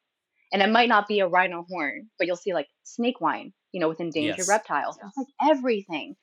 And 0.52 0.62
it 0.62 0.70
might 0.70 0.88
not 0.88 1.08
be 1.08 1.20
a 1.20 1.28
rhino 1.28 1.64
horn, 1.68 2.10
but 2.18 2.26
you'll 2.26 2.36
see 2.36 2.54
like 2.54 2.68
snake 2.84 3.20
wine, 3.20 3.52
you 3.72 3.80
know, 3.80 3.88
with 3.88 4.00
endangered 4.00 4.36
yes 4.36 4.48
reptiles. 4.48 4.98
It's 5.02 5.16
like 5.16 5.50
everything. 5.50 6.16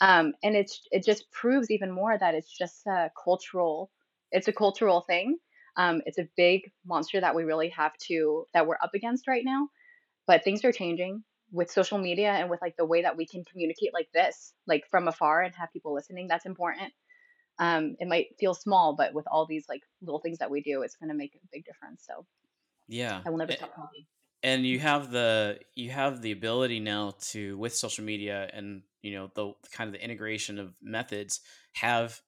Um, 0.00 0.34
and 0.42 0.54
it's 0.54 0.82
it 0.90 1.04
just 1.04 1.30
proves 1.30 1.70
even 1.70 1.90
more 1.90 2.16
that 2.16 2.34
it's 2.34 2.56
just 2.56 2.86
a 2.86 3.10
cultural 3.22 3.90
it's 4.32 4.48
a 4.48 4.52
cultural 4.52 5.00
thing. 5.00 5.38
Um, 5.76 6.02
it's 6.06 6.18
a 6.18 6.28
big 6.36 6.70
monster 6.84 7.20
that 7.20 7.34
we 7.34 7.44
really 7.44 7.68
have 7.70 7.96
to 8.08 8.44
that 8.52 8.66
we're 8.66 8.78
up 8.82 8.94
against 8.94 9.28
right 9.28 9.44
now. 9.44 9.68
But 10.26 10.44
things 10.44 10.64
are 10.64 10.72
changing 10.72 11.22
with 11.52 11.70
social 11.70 11.98
media 11.98 12.30
and 12.30 12.50
with 12.50 12.60
like 12.60 12.76
the 12.76 12.84
way 12.84 13.02
that 13.02 13.16
we 13.16 13.26
can 13.26 13.44
communicate 13.44 13.94
like 13.94 14.08
this, 14.12 14.52
like 14.66 14.84
from 14.90 15.08
afar 15.08 15.42
and 15.42 15.54
have 15.54 15.72
people 15.72 15.94
listening. 15.94 16.26
That's 16.28 16.46
important. 16.46 16.92
Um, 17.58 17.96
it 18.00 18.08
might 18.08 18.26
feel 18.38 18.52
small, 18.52 18.96
but 18.96 19.14
with 19.14 19.26
all 19.30 19.46
these 19.46 19.64
like 19.68 19.82
little 20.02 20.20
things 20.20 20.38
that 20.38 20.50
we 20.50 20.60
do, 20.60 20.82
it's 20.82 20.96
going 20.96 21.08
to 21.08 21.14
make 21.14 21.34
a 21.34 21.46
big 21.52 21.64
difference. 21.64 22.04
So 22.06 22.26
yeah 22.88 23.20
I 23.26 23.30
will 23.30 23.38
never 23.38 23.52
stop 23.52 23.74
talking. 23.74 24.06
and 24.42 24.64
you 24.64 24.78
have 24.78 25.10
the 25.10 25.58
you 25.74 25.90
have 25.90 26.22
the 26.22 26.32
ability 26.32 26.80
now 26.80 27.14
to 27.20 27.56
with 27.58 27.74
social 27.74 28.04
media 28.04 28.48
and 28.52 28.82
you 29.06 29.14
know 29.14 29.30
the 29.34 29.52
kind 29.72 29.88
of 29.88 29.92
the 29.92 30.04
integration 30.04 30.58
of 30.58 30.74
methods 30.82 31.40
have 31.74 32.20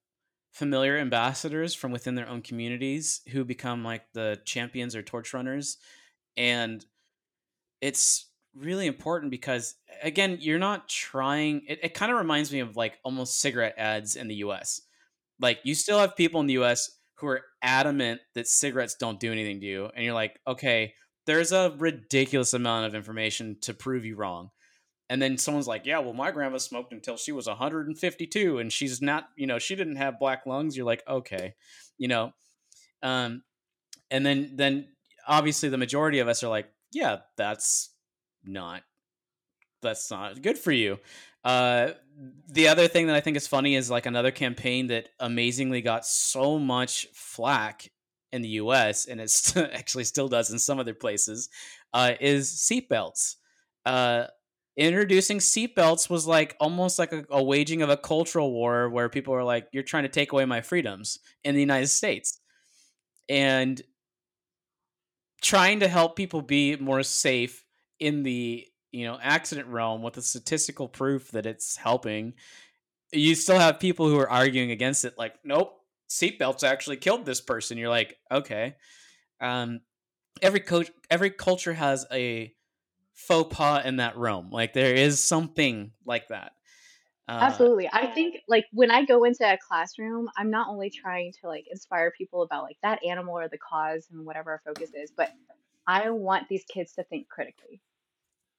familiar 0.52 0.96
ambassadors 0.98 1.74
from 1.74 1.92
within 1.92 2.14
their 2.14 2.28
own 2.28 2.42
communities 2.42 3.20
who 3.30 3.44
become 3.44 3.84
like 3.84 4.02
the 4.12 4.40
champions 4.44 4.96
or 4.96 5.02
torch 5.02 5.32
runners. 5.34 5.76
And 6.36 6.84
it's 7.80 8.28
really 8.54 8.86
important 8.86 9.30
because 9.30 9.76
again 10.02 10.38
you're 10.40 10.58
not 10.58 10.88
trying 10.88 11.62
it, 11.68 11.78
it 11.82 11.94
kind 11.94 12.10
of 12.10 12.18
reminds 12.18 12.52
me 12.52 12.60
of 12.60 12.76
like 12.76 12.98
almost 13.04 13.40
cigarette 13.40 13.74
ads 13.78 14.16
in 14.16 14.26
the 14.26 14.36
us 14.36 14.80
like 15.40 15.60
you 15.62 15.74
still 15.74 15.98
have 15.98 16.16
people 16.16 16.40
in 16.40 16.46
the 16.46 16.54
us 16.54 16.90
who 17.16 17.28
are 17.28 17.42
adamant 17.62 18.20
that 18.34 18.48
cigarettes 18.48 18.96
don't 18.98 19.20
do 19.20 19.30
anything 19.30 19.60
to 19.60 19.66
you 19.66 19.88
and 19.94 20.04
you're 20.04 20.14
like 20.14 20.40
okay 20.46 20.92
there's 21.26 21.52
a 21.52 21.74
ridiculous 21.78 22.52
amount 22.54 22.86
of 22.86 22.94
information 22.96 23.56
to 23.60 23.74
prove 23.74 24.04
you 24.04 24.16
wrong 24.16 24.50
and 25.10 25.20
then 25.22 25.38
someone's 25.38 25.68
like 25.68 25.86
yeah 25.86 25.98
well 25.98 26.12
my 26.12 26.30
grandma 26.30 26.58
smoked 26.58 26.92
until 26.92 27.16
she 27.16 27.32
was 27.32 27.46
152 27.46 28.58
and 28.58 28.72
she's 28.72 29.00
not 29.00 29.28
you 29.36 29.46
know 29.46 29.58
she 29.58 29.74
didn't 29.74 29.96
have 29.96 30.18
black 30.18 30.46
lungs. 30.46 30.76
You're 30.76 30.86
like 30.86 31.02
okay 31.08 31.54
you 31.98 32.08
know? 32.08 32.32
Um 33.02 33.42
and 34.10 34.24
then 34.24 34.52
then 34.54 34.88
obviously 35.26 35.68
the 35.68 35.76
majority 35.76 36.20
of 36.20 36.28
us 36.28 36.42
are 36.42 36.48
like 36.48 36.70
yeah 36.92 37.18
that's 37.36 37.90
not 38.44 38.82
that's 39.82 40.10
not 40.10 40.40
good 40.40 40.58
for 40.58 40.72
you. 40.72 40.98
Uh 41.44 41.90
the 42.48 42.66
other 42.66 42.88
thing 42.88 43.06
that 43.06 43.14
i 43.14 43.20
think 43.20 43.36
is 43.36 43.46
funny 43.46 43.76
is 43.76 43.92
like 43.92 44.04
another 44.04 44.32
campaign 44.32 44.88
that 44.88 45.08
amazingly 45.20 45.80
got 45.80 46.04
so 46.04 46.58
much 46.58 47.06
flack 47.12 47.88
in 48.32 48.42
the 48.42 48.48
us 48.48 49.06
and 49.06 49.20
it 49.20 49.52
actually 49.72 50.02
still 50.02 50.26
does 50.26 50.50
in 50.50 50.58
some 50.58 50.80
other 50.80 50.94
places 50.94 51.48
uh 51.94 52.12
is 52.20 52.50
seatbelts. 52.50 53.36
Uh 53.86 54.24
introducing 54.86 55.38
seatbelts 55.38 56.08
was 56.08 56.26
like 56.26 56.56
almost 56.60 56.98
like 56.98 57.12
a, 57.12 57.24
a 57.30 57.42
waging 57.42 57.82
of 57.82 57.90
a 57.90 57.96
cultural 57.96 58.52
war 58.52 58.88
where 58.88 59.08
people 59.08 59.34
are 59.34 59.44
like 59.44 59.68
you're 59.72 59.82
trying 59.82 60.04
to 60.04 60.08
take 60.08 60.32
away 60.32 60.44
my 60.44 60.60
freedoms 60.60 61.18
in 61.44 61.54
the 61.54 61.60
united 61.60 61.88
states. 61.88 62.40
And 63.28 63.80
trying 65.42 65.80
to 65.80 65.88
help 65.88 66.16
people 66.16 66.40
be 66.40 66.76
more 66.76 67.02
safe 67.02 67.64
in 68.00 68.22
the 68.22 68.66
you 68.90 69.04
know 69.04 69.18
accident 69.20 69.68
realm 69.68 70.02
with 70.02 70.14
the 70.14 70.22
statistical 70.22 70.88
proof 70.88 71.30
that 71.32 71.44
it's 71.44 71.76
helping 71.76 72.32
you 73.12 73.34
still 73.34 73.58
have 73.58 73.78
people 73.78 74.08
who 74.08 74.18
are 74.18 74.30
arguing 74.30 74.70
against 74.70 75.04
it 75.04 75.14
like 75.18 75.34
nope 75.44 75.78
seatbelts 76.08 76.64
actually 76.64 76.96
killed 76.96 77.24
this 77.24 77.40
person. 77.40 77.78
You're 77.78 77.88
like 77.88 78.16
okay. 78.30 78.76
Um 79.40 79.80
every 80.40 80.60
coach 80.60 80.90
every 81.10 81.30
culture 81.30 81.72
has 81.72 82.06
a 82.12 82.52
faux 83.18 83.54
pas 83.54 83.84
in 83.84 83.96
that 83.96 84.16
realm 84.16 84.48
like 84.50 84.72
there 84.72 84.94
is 84.94 85.22
something 85.22 85.90
like 86.06 86.28
that 86.28 86.52
uh 87.28 87.38
Absolutely. 87.40 87.90
I 87.92 88.06
think 88.06 88.36
like 88.48 88.64
when 88.72 88.90
I 88.90 89.04
go 89.04 89.24
into 89.24 89.44
a 89.44 89.58
classroom, 89.58 90.30
I'm 90.38 90.50
not 90.50 90.68
only 90.68 90.88
trying 90.88 91.34
to 91.42 91.46
like 91.46 91.66
inspire 91.70 92.10
people 92.10 92.40
about 92.40 92.62
like 92.62 92.78
that 92.82 93.04
animal 93.06 93.36
or 93.38 93.48
the 93.48 93.58
cause 93.58 94.08
and 94.10 94.24
whatever 94.24 94.52
our 94.52 94.62
focus 94.64 94.92
is, 94.94 95.12
but 95.14 95.30
I 95.86 96.08
want 96.08 96.48
these 96.48 96.64
kids 96.72 96.94
to 96.94 97.02
think 97.04 97.28
critically. 97.28 97.82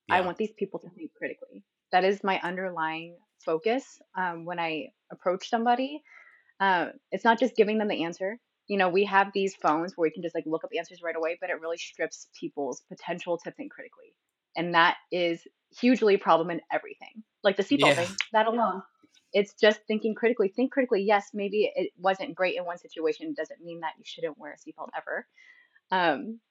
I 0.09 0.21
want 0.21 0.37
these 0.37 0.51
people 0.51 0.79
to 0.79 0.89
think 0.89 1.13
critically. 1.13 1.63
That 1.91 2.03
is 2.03 2.23
my 2.23 2.39
underlying 2.41 3.15
focus 3.45 3.99
um, 4.17 4.45
when 4.45 4.59
I 4.59 4.89
approach 5.11 5.49
somebody. 5.49 6.01
Uh, 6.59 6.87
it's 7.11 7.23
not 7.23 7.39
just 7.39 7.55
giving 7.55 7.77
them 7.77 7.87
the 7.87 8.03
answer. 8.03 8.39
You 8.67 8.77
know, 8.77 8.89
we 8.89 9.05
have 9.05 9.31
these 9.33 9.55
phones 9.55 9.93
where 9.95 10.07
we 10.07 10.11
can 10.11 10.23
just 10.23 10.35
like 10.35 10.45
look 10.45 10.63
up 10.63 10.71
answers 10.77 11.01
right 11.03 11.15
away, 11.15 11.37
but 11.39 11.49
it 11.49 11.61
really 11.61 11.77
strips 11.77 12.27
people's 12.39 12.81
potential 12.89 13.37
to 13.43 13.51
think 13.51 13.71
critically. 13.71 14.13
And 14.59 14.73
that 14.73 14.97
is 15.09 15.47
hugely 15.79 16.15
a 16.15 16.19
problem 16.19 16.49
in 16.49 16.59
everything. 16.69 17.23
Like 17.43 17.55
the 17.55 17.63
seatbelt 17.63 17.95
yeah 17.95 17.95
thing, 17.95 18.13
that 18.33 18.45
alone. 18.45 18.83
It's 19.31 19.53
just 19.53 19.79
thinking 19.87 20.15
critically. 20.15 20.49
Think 20.49 20.73
critically. 20.73 21.03
Yes, 21.03 21.29
maybe 21.33 21.71
it 21.73 21.91
wasn't 21.97 22.35
great 22.35 22.57
in 22.57 22.65
one 22.65 22.77
situation. 22.77 23.33
Doesn't 23.37 23.63
mean 23.63 23.79
that 23.79 23.93
you 23.97 24.03
shouldn't 24.05 24.37
wear 24.37 24.51
a 24.53 24.57
seatbelt 24.57 24.89
ever. 24.97 25.25
Um, 25.91 26.41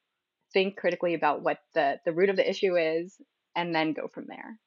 think 0.54 0.78
critically 0.78 1.12
about 1.12 1.42
what 1.42 1.58
the 1.74 2.00
the 2.06 2.12
root 2.12 2.30
of 2.30 2.36
the 2.36 2.48
issue 2.48 2.78
is, 2.78 3.14
and 3.54 3.74
then 3.74 3.92
go 3.92 4.08
from 4.08 4.24
there. 4.26 4.58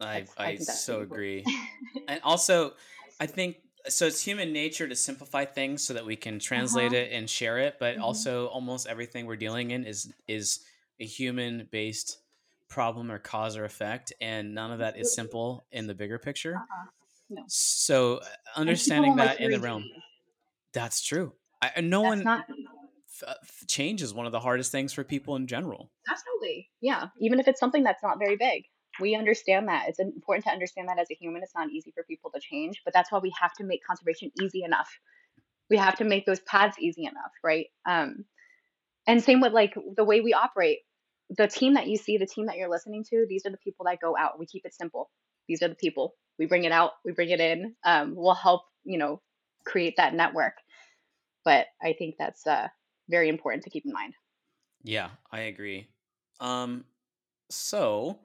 i 0.00 0.16
That's 0.18 0.34
I 0.36 0.46
i 0.46 0.56
so 0.56 1.00
agree 1.00 1.44
and 2.08 2.20
also 2.24 2.72
i 3.20 3.26
think 3.26 3.58
so 3.88 4.06
it's 4.06 4.20
human 4.22 4.52
nature 4.52 4.88
to 4.88 4.96
simplify 4.96 5.44
things 5.44 5.86
so 5.86 5.94
that 5.94 6.04
we 6.04 6.16
can 6.16 6.40
translate 6.40 6.92
uh-huh. 6.92 6.96
it 6.96 7.12
and 7.12 7.30
share 7.30 7.58
it 7.58 7.76
but 7.78 7.96
hmm 7.96 8.00
also 8.02 8.46
almost 8.48 8.88
everything 8.88 9.26
we're 9.26 9.36
dealing 9.36 9.70
in 9.70 9.84
is 9.84 10.12
is 10.26 10.60
a 11.00 11.04
human 11.04 11.68
based 11.70 12.18
problem 12.68 13.10
or 13.10 13.18
cause 13.18 13.56
or 13.56 13.64
effect 13.64 14.12
and 14.20 14.54
none 14.54 14.72
of 14.72 14.80
that 14.80 14.98
is 14.98 15.14
simple 15.14 15.64
in 15.70 15.86
the 15.86 15.94
bigger 15.94 16.18
picture 16.18 16.56
Uh-uh. 16.56 16.84
No. 17.28 17.42
so 17.48 18.16
uh, 18.18 18.24
understanding 18.56 19.10
don't 19.16 19.18
like 19.18 19.38
that 19.38 19.44
in 19.44 19.50
the 19.50 19.60
realm, 19.60 19.84
that's 20.72 21.04
true 21.04 21.32
I, 21.62 21.80
no 21.80 22.02
That's 22.02 22.16
one 22.16 22.24
not 22.24 22.44
f- 23.22 23.36
change 23.68 24.02
is 24.02 24.12
one 24.12 24.26
of 24.26 24.32
the 24.32 24.40
hardest 24.40 24.72
things 24.72 24.92
for 24.92 25.04
people 25.04 25.36
in 25.36 25.46
general 25.46 25.90
absolutely. 26.46 26.68
Yeah. 26.80 27.06
Even 27.20 27.40
if 27.40 27.48
it's 27.48 27.60
something 27.60 27.82
that's 27.82 28.02
not 28.02 28.18
very 28.18 28.36
big. 28.36 28.64
We 28.98 29.14
understand 29.14 29.68
that. 29.68 29.88
It's 29.88 29.98
important 29.98 30.46
to 30.46 30.52
understand 30.52 30.88
that 30.88 30.98
as 30.98 31.08
a 31.10 31.14
human, 31.14 31.42
it's 31.42 31.54
not 31.54 31.70
easy 31.70 31.92
for 31.94 32.02
people 32.04 32.30
to 32.34 32.40
change, 32.40 32.80
but 32.84 32.94
that's 32.94 33.12
why 33.12 33.18
we 33.18 33.32
have 33.38 33.52
to 33.54 33.64
make 33.64 33.80
conservation 33.86 34.30
easy 34.42 34.62
enough. 34.62 34.88
We 35.68 35.76
have 35.76 35.96
to 35.96 36.04
make 36.04 36.24
those 36.24 36.40
paths 36.40 36.78
easy 36.78 37.02
enough, 37.02 37.32
right? 37.44 37.66
Um, 37.84 38.24
and 39.06 39.22
same 39.22 39.40
with 39.40 39.52
like 39.52 39.74
the 39.96 40.04
way 40.04 40.22
we 40.22 40.32
operate. 40.32 40.78
The 41.30 41.48
team 41.48 41.74
that 41.74 41.88
you 41.88 41.96
see, 41.96 42.18
the 42.18 42.26
team 42.26 42.46
that 42.46 42.56
you're 42.56 42.70
listening 42.70 43.04
to, 43.10 43.26
these 43.28 43.44
are 43.46 43.50
the 43.50 43.58
people 43.58 43.86
that 43.86 43.98
go 44.00 44.16
out. 44.16 44.38
We 44.38 44.46
keep 44.46 44.64
it 44.64 44.74
simple. 44.74 45.10
These 45.48 45.62
are 45.62 45.68
the 45.68 45.74
people. 45.74 46.14
We 46.38 46.46
bring 46.46 46.64
it 46.64 46.72
out, 46.72 46.92
we 47.04 47.12
bring 47.12 47.30
it 47.30 47.40
in. 47.40 47.76
Um, 47.84 48.14
we'll 48.14 48.34
help, 48.34 48.62
you 48.84 48.98
know, 48.98 49.22
create 49.66 49.94
that 49.96 50.14
network. 50.14 50.54
But 51.44 51.68
I 51.82 51.94
think 51.94 52.16
that's 52.18 52.46
uh, 52.46 52.68
very 53.08 53.28
important 53.28 53.64
to 53.64 53.70
keep 53.70 53.86
in 53.86 53.92
mind. 53.92 54.14
yeah 54.82 55.10
i 55.30 55.40
agree 55.40 55.88
um 56.40 56.84
so 57.50 58.20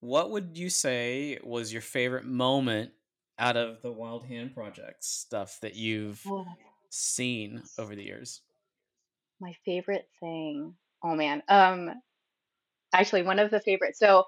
what 0.00 0.30
would 0.30 0.58
you 0.58 0.70
say 0.70 1.38
was 1.44 1.72
your 1.72 1.82
favorite 1.82 2.26
moment 2.26 2.92
out 3.38 3.56
of 3.56 3.82
the 3.82 3.92
wild 3.92 4.24
hand 4.26 4.54
project 4.54 5.04
stuff 5.04 5.60
that 5.60 5.74
you've 5.76 6.24
Oh, 6.26 6.44
seen 6.90 7.62
over 7.78 7.94
the 7.96 8.04
years 8.04 8.42
my 9.40 9.52
favorite 9.64 10.08
thing. 10.20 10.76
Oh 11.02 11.14
man. 11.14 11.42
Um, 11.48 11.90
actually, 12.94 13.22
one 13.22 13.38
of 13.38 13.50
the 13.50 13.60
favorites. 13.60 13.98
So 13.98 14.24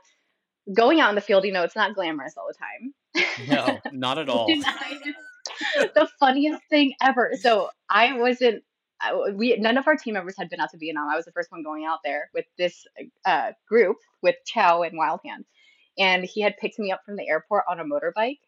going 0.75 1.01
out 1.01 1.09
in 1.11 1.15
the 1.15 1.21
field, 1.21 1.45
you 1.45 1.53
know, 1.53 1.63
it's 1.63 1.77
not 1.77 1.95
glamorous 1.95 2.35
all 2.37 2.49
the 2.49 2.55
time. 2.55 3.49
no 3.49 3.81
not 3.93 4.19
at 4.19 4.29
all 4.29 4.49
the 5.95 6.09
funniest 6.21 6.63
thing 6.71 6.95
ever. 7.03 7.33
So 7.41 7.71
I 7.89 8.15
wasn't. 8.19 8.63
I- 9.01 9.15
We 9.35 9.57
none 9.59 9.77
of 9.79 9.87
our 9.87 9.97
team 9.97 10.15
members 10.15 10.37
had 10.39 10.49
been 10.51 10.61
out 10.61 10.71
to 10.71 10.79
Vietnam. 10.79 11.09
I 11.11 11.17
was 11.17 11.25
the 11.27 11.33
first 11.33 11.53
one 11.53 11.63
going 11.63 11.85
out 11.85 12.01
there 12.05 12.31
with 12.35 12.47
this 12.59 12.87
uh, 13.25 13.53
group 13.69 13.97
with 14.23 14.37
Chow 14.47 14.83
and 14.83 14.97
Wild 14.99 15.21
Hand, 15.25 15.45
and 15.99 16.25
he 16.25 16.41
had 16.43 16.57
picked 16.59 16.79
me 16.79 16.93
up 16.93 17.01
from 17.05 17.17
the 17.17 17.29
airport 17.29 17.65
on 17.69 17.79
a 17.81 17.85
motorbike, 17.85 18.39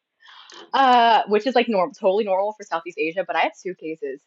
uh, 0.75 1.23
which 1.29 1.47
is 1.47 1.55
like 1.55 1.69
normal, 1.69 1.95
totally 1.95 2.25
normal 2.25 2.53
for 2.55 2.65
Southeast 2.65 2.99
Asia. 2.99 3.25
But 3.27 3.37
I 3.37 3.41
had 3.41 3.57
suitcases. 3.57 4.21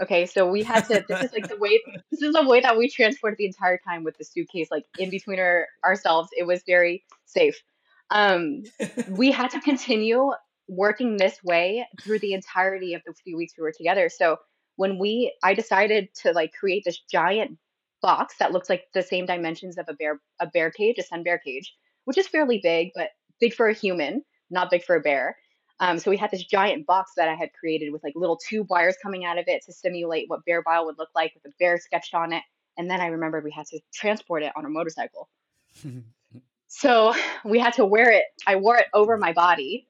Okay, 0.00 0.26
so 0.26 0.48
we 0.48 0.62
had 0.62 0.84
to. 0.86 1.04
This 1.08 1.24
is 1.24 1.32
like 1.32 1.48
the 1.48 1.56
way. 1.56 1.80
This 2.10 2.22
is 2.22 2.32
the 2.32 2.46
way 2.46 2.60
that 2.60 2.78
we 2.78 2.88
transported 2.88 3.38
the 3.38 3.46
entire 3.46 3.78
time 3.78 4.04
with 4.04 4.16
the 4.16 4.24
suitcase, 4.24 4.68
like 4.70 4.84
in 4.98 5.10
between 5.10 5.40
our, 5.40 5.66
ourselves. 5.84 6.28
It 6.36 6.46
was 6.46 6.62
very 6.66 7.04
safe. 7.26 7.60
Um, 8.10 8.62
we 9.08 9.32
had 9.38 9.50
to 9.50 9.60
continue 9.60 10.30
working 10.68 11.16
this 11.16 11.42
way 11.42 11.86
through 12.02 12.20
the 12.20 12.34
entirety 12.34 12.94
of 12.94 13.02
the 13.06 13.14
few 13.24 13.36
weeks 13.36 13.54
we 13.56 13.62
were 13.62 13.72
together. 13.72 14.08
So 14.08 14.36
when 14.76 14.98
we, 14.98 15.34
I 15.42 15.54
decided 15.54 16.08
to 16.22 16.32
like 16.32 16.52
create 16.52 16.84
this 16.84 17.00
giant 17.10 17.58
box 18.00 18.36
that 18.38 18.52
looks 18.52 18.68
like 18.68 18.84
the 18.94 19.02
same 19.02 19.26
dimensions 19.26 19.78
of 19.78 19.86
a 19.88 19.94
bear 19.94 20.20
a 20.40 20.46
bear 20.46 20.70
cage, 20.70 20.96
a 20.98 21.02
sun 21.02 21.24
bear 21.24 21.38
cage, 21.38 21.74
which 22.04 22.18
is 22.18 22.28
fairly 22.28 22.60
big, 22.62 22.90
but 22.94 23.08
big 23.40 23.54
for 23.54 23.68
a 23.68 23.74
human, 23.74 24.22
not 24.50 24.70
big 24.70 24.84
for 24.84 24.94
a 24.94 25.00
bear. 25.00 25.36
Um, 25.80 25.98
so 25.98 26.10
we 26.10 26.16
had 26.16 26.30
this 26.30 26.44
giant 26.44 26.86
box 26.86 27.12
that 27.16 27.28
I 27.28 27.34
had 27.34 27.52
created 27.52 27.92
with 27.92 28.02
like 28.02 28.14
little 28.16 28.36
tube 28.36 28.68
wires 28.68 28.96
coming 29.02 29.24
out 29.24 29.38
of 29.38 29.44
it 29.46 29.64
to 29.66 29.72
simulate 29.72 30.28
what 30.28 30.44
bear 30.44 30.62
bile 30.62 30.86
would 30.86 30.98
look 30.98 31.10
like 31.14 31.32
with 31.34 31.52
a 31.52 31.54
bear 31.58 31.78
sketched 31.78 32.14
on 32.14 32.32
it. 32.32 32.42
And 32.76 32.90
then 32.90 33.00
I 33.00 33.06
remembered 33.06 33.44
we 33.44 33.50
had 33.50 33.66
to 33.66 33.80
transport 33.92 34.42
it 34.42 34.52
on 34.56 34.64
a 34.64 34.68
motorcycle. 34.68 35.28
so 36.68 37.14
we 37.44 37.58
had 37.58 37.74
to 37.74 37.84
wear 37.84 38.10
it. 38.10 38.24
I 38.46 38.56
wore 38.56 38.76
it 38.76 38.86
over 38.92 39.16
my 39.16 39.32
body 39.32 39.86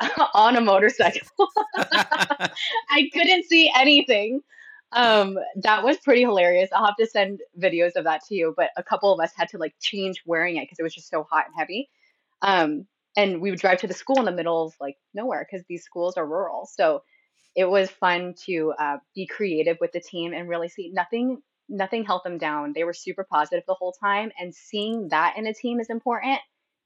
on 0.34 0.56
a 0.56 0.60
motorcycle. 0.60 1.28
I 1.76 3.10
couldn't 3.12 3.44
see 3.44 3.70
anything. 3.74 4.42
Um, 4.92 5.38
that 5.56 5.84
was 5.84 5.98
pretty 5.98 6.22
hilarious. 6.22 6.68
I'll 6.72 6.86
have 6.86 6.96
to 6.96 7.06
send 7.06 7.40
videos 7.58 7.92
of 7.96 8.04
that 8.04 8.24
to 8.26 8.34
you. 8.34 8.54
But 8.56 8.70
a 8.76 8.82
couple 8.82 9.12
of 9.12 9.20
us 9.20 9.32
had 9.36 9.48
to 9.50 9.58
like 9.58 9.74
change 9.80 10.22
wearing 10.26 10.56
it 10.56 10.62
because 10.62 10.78
it 10.78 10.82
was 10.82 10.94
just 10.94 11.08
so 11.08 11.22
hot 11.22 11.46
and 11.46 11.54
heavy. 11.56 11.88
Um, 12.42 12.86
and 13.16 13.40
we 13.40 13.50
would 13.50 13.60
drive 13.60 13.80
to 13.80 13.86
the 13.86 13.94
school 13.94 14.18
in 14.18 14.24
the 14.24 14.32
middle 14.32 14.66
of 14.66 14.74
like 14.80 14.96
nowhere 15.14 15.46
because 15.48 15.64
these 15.68 15.84
schools 15.84 16.16
are 16.16 16.26
rural. 16.26 16.68
So 16.72 17.02
it 17.56 17.64
was 17.64 17.90
fun 17.90 18.34
to 18.46 18.72
uh, 18.78 18.96
be 19.14 19.26
creative 19.26 19.78
with 19.80 19.92
the 19.92 20.00
team 20.00 20.32
and 20.32 20.48
really 20.48 20.68
see 20.68 20.90
nothing 20.92 21.42
nothing 21.68 22.04
held 22.04 22.22
them 22.24 22.38
down. 22.38 22.72
They 22.74 22.84
were 22.84 22.92
super 22.92 23.24
positive 23.30 23.64
the 23.66 23.74
whole 23.74 23.92
time, 23.92 24.32
and 24.38 24.54
seeing 24.54 25.08
that 25.08 25.36
in 25.36 25.46
a 25.46 25.54
team 25.54 25.80
is 25.80 25.88
important 25.90 26.40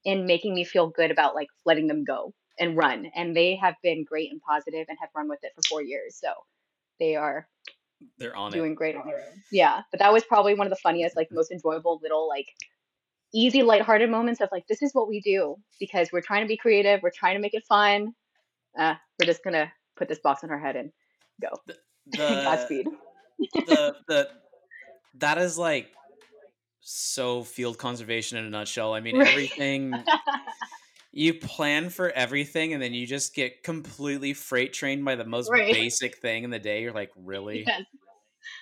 in 0.05 0.27
making 0.27 0.55
me 0.55 0.65
feel 0.65 0.89
good 0.89 1.11
about 1.11 1.35
like 1.35 1.49
letting 1.65 1.87
them 1.87 2.05
go 2.05 2.35
and 2.59 2.77
run. 2.77 3.11
And 3.15 3.35
they 3.35 3.57
have 3.57 3.75
been 3.83 4.05
great 4.05 4.31
and 4.31 4.41
positive 4.43 4.87
and 4.89 4.99
have 5.01 5.09
run 5.17 5.29
with 5.29 5.41
it 5.43 5.53
for 5.55 5.63
four 5.69 5.83
years. 5.83 6.17
So 6.23 6.33
they 7.01 7.17
are 7.17 7.49
they're 8.19 8.37
on 8.37 8.53
doing 8.53 8.73
it. 8.73 8.77
great 8.77 8.97
on 8.97 9.07
their 9.07 9.17
own. 9.17 9.43
Yeah, 9.51 9.83
but 9.91 10.01
that 10.01 10.13
was 10.13 10.25
probably 10.25 10.55
one 10.55 10.67
of 10.67 10.71
the 10.71 10.77
funniest, 10.77 11.17
like 11.17 11.29
most 11.33 11.51
enjoyable 11.51 12.01
little 12.03 12.29
like 12.29 12.47
easy, 13.35 13.63
lighthearted 13.63 14.11
moments 14.11 14.41
of 14.41 14.49
like 14.53 14.67
this 14.69 14.83
is 14.83 14.95
what 14.95 15.09
we 15.09 15.21
do 15.21 15.57
because 15.81 16.11
we're 16.13 16.23
trying 16.23 16.43
to 16.43 16.49
be 16.49 16.57
creative, 16.57 17.03
we're 17.03 17.11
trying 17.11 17.35
to 17.35 17.41
make 17.41 17.55
it 17.55 17.65
fun. 17.69 18.15
Uh, 18.79 18.95
we're 19.19 19.27
just 19.27 19.45
gonna 19.45 19.71
put 19.97 20.09
this 20.09 20.21
box 20.21 20.45
on 20.45 20.51
her 20.51 20.59
head 20.59 20.77
and 20.77 20.93
go. 21.41 21.49
The 21.67 21.77
Godspeed. 22.17 22.87
the 23.67 23.97
the 24.09 24.29
that 25.19 25.39
is 25.39 25.59
like 25.59 25.89
so 26.81 27.43
field 27.43 27.79
conservation 27.79 28.39
in 28.39 28.45
a 28.45 28.51
nutshell. 28.51 28.95
I 28.95 29.01
mean, 29.01 29.17
everything 29.17 30.05
you 31.13 31.35
plan 31.35 31.91
for 31.91 32.11
everything 32.11 32.73
and 32.73 32.83
then 32.83 32.93
you 32.93 33.07
just 33.07 33.35
get 33.35 33.63
completely 33.63 34.33
freight 34.35 34.73
trained 34.73 35.05
by 35.05 35.15
the 35.15 35.25
most 35.25 35.51
Right. 35.51 35.73
basic 35.73 36.19
thing 36.19 36.45
in 36.45 36.51
the 36.51 36.59
day. 36.59 36.83
You're 36.83 36.93
like, 36.93 37.11
really? 37.17 37.65
yes. 37.67 37.83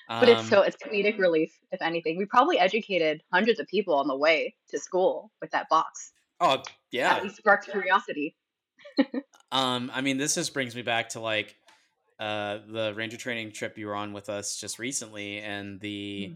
But 0.09 0.29
it's 0.29 0.41
Um, 0.41 0.47
so 0.47 0.63
it's 0.63 0.77
comedic 0.77 1.19
relief, 1.19 1.53
if 1.71 1.81
anything. 1.83 2.17
We 2.19 2.27
probably 2.27 2.59
educated 2.59 3.23
hundreds 3.33 3.61
of 3.61 3.67
people 3.67 3.95
on 3.95 4.09
the 4.09 4.17
way 4.17 4.55
to 4.71 4.79
school 4.79 5.31
with 5.41 5.51
that 5.53 5.69
box. 5.69 6.13
oh 6.41 6.63
yeah. 6.91 7.17
At 7.17 7.31
sparked 7.33 7.71
curiosity. 7.71 8.37
Um, 9.53 9.91
I 9.95 10.01
mean, 10.01 10.17
this 10.17 10.35
just 10.35 10.55
brings 10.55 10.75
me 10.75 10.83
back 10.83 11.11
to 11.11 11.21
like 11.21 11.57
uh, 12.19 12.59
the 12.69 12.95
ranger 12.95 13.17
training 13.17 13.53
trip 13.53 13.77
you 13.77 13.87
were 13.87 13.95
on 13.95 14.13
with 14.13 14.29
us 14.29 14.57
just 14.57 14.79
recently, 14.79 15.39
and 15.39 15.79
the 15.81 16.35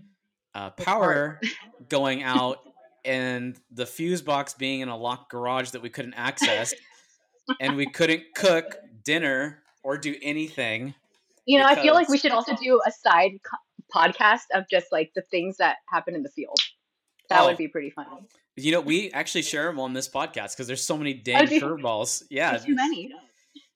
uh, 0.55 0.71
The 0.77 0.85
power 0.85 1.41
going 1.89 2.23
out, 2.23 2.59
and 3.05 3.59
the 3.71 3.87
fuse 3.87 4.23
box 4.23 4.55
being 4.55 4.81
in 4.81 4.89
a 4.89 4.97
locked 4.97 5.31
garage 5.31 5.71
that 5.71 5.83
we 5.83 5.91
couldn't 5.91 6.15
access, 6.15 6.75
and 7.61 7.77
we 7.77 7.87
couldn't 7.87 8.35
cook 8.35 8.77
dinner 9.05 9.63
or 9.83 9.97
do 9.97 10.15
anything. 10.23 10.95
You 11.47 11.59
know, 11.59 11.65
I 11.65 11.75
feel 11.81 11.95
like 11.95 12.09
we 12.09 12.19
should 12.19 12.33
also 12.33 12.55
do 12.57 12.81
a 12.87 12.91
side 12.91 13.33
co- 13.43 13.57
podcast 13.95 14.43
of 14.53 14.65
just 14.71 14.87
like 14.93 15.13
the 15.15 15.23
things 15.23 15.57
that 15.59 15.77
happen 15.89 16.15
in 16.15 16.23
the 16.23 16.29
field. 16.31 16.59
That 17.31 17.41
Oh. 17.43 17.47
would 17.47 17.57
be 17.57 17.69
pretty 17.69 17.91
fun. 17.91 18.07
You 18.57 18.73
know, 18.73 18.81
we 18.81 19.11
actually 19.13 19.43
share 19.43 19.67
them 19.67 19.79
on 19.81 19.93
this 19.93 20.09
podcast 20.09 20.53
because 20.55 20.67
there's 20.67 20.85
so 20.85 20.97
many 20.97 21.15
dang 21.15 21.47
do 21.47 21.55
you? 21.57 21.61
curveballs. 21.61 22.23
Yeah, 22.31 22.57
too 22.59 22.75
many. 22.75 23.13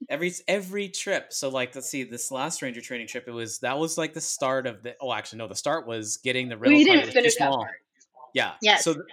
every 0.09 0.33
every 0.49 0.89
trip 0.89 1.33
so 1.33 1.49
like 1.51 1.75
let's 1.75 1.89
see 1.89 2.03
this 2.03 2.31
last 2.33 2.63
ranger 2.63 2.81
training 2.81 3.07
trip 3.07 3.29
it 3.29 3.33
was 3.33 3.59
that 3.59 3.79
was 3.79 3.97
like 3.99 4.15
the 4.15 4.21
start 4.21 4.67
of 4.67 4.83
the 4.83 4.97
oh 5.01 5.13
actually 5.13 5.37
no 5.39 5.47
the 5.47 5.55
start 5.55 5.87
was 5.87 6.17
getting 6.17 6.49
the 6.49 6.57
rental 6.57 6.79
We 6.79 6.85
didn't 6.85 6.97
that 7.01 7.05
was 7.07 7.15
too 7.15 7.19
finish 7.21 7.37
that 7.37 7.51
part. 7.53 7.71
yeah 8.35 8.53
Yes. 8.63 8.83
so 8.83 8.95
th- 8.95 9.05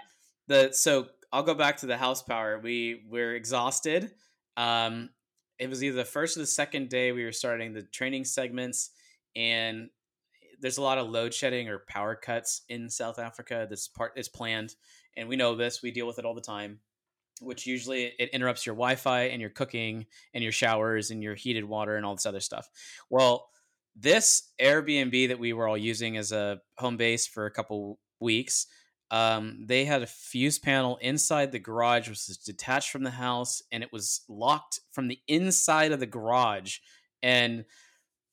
the 0.48 0.72
so 0.72 1.08
i'll 1.34 1.44
go 1.44 1.54
back 1.54 1.78
to 1.78 1.86
the 1.88 1.98
house 1.98 2.24
power 2.24 2.58
we 2.58 3.04
were 3.10 3.36
exhausted 3.36 4.12
um 4.56 5.10
it 5.60 5.70
was 5.70 5.84
either 5.84 5.98
the 5.98 6.06
first 6.06 6.38
or 6.38 6.42
the 6.42 6.46
second 6.46 6.90
day 6.90 7.12
we 7.12 7.24
were 7.24 7.32
starting 7.32 7.74
the 7.74 7.84
training 7.84 8.24
segments 8.24 8.92
and 9.36 9.90
there's 10.60 10.78
a 10.78 10.82
lot 10.82 10.98
of 10.98 11.10
load 11.10 11.34
shedding 11.34 11.70
or 11.70 11.84
power 11.88 12.16
cuts 12.16 12.62
in 12.70 12.90
south 12.90 13.20
africa 13.20 13.68
this 13.70 13.88
part 13.88 14.14
is 14.16 14.30
planned 14.30 14.76
and 15.16 15.30
we 15.30 15.36
know 15.36 15.56
this 15.56 15.82
we 15.82 15.92
deal 15.92 16.08
with 16.08 16.20
it 16.20 16.26
all 16.26 16.36
the 16.36 16.42
time 16.42 16.80
which 17.42 17.66
usually 17.68 18.14
it 18.20 18.30
interrupts 18.32 18.66
your 18.66 18.76
Wi-Fi 18.76 19.24
and 19.24 19.42
your 19.42 19.50
cooking 19.50 20.06
and 20.34 20.44
your 20.44 20.52
showers 20.52 21.12
and 21.12 21.22
your 21.22 21.36
heated 21.36 21.66
water 21.66 21.96
and 21.96 22.06
all 22.06 22.16
this 22.16 22.26
other 22.26 22.40
stuff. 22.40 22.70
Well, 23.10 23.50
this 23.96 24.52
Airbnb 24.62 25.30
that 25.30 25.40
we 25.40 25.54
were 25.54 25.68
all 25.68 25.78
using 25.78 26.18
as 26.18 26.32
a 26.32 26.62
home 26.78 26.98
base 26.98 27.28
for 27.28 27.46
a 27.46 27.52
couple 27.52 28.00
weeks, 28.20 28.68
um, 29.12 29.66
they 29.66 29.86
had 29.86 30.04
a 30.04 30.08
fuse 30.08 30.60
panel 30.60 30.98
inside 31.02 31.52
the 31.52 31.60
garage, 31.60 32.10
which 32.10 32.28
was 32.28 32.38
detached 32.38 32.92
from 32.92 33.04
the 33.04 33.12
house, 33.12 33.62
and 33.72 33.84
it 33.84 33.92
was 33.92 34.22
locked 34.28 34.82
from 34.92 35.08
the 35.08 35.20
inside 35.28 35.92
of 35.92 36.00
the 36.00 36.06
garage. 36.06 36.78
And 37.24 37.66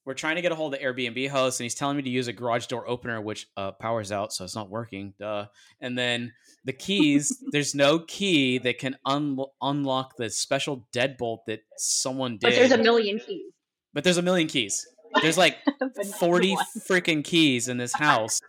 we're 0.04 0.14
trying 0.14 0.36
to 0.36 0.42
get 0.42 0.52
a 0.52 0.54
hold 0.54 0.74
of 0.74 0.80
the 0.80 0.86
Airbnb 0.86 1.30
host, 1.30 1.60
and 1.60 1.64
he's 1.64 1.74
telling 1.74 1.96
me 1.96 2.02
to 2.02 2.10
use 2.10 2.28
a 2.28 2.32
garage 2.32 2.66
door 2.66 2.88
opener, 2.88 3.20
which 3.20 3.46
uh, 3.56 3.72
power's 3.72 4.12
out, 4.12 4.32
so 4.32 4.44
it's 4.44 4.54
not 4.54 4.68
working. 4.68 5.14
Duh. 5.18 5.46
And 5.80 5.96
then 5.96 6.32
the 6.64 6.72
keys, 6.72 7.42
there's 7.52 7.74
no 7.74 8.00
key 8.00 8.58
that 8.58 8.78
can 8.78 8.96
un- 9.06 9.38
unlock 9.62 10.16
the 10.16 10.28
special 10.28 10.86
deadbolt 10.94 11.46
that 11.46 11.60
someone 11.78 12.32
did. 12.32 12.42
But 12.42 12.54
there's 12.54 12.72
a 12.72 12.78
million 12.78 13.18
keys. 13.18 13.52
But 13.94 14.04
there's 14.04 14.18
a 14.18 14.22
million 14.22 14.48
keys. 14.48 14.86
There's 15.22 15.38
like 15.38 15.56
40 16.18 16.56
freaking 16.88 17.24
keys 17.24 17.68
in 17.68 17.78
this 17.78 17.92
house, 17.94 18.40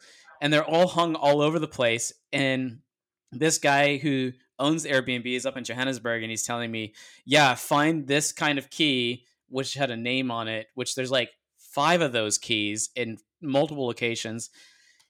and 0.45 0.53
they're 0.53 0.63
all 0.63 0.87
hung 0.87 1.15
all 1.15 1.41
over 1.41 1.57
the 1.57 1.67
place. 1.67 2.13
And 2.31 2.81
this 3.31 3.57
guy 3.57 3.97
who 3.97 4.31
owns 4.59 4.85
Airbnb 4.85 5.25
is 5.25 5.47
up 5.47 5.57
in 5.57 5.63
Johannesburg, 5.63 6.21
and 6.21 6.29
he's 6.29 6.45
telling 6.45 6.69
me, 6.69 6.93
"Yeah, 7.25 7.55
find 7.55 8.05
this 8.05 8.31
kind 8.31 8.59
of 8.59 8.69
key, 8.69 9.25
which 9.49 9.73
had 9.73 9.89
a 9.89 9.97
name 9.97 10.29
on 10.29 10.47
it. 10.47 10.67
Which 10.75 10.93
there's 10.93 11.09
like 11.09 11.31
five 11.57 12.01
of 12.01 12.11
those 12.11 12.37
keys 12.37 12.91
in 12.95 13.17
multiple 13.41 13.87
locations." 13.87 14.51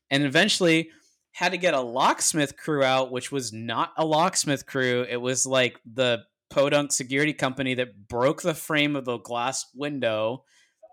And 0.10 0.24
eventually, 0.24 0.90
had 1.34 1.52
to 1.52 1.58
get 1.58 1.74
a 1.74 1.82
locksmith 1.82 2.56
crew 2.56 2.82
out, 2.82 3.12
which 3.12 3.30
was 3.30 3.52
not 3.52 3.92
a 3.98 4.06
locksmith 4.06 4.66
crew. 4.66 5.06
It 5.08 5.18
was 5.18 5.46
like 5.46 5.82
the 5.86 6.24
podunk 6.50 6.94
security 6.94 7.34
company 7.34 7.74
that 7.74 8.08
broke 8.08 8.42
the 8.42 8.54
frame 8.54 8.96
of 8.96 9.04
the 9.04 9.18
glass 9.18 9.66
window, 9.76 10.46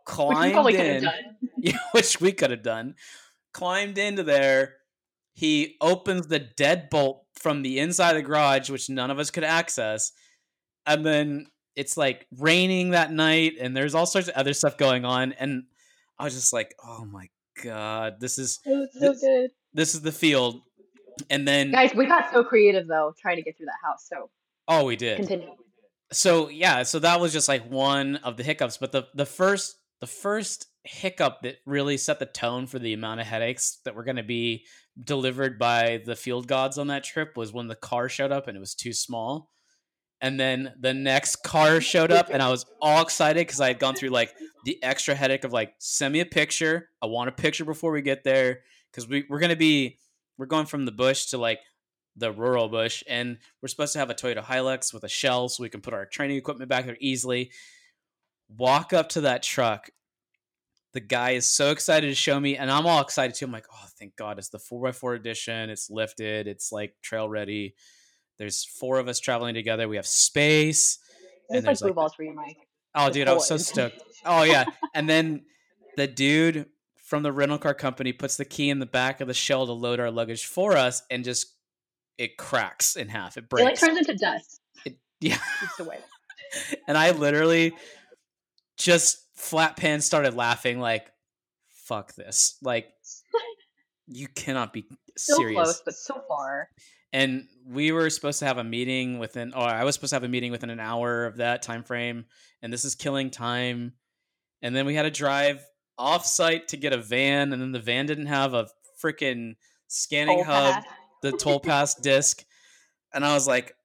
climbed 0.04 0.56
have 0.56 0.66
in, 0.66 1.08
yeah, 1.58 1.78
which 1.92 2.20
we 2.20 2.32
could 2.32 2.50
have 2.50 2.64
done. 2.64 2.96
Climbed 3.52 3.98
into 3.98 4.22
there. 4.22 4.74
He 5.34 5.76
opens 5.80 6.26
the 6.26 6.40
deadbolt 6.40 7.20
from 7.40 7.62
the 7.62 7.78
inside 7.78 8.10
of 8.10 8.16
the 8.16 8.22
garage, 8.22 8.68
which 8.70 8.88
none 8.90 9.10
of 9.10 9.18
us 9.18 9.30
could 9.30 9.44
access. 9.44 10.12
And 10.86 11.04
then 11.06 11.46
it's 11.76 11.96
like 11.96 12.26
raining 12.38 12.90
that 12.90 13.12
night, 13.12 13.54
and 13.60 13.76
there's 13.76 13.94
all 13.94 14.06
sorts 14.06 14.28
of 14.28 14.34
other 14.34 14.52
stuff 14.52 14.76
going 14.76 15.04
on. 15.04 15.32
And 15.32 15.64
I 16.18 16.24
was 16.24 16.34
just 16.34 16.52
like, 16.52 16.74
oh 16.84 17.04
my 17.04 17.28
God, 17.62 18.20
this 18.20 18.38
is 18.38 18.60
so 18.64 18.86
This- 19.00 19.20
good. 19.20 19.50
this 19.72 19.94
is 19.94 20.02
the 20.02 20.12
field. 20.12 20.60
And 21.30 21.46
then 21.46 21.70
Guys, 21.72 21.94
we 21.94 22.06
got 22.06 22.32
so 22.32 22.42
creative 22.44 22.86
though, 22.88 23.14
trying 23.20 23.36
to 23.36 23.42
get 23.42 23.56
through 23.56 23.66
that 23.66 23.78
house. 23.86 24.06
So 24.08 24.30
oh, 24.68 24.84
we 24.84 24.96
did. 24.96 25.18
continue. 25.18 25.48
so 26.10 26.48
yeah 26.48 26.82
so 26.84 26.98
that 26.98 27.20
was 27.20 27.32
just 27.32 27.48
like 27.48 27.68
one 27.70 28.16
of 28.16 28.36
the 28.36 28.42
hiccups 28.42 28.76
but 28.78 28.92
the 28.92 29.06
the 29.14 29.24
first 29.26 29.76
the 30.00 30.06
first 30.06 30.66
hiccup 30.84 31.42
that 31.42 31.56
really 31.64 31.96
set 31.96 32.18
the 32.18 32.26
tone 32.26 32.66
for 32.66 32.78
the 32.78 32.92
amount 32.92 33.20
of 33.20 33.26
headaches 33.26 33.78
that 33.84 33.94
were 33.94 34.04
going 34.04 34.16
to 34.16 34.22
be 34.22 34.66
delivered 35.02 35.58
by 35.58 36.02
the 36.04 36.16
field 36.16 36.46
gods 36.46 36.76
on 36.76 36.88
that 36.88 37.04
trip 37.04 37.36
was 37.36 37.52
when 37.52 37.68
the 37.68 37.74
car 37.76 38.08
showed 38.08 38.32
up 38.32 38.48
and 38.48 38.56
it 38.56 38.60
was 38.60 38.74
too 38.74 38.92
small 38.92 39.48
and 40.20 40.38
then 40.38 40.72
the 40.78 40.92
next 40.92 41.36
car 41.36 41.80
showed 41.80 42.12
up 42.12 42.28
and 42.30 42.42
i 42.42 42.50
was 42.50 42.66
all 42.82 43.00
excited 43.00 43.46
because 43.46 43.60
i 43.60 43.68
had 43.68 43.78
gone 43.78 43.94
through 43.94 44.10
like 44.10 44.34
the 44.64 44.82
extra 44.82 45.14
headache 45.14 45.44
of 45.44 45.52
like 45.52 45.72
send 45.78 46.12
me 46.12 46.20
a 46.20 46.26
picture 46.26 46.90
i 47.00 47.06
want 47.06 47.28
a 47.28 47.32
picture 47.32 47.64
before 47.64 47.90
we 47.90 48.02
get 48.02 48.22
there 48.22 48.60
because 48.90 49.08
we, 49.08 49.24
we're 49.30 49.38
going 49.38 49.50
to 49.50 49.56
be 49.56 49.98
we're 50.36 50.46
going 50.46 50.66
from 50.66 50.84
the 50.84 50.92
bush 50.92 51.26
to 51.26 51.38
like 51.38 51.60
the 52.16 52.32
rural 52.32 52.68
bush 52.68 53.02
and 53.08 53.38
we're 53.60 53.68
supposed 53.68 53.92
to 53.94 53.98
have 53.98 54.10
a 54.10 54.14
Toyota 54.14 54.44
Hilux 54.44 54.92
with 54.92 55.04
a 55.04 55.08
shell 55.08 55.48
so 55.48 55.62
we 55.62 55.68
can 55.68 55.80
put 55.80 55.94
our 55.94 56.06
training 56.06 56.36
equipment 56.36 56.68
back 56.68 56.84
there 56.84 56.96
easily. 57.00 57.50
Walk 58.48 58.92
up 58.92 59.10
to 59.10 59.22
that 59.22 59.42
truck. 59.42 59.88
The 60.92 61.00
guy 61.00 61.30
is 61.30 61.48
so 61.48 61.70
excited 61.70 62.08
to 62.08 62.14
show 62.14 62.38
me, 62.38 62.56
and 62.56 62.70
I'm 62.70 62.86
all 62.86 63.00
excited 63.00 63.34
too. 63.34 63.46
I'm 63.46 63.52
like, 63.52 63.66
oh, 63.72 63.86
thank 63.98 64.14
God, 64.16 64.38
it's 64.38 64.50
the 64.50 64.58
4x4 64.58 65.16
edition. 65.16 65.70
It's 65.70 65.88
lifted, 65.90 66.46
it's 66.46 66.70
like 66.70 66.94
trail 67.02 67.28
ready. 67.28 67.74
There's 68.38 68.64
four 68.64 68.98
of 68.98 69.08
us 69.08 69.20
traveling 69.20 69.54
together. 69.54 69.88
We 69.88 69.96
have 69.96 70.06
space. 70.06 70.98
It 71.50 71.56
was 71.56 71.56
like 71.56 71.64
there's, 71.64 71.80
blue 71.80 71.88
like, 71.88 71.94
balls 71.96 72.14
for 72.14 72.24
you, 72.24 72.34
Mike. 72.34 72.56
Oh, 72.94 73.06
The 73.06 73.12
dude, 73.12 73.28
I 73.28 73.34
was 73.34 73.46
so 73.46 73.54
inside. 73.54 73.72
stoked. 73.92 74.02
Oh, 74.24 74.42
yeah. 74.42 74.64
And 74.94 75.08
then 75.08 75.44
the 75.96 76.06
dude 76.06 76.66
from 76.96 77.22
the 77.22 77.32
rental 77.32 77.58
car 77.58 77.74
company 77.74 78.12
puts 78.12 78.36
the 78.36 78.44
key 78.44 78.68
in 78.70 78.78
the 78.78 78.86
back 78.86 79.20
of 79.20 79.28
the 79.28 79.34
shell 79.34 79.66
to 79.66 79.72
load 79.72 80.00
our 80.00 80.10
luggage 80.10 80.46
for 80.46 80.76
us, 80.76 81.02
and 81.10 81.24
just 81.24 81.46
it 82.18 82.36
cracks 82.36 82.96
in 82.96 83.08
half. 83.08 83.36
It 83.36 83.48
breaks. 83.48 83.62
It 83.62 83.64
like 83.66 83.78
turns 83.78 83.98
into 83.98 84.14
dust. 84.14 84.60
It, 84.84 84.96
yeah. 85.20 85.38
It's 85.62 85.76
the 85.76 85.84
way. 85.84 85.98
and 86.88 86.96
I 86.98 87.10
literally 87.12 87.74
just 88.82 89.18
flat 89.34 89.76
pan 89.76 90.00
started 90.00 90.34
laughing 90.34 90.78
like, 90.80 91.10
"Fuck 91.86 92.14
this!" 92.14 92.56
Like, 92.62 92.88
you 94.06 94.28
cannot 94.28 94.72
be 94.72 94.86
So 95.16 95.36
serious. 95.36 95.54
close, 95.56 95.82
but 95.84 95.94
so 95.94 96.22
far. 96.28 96.68
and 97.12 97.46
we 97.66 97.92
were 97.92 98.08
supposed 98.10 98.38
to 98.40 98.46
have 98.46 98.58
a 98.58 98.64
meeting 98.64 99.18
within 99.18 99.52
or 99.54 99.62
i 99.68 99.84
was 99.84 99.94
supposed 99.94 100.10
to 100.10 100.16
have 100.16 100.24
a 100.24 100.28
meeting 100.28 100.50
within 100.50 100.70
an 100.70 100.80
hour 100.80 101.26
of 101.26 101.36
that 101.36 101.60
time 101.62 101.84
frame 101.84 102.24
and 102.62 102.72
this 102.72 102.84
is 102.86 102.94
killing 102.94 103.30
time 103.30 103.92
and 104.62 104.74
then 104.74 104.86
we 104.86 104.94
had 104.94 105.02
to 105.02 105.10
drive 105.10 105.62
off 105.98 106.24
site 106.26 106.68
to 106.68 106.76
get 106.78 106.92
a 106.94 106.96
van 106.98 107.52
and 107.52 107.60
then 107.60 107.70
the 107.70 107.78
van 107.78 108.06
didn't 108.06 108.26
have 108.26 108.54
a 108.54 108.66
freaking 109.02 109.54
scanning 109.88 110.38
Toll 110.38 110.44
hub 110.44 110.74
path. 110.74 110.86
the 111.22 111.32
toll 111.32 111.60
pass 111.60 111.94
disc 112.10 112.42
and 113.12 113.24
i 113.24 113.34
was 113.34 113.46
like 113.46 113.76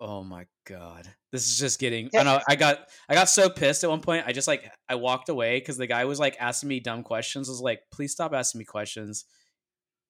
oh 0.00 0.24
my 0.24 0.44
god 0.70 1.08
this 1.32 1.50
is 1.50 1.58
just 1.58 1.78
getting 1.78 2.08
I, 2.16 2.22
know, 2.22 2.40
I 2.48 2.56
got 2.56 2.88
i 3.08 3.14
got 3.14 3.28
so 3.28 3.48
pissed 3.50 3.84
at 3.84 3.90
one 3.90 4.00
point 4.00 4.24
i 4.26 4.32
just 4.32 4.48
like 4.48 4.70
i 4.88 4.94
walked 4.94 5.28
away 5.28 5.58
because 5.58 5.76
the 5.76 5.86
guy 5.86 6.04
was 6.04 6.18
like 6.18 6.36
asking 6.40 6.68
me 6.68 6.80
dumb 6.80 7.02
questions 7.02 7.48
I 7.48 7.52
was 7.52 7.60
like 7.60 7.82
please 7.92 8.12
stop 8.12 8.32
asking 8.32 8.60
me 8.60 8.64
questions 8.64 9.24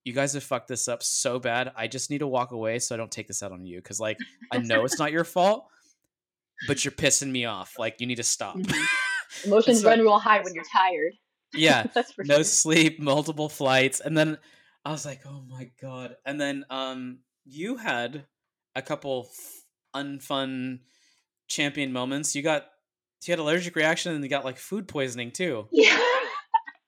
you 0.05 0.13
guys 0.13 0.33
have 0.33 0.43
fucked 0.43 0.69
this 0.69 0.89
up 0.89 1.03
so 1.03 1.39
bad. 1.39 1.73
I 1.77 1.87
just 1.87 2.11
need 2.11 2.19
to 2.19 2.27
walk 2.27 2.53
away 2.53 2.79
so 2.79 2.95
I 2.95 2.99
don't 2.99 3.11
take 3.11 3.29
this 3.29 3.43
out 3.43 3.53
on 3.53 3.67
you. 3.67 3.79
Because 3.79 4.01
like 4.01 4.19
I 4.53 4.59
know 4.59 4.85
it's 4.85 4.99
not 4.99 5.13
your 5.13 5.25
fault, 5.25 5.67
but 6.67 6.85
you're 6.85 6.93
pissing 6.93 7.31
me 7.31 7.45
off. 7.45 7.75
Like 7.79 7.97
you 8.01 8.07
need 8.07 8.17
to 8.17 8.23
stop. 8.23 8.57
Mhm. 8.57 8.87
Emotions 9.45 9.85
run 9.85 10.01
real 10.01 10.19
high 10.19 10.41
when 10.41 10.55
you're 10.55 10.65
tired. 10.73 11.13
yeah, 11.55 11.85
That's 11.95 12.13
for 12.13 12.25
no 12.25 12.37
sure. 12.37 12.45
sleep, 12.45 12.99
multiple 12.99 13.49
flights, 13.49 14.01
and 14.01 14.17
then 14.17 14.39
I 14.85 14.91
was 14.91 15.05
like, 15.05 15.21
oh 15.27 15.45
my 15.49 15.71
god. 15.81 16.17
And 16.25 16.41
then 16.41 16.65
um, 16.71 17.19
you 17.45 17.77
had 17.77 18.25
a 18.75 18.83
couple 18.83 19.29
unfun 19.95 20.81
champion 21.49 21.93
moments. 21.93 22.35
You 22.35 22.43
got 22.43 22.67
you 23.27 23.33
had 23.33 23.39
allergic 23.39 23.77
reaction 23.77 24.15
and 24.15 24.25
you 24.25 24.31
got 24.31 24.45
like 24.45 24.57
food 24.57 24.89
poisoning 24.89 25.31
too. 25.31 25.69
Yeah. 25.71 25.99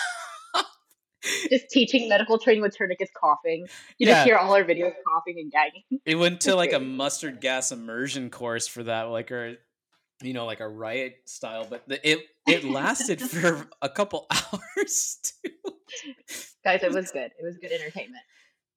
Just 1.49 1.69
teaching 1.69 2.07
medical 2.07 2.37
training 2.37 2.61
with 2.61 2.75
tourniquets 2.77 3.11
coughing. 3.19 3.65
You 3.97 4.07
Yeah. 4.07 4.13
just 4.13 4.25
hear 4.27 4.35
all 4.37 4.53
our 4.53 4.63
videos 4.63 4.93
coughing 5.05 5.35
and 5.39 5.51
gagging. 5.51 5.83
it 6.05 6.15
went 6.15 6.41
to 6.47 6.55
like 6.55 6.73
a 6.73 6.79
mustard 6.79 7.41
gas 7.41 7.71
immersion 7.71 8.29
course 8.29 8.67
for 8.67 8.83
that 8.83 9.03
like 9.03 9.31
or 9.31 9.57
you 10.21 10.33
know 10.33 10.45
like 10.45 10.59
a 10.61 10.67
riot 10.67 11.15
style 11.25 11.67
but 11.69 11.87
the, 11.87 12.09
it 12.09 12.19
it 12.47 12.63
lasted 12.63 13.21
for 13.31 13.67
a 13.81 13.89
couple 13.89 14.25
hours 14.31 15.19
too 15.43 15.51
Guys, 16.63 16.83
it 16.83 16.91
was 16.91 17.11
good. 17.11 17.31
It 17.39 17.43
was 17.45 17.57
good 17.57 17.71
entertainment. 17.71 18.23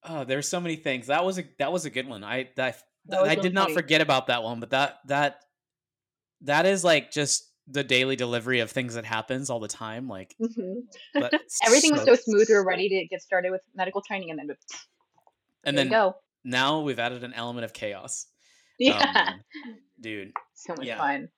oh 0.04 0.24
there's 0.24 0.48
so 0.48 0.60
many 0.60 0.76
things 0.76 1.06
that 1.08 1.24
was 1.24 1.38
a 1.38 1.44
that 1.58 1.72
was 1.72 1.84
a 1.84 1.90
good 1.90 2.08
one 2.08 2.24
i 2.24 2.48
that, 2.56 2.76
That 3.10 3.22
i 3.22 3.34
did 3.34 3.54
not 3.54 3.64
funny. 3.64 3.74
forget 3.74 4.00
about 4.00 4.28
that 4.28 4.42
one 4.42 4.60
but 4.60 4.70
that 4.70 4.98
that 5.06 5.40
that 6.42 6.66
is 6.66 6.84
like 6.84 7.10
just 7.10 7.46
the 7.66 7.84
daily 7.84 8.16
delivery 8.16 8.60
of 8.60 8.70
things 8.70 8.94
that 8.94 9.04
happens 9.04 9.50
all 9.50 9.60
the 9.60 9.68
time 9.68 10.08
like 10.08 10.34
Mhm. 10.40 10.82
but 11.14 11.34
Everything 11.64 11.92
was 11.92 12.04
so 12.04 12.14
smooth. 12.14 12.48
We 12.48 12.54
were 12.54 12.64
ready 12.64 12.88
to 12.88 13.06
get 13.06 13.22
started 13.22 13.50
with 13.50 13.62
medical 13.74 14.00
training, 14.02 14.30
and 14.30 14.38
then 14.38 14.56
and 15.64 15.78
then 15.78 15.88
go. 15.88 16.16
now 16.44 16.80
we've 16.80 16.98
added 16.98 17.22
an 17.22 17.32
element 17.34 17.64
of 17.64 17.72
chaos 17.72 18.26
Yeah, 18.78 18.98
um, 19.28 19.44
dude 20.00 20.32
so 20.54 20.74
much 20.74 20.86
yeah. 20.86 20.98
fun. 20.98 21.28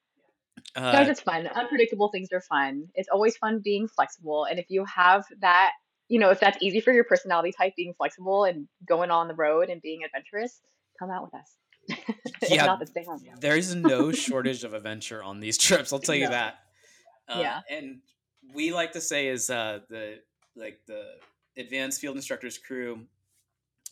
uh, 0.76 0.92
Guys, 0.92 1.08
it's 1.08 1.20
fun. 1.20 1.46
Unpredictable 1.48 2.08
things 2.10 2.28
are 2.32 2.40
fun. 2.40 2.88
It's 2.94 3.08
always 3.08 3.36
fun 3.36 3.60
being 3.62 3.88
flexible. 3.88 4.44
And 4.44 4.58
if 4.58 4.66
you 4.68 4.84
have 4.84 5.24
that, 5.40 5.72
you 6.08 6.18
know, 6.18 6.30
if 6.30 6.40
that's 6.40 6.58
easy 6.62 6.80
for 6.80 6.92
your 6.92 7.04
personality 7.04 7.52
type, 7.52 7.74
being 7.76 7.94
flexible 7.94 8.44
and 8.44 8.68
going 8.86 9.10
on 9.10 9.28
the 9.28 9.34
road 9.34 9.68
and 9.70 9.82
being 9.82 10.02
adventurous, 10.04 10.60
come 10.98 11.10
out 11.10 11.24
with 11.24 11.34
us. 11.34 11.50
Yeah, 12.48 12.66
not, 12.66 12.78
then 12.80 12.88
stay 12.88 13.04
there's 13.40 13.74
no 13.74 14.12
shortage 14.12 14.64
of 14.64 14.74
adventure 14.74 15.22
on 15.22 15.40
these 15.40 15.56
trips 15.58 15.92
i'll 15.92 15.98
tell 15.98 16.14
you 16.14 16.24
No. 16.24 16.30
that. 16.30 16.54
Uh, 17.28 17.38
Yeah. 17.40 17.60
and 17.70 18.00
we 18.54 18.72
like 18.72 18.92
to 18.92 19.00
say 19.00 19.28
is 19.28 19.48
uh 19.50 19.80
the 19.88 20.18
like 20.56 20.80
the 20.86 21.02
advanced 21.56 22.00
field 22.00 22.16
instructors 22.16 22.58
crew 22.58 23.06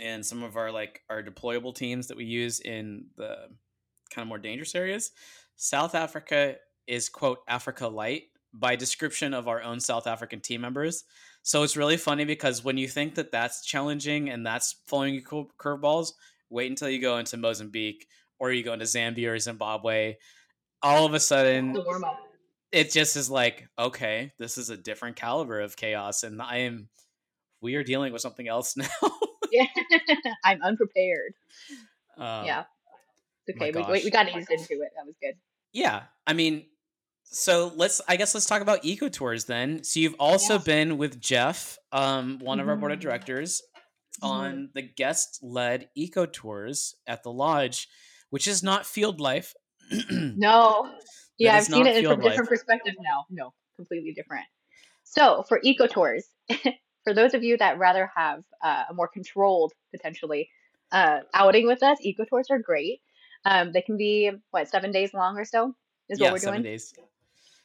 and 0.01 0.25
some 0.25 0.43
of 0.43 0.57
our 0.57 0.73
like 0.73 1.03
our 1.09 1.23
deployable 1.23 1.75
teams 1.75 2.09
that 2.09 2.17
we 2.17 2.25
use 2.25 2.61
in 2.61 3.07
the 3.17 3.49
kind 4.13 4.23
of 4.25 4.29
more 4.29 4.39
dangerous 4.39 4.75
areas. 4.75 5.13
South 5.57 5.95
africa 5.95 6.57
is 6.87 7.09
quote 7.09 7.39
africa 7.49 7.87
light 7.87 8.25
by 8.53 8.75
description 8.75 9.33
of 9.33 9.47
our 9.47 9.63
own 9.63 9.79
south 9.79 10.07
african 10.07 10.41
team 10.41 10.61
members. 10.61 11.05
So 11.43 11.63
it's 11.63 11.77
really 11.77 11.97
funny 11.97 12.25
because 12.25 12.65
when 12.65 12.77
you 12.77 12.89
think 12.89 13.15
that 13.15 13.31
that's 13.31 13.65
challenging 13.65 14.29
and 14.31 14.45
that's 14.45 14.77
throwing 14.89 15.15
you 15.15 15.23
cur- 15.23 15.45
curveballs 15.59 16.13
wait 16.51 16.71
until 16.71 16.89
you 16.89 17.01
go 17.01 17.17
into 17.19 17.37
mozambique 17.37 18.07
or 18.39 18.53
you 18.53 18.63
go 18.63 18.73
into 18.73 18.85
zambia 18.85 19.29
or 19.31 19.39
zimbabwe 19.39 20.17
all 20.83 21.07
of 21.07 21.15
a 21.15 21.21
sudden 21.21 21.73
The 21.73 21.83
warm 21.83 22.05
up. 22.05 22.19
it 22.73 22.91
just 22.91 23.17
is 23.17 23.31
like 23.31 23.69
okay 23.79 24.33
this 24.39 24.59
is 24.59 24.71
a 24.71 24.77
different 24.77 25.17
caliber 25.17 25.61
of 25.61 25.77
chaos 25.77 26.23
and 26.23 26.41
i 26.43 26.59
am 26.59 26.89
we 27.61 27.75
are 27.77 27.85
dealing 27.85 28.13
with 28.13 28.23
something 28.23 28.49
else 28.49 28.77
now 28.77 28.87
Yeah. 29.53 29.67
I'm 30.45 30.63
unprepared. 30.63 31.35
Um, 32.17 32.45
yeah. 32.47 32.65
It's 33.47 33.59
okay. 33.61 33.73
We, 33.73 33.83
we, 33.83 34.05
we 34.05 34.11
got 34.11 34.29
eased 34.29 34.49
into 34.51 34.83
it. 34.83 34.93
That 34.97 35.07
was 35.07 35.17
good. 35.21 35.35
yeah 35.73 36.03
i 36.27 36.33
mean 36.33 36.67
so 37.25 37.73
let's 37.77 38.01
i 38.09 38.17
guess 38.17 38.35
let's 38.35 38.47
talk 38.47 38.63
about 38.63 38.85
eco 38.85 39.09
tours 39.09 39.45
then 39.47 39.83
so 39.85 40.01
you've 40.01 40.15
also 40.19 40.55
Yeah. 40.55 40.65
been 40.65 40.99
with 40.99 41.21
jeff 41.21 41.79
um, 41.93 42.39
one 42.41 42.61
of 42.61 42.69
our 42.69 42.77
board 42.77 42.93
of 42.93 42.99
Mhm. 42.99 43.03
directors. 43.03 43.63
On 44.23 44.71
the 44.75 44.83
guest 44.83 45.39
led 45.43 45.89
eco 45.95 46.27
tours 46.27 46.95
at 47.07 47.23
the 47.23 47.33
lodge 47.33 47.89
which 48.31 48.47
is 48.47 48.63
not 48.63 48.87
field 48.87 49.21
life 49.21 49.55
No. 50.11 50.91
Yeah, 51.39 51.57
I've 51.57 51.65
seen 51.65 51.87
it 51.87 51.97
in 51.97 52.05
a 52.05 52.09
from 52.09 52.21
different 52.21 52.49
perspective 52.49 52.95
now. 53.01 53.25
No, 53.31 53.55
completely 53.77 54.13
different. 54.13 54.45
So 55.05 55.45
for 55.49 55.59
eco 55.65 55.87
tours, 55.87 56.27
for 57.05 57.15
those 57.15 57.35
of 57.35 57.43
you 57.43 57.57
that 57.57 57.79
rather 57.79 58.11
have 58.15 58.45
uh, 58.63 58.85
a 58.91 58.95
more 58.95 59.09
controlled, 59.09 59.73
potentially, 59.91 60.51
uh, 60.93 61.21
outing 61.33 61.67
with 61.67 61.83
us, 61.83 61.99
eco 62.03 62.25
tours 62.25 62.49
are 62.51 62.59
great. 62.59 63.01
Um, 63.47 63.73
they 63.73 63.81
can 63.81 63.97
be 63.97 64.31
what 64.51 64.69
seven 64.69 64.93
days 64.93 65.15
long 65.15 65.39
or 65.39 65.47
so 65.47 65.75
is 66.11 66.21
yeah, 66.21 66.27
what 66.27 66.33
we're 66.33 66.39
seven 66.39 66.63
doing. 66.63 66.73
days. 66.73 66.93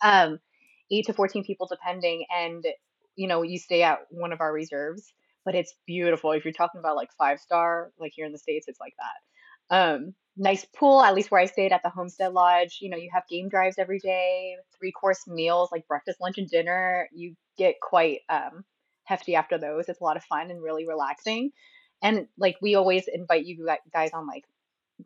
Um, 0.01 0.39
eight 0.89 1.05
to 1.07 1.13
fourteen 1.13 1.43
people 1.43 1.67
depending, 1.69 2.25
and 2.33 2.65
you 3.17 3.27
know 3.27 3.41
you 3.41 3.59
stay 3.59 3.83
at 3.83 3.99
one 4.09 4.31
of 4.31 4.39
our 4.39 4.53
reserves, 4.53 5.13
but 5.45 5.55
it's 5.55 5.75
beautiful. 5.85 6.31
If 6.31 6.43
you're 6.43 6.53
talking 6.53 6.79
about 6.79 6.95
like 6.95 7.09
five 7.17 7.39
star, 7.39 7.91
like 7.99 8.11
here 8.15 8.25
in 8.25 8.31
the 8.31 8.37
states, 8.37 8.67
it's 8.67 8.79
like 8.79 8.95
that. 8.97 9.75
Um, 9.75 10.13
nice 10.37 10.65
pool, 10.65 11.01
at 11.01 11.15
least 11.15 11.31
where 11.31 11.41
I 11.41 11.45
stayed 11.45 11.71
at 11.71 11.83
the 11.83 11.89
Homestead 11.89 12.33
Lodge. 12.33 12.79
You 12.81 12.89
know, 12.89 12.97
you 12.97 13.09
have 13.13 13.23
game 13.29 13.47
drives 13.49 13.77
every 13.77 13.99
day, 13.99 14.55
three 14.77 14.91
course 14.91 15.27
meals 15.27 15.69
like 15.71 15.87
breakfast, 15.87 16.19
lunch, 16.19 16.37
and 16.37 16.49
dinner. 16.49 17.07
You 17.13 17.35
get 17.57 17.75
quite 17.81 18.19
um, 18.29 18.65
hefty 19.05 19.35
after 19.35 19.57
those. 19.57 19.87
It's 19.87 20.01
a 20.01 20.03
lot 20.03 20.17
of 20.17 20.23
fun 20.23 20.51
and 20.51 20.61
really 20.61 20.87
relaxing. 20.87 21.51
And 22.01 22.27
like 22.37 22.57
we 22.61 22.75
always 22.75 23.07
invite 23.07 23.45
you 23.45 23.67
guys 23.93 24.11
on 24.13 24.27
like 24.27 24.43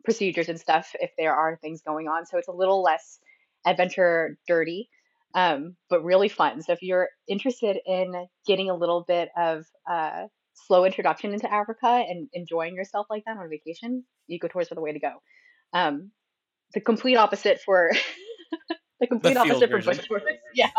procedures 0.04 0.48
and 0.48 0.58
stuff 0.58 0.90
if 1.00 1.10
there 1.16 1.34
are 1.34 1.56
things 1.56 1.82
going 1.82 2.08
on. 2.08 2.26
So 2.26 2.38
it's 2.38 2.48
a 2.48 2.52
little 2.52 2.82
less 2.82 3.18
adventure 3.66 4.38
dirty, 4.48 4.88
um, 5.34 5.76
but 5.88 6.02
really 6.04 6.28
fun. 6.28 6.62
So 6.62 6.72
if 6.72 6.82
you're 6.82 7.08
interested 7.28 7.78
in 7.86 8.26
getting 8.46 8.70
a 8.70 8.74
little 8.74 9.04
bit 9.06 9.28
of 9.36 9.64
uh, 9.88 10.26
slow 10.54 10.84
introduction 10.84 11.32
into 11.32 11.52
Africa 11.52 11.86
and 11.86 12.28
enjoying 12.32 12.74
yourself 12.74 13.06
like 13.10 13.24
that 13.26 13.36
on 13.36 13.48
vacation, 13.48 14.04
eco 14.28 14.48
tours 14.48 14.70
are 14.70 14.74
the 14.74 14.80
way 14.80 14.92
to 14.92 15.00
go. 15.00 15.12
Um, 15.72 16.10
the 16.74 16.80
complete 16.80 17.16
opposite 17.16 17.60
for 17.64 17.90
the 19.00 19.06
complete 19.06 19.34
The 19.34 19.40
opposite 19.40 19.70
for 19.70 19.82
bush 19.82 20.06
tours. 20.06 20.22
Yeah, 20.54 20.70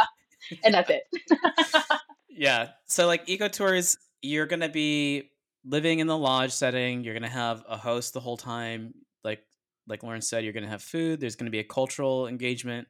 and 0.64 0.74
that's 0.74 0.90
it. 0.90 1.04
Yeah. 2.34 2.70
So 2.86 3.08
like 3.08 3.28
eco 3.28 3.50
tours, 3.50 3.98
you're 4.22 4.46
gonna 4.48 4.70
be 4.70 5.30
living 5.64 6.00
in 6.00 6.08
the 6.08 6.18
lodge 6.18 6.52
setting. 6.52 7.04
You're 7.04 7.14
gonna 7.14 7.30
have 7.30 7.64
a 7.68 7.78
host 7.78 8.14
the 8.14 8.20
whole 8.20 8.38
time. 8.38 8.94
Like 9.24 9.44
like 9.86 10.02
Lauren 10.02 10.22
said, 10.22 10.44
you're 10.44 10.54
gonna 10.54 10.70
have 10.70 10.82
food. 10.82 11.20
There's 11.20 11.36
gonna 11.36 11.52
be 11.52 11.60
a 11.60 11.64
cultural 11.64 12.28
engagement. 12.28 12.88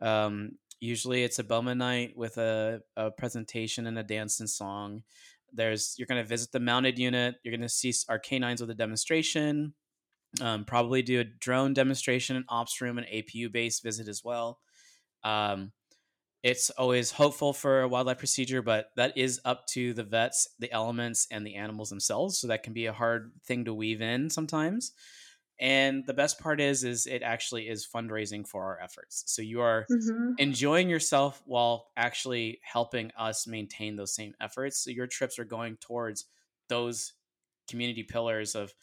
Um, 0.00 0.52
usually 0.80 1.24
it's 1.24 1.38
a 1.38 1.44
Boma 1.44 1.74
night 1.74 2.16
with 2.16 2.38
a, 2.38 2.80
a 2.96 3.10
presentation 3.10 3.86
and 3.86 3.98
a 3.98 4.02
dance 4.02 4.40
and 4.40 4.48
song. 4.48 5.02
There's 5.52 5.94
you're 5.98 6.06
gonna 6.06 6.24
visit 6.24 6.52
the 6.52 6.60
mounted 6.60 6.98
unit. 6.98 7.36
You're 7.42 7.56
gonna 7.56 7.68
see 7.68 7.92
our 8.08 8.18
canines 8.18 8.60
with 8.60 8.70
a 8.70 8.74
demonstration. 8.74 9.74
Um, 10.40 10.64
probably 10.64 11.02
do 11.02 11.20
a 11.20 11.24
drone 11.24 11.74
demonstration, 11.74 12.36
an 12.36 12.44
ops 12.48 12.80
room, 12.80 12.98
an 12.98 13.04
APU 13.04 13.52
base 13.52 13.80
visit 13.80 14.08
as 14.08 14.22
well. 14.24 14.58
Um, 15.22 15.72
it's 16.42 16.68
always 16.70 17.10
hopeful 17.10 17.54
for 17.54 17.80
a 17.80 17.88
wildlife 17.88 18.18
procedure, 18.18 18.60
but 18.60 18.90
that 18.96 19.16
is 19.16 19.40
up 19.46 19.66
to 19.68 19.94
the 19.94 20.02
vets, 20.02 20.46
the 20.58 20.70
elements, 20.70 21.26
and 21.30 21.46
the 21.46 21.54
animals 21.54 21.88
themselves. 21.88 22.38
So 22.38 22.48
that 22.48 22.62
can 22.62 22.74
be 22.74 22.84
a 22.84 22.92
hard 22.92 23.32
thing 23.46 23.64
to 23.64 23.72
weave 23.72 24.02
in 24.02 24.28
sometimes. 24.28 24.92
And 25.60 26.04
the 26.06 26.14
best 26.14 26.40
part 26.40 26.60
is, 26.60 26.84
is 26.84 27.06
it 27.06 27.22
actually 27.22 27.68
is 27.68 27.86
fundraising 27.86 28.46
for 28.46 28.64
our 28.64 28.80
efforts. 28.80 29.24
So 29.26 29.42
you 29.42 29.60
are 29.60 29.86
Mm-hmm. 29.90 30.32
enjoying 30.38 30.88
yourself 30.88 31.42
while 31.46 31.90
actually 31.96 32.60
helping 32.62 33.10
us 33.16 33.46
maintain 33.46 33.96
those 33.96 34.14
same 34.14 34.34
efforts. 34.40 34.78
So 34.78 34.90
your 34.90 35.06
trips 35.06 35.38
are 35.38 35.44
going 35.44 35.76
towards 35.76 36.24
those 36.68 37.12
community 37.68 38.02
pillars 38.02 38.54
of 38.54 38.74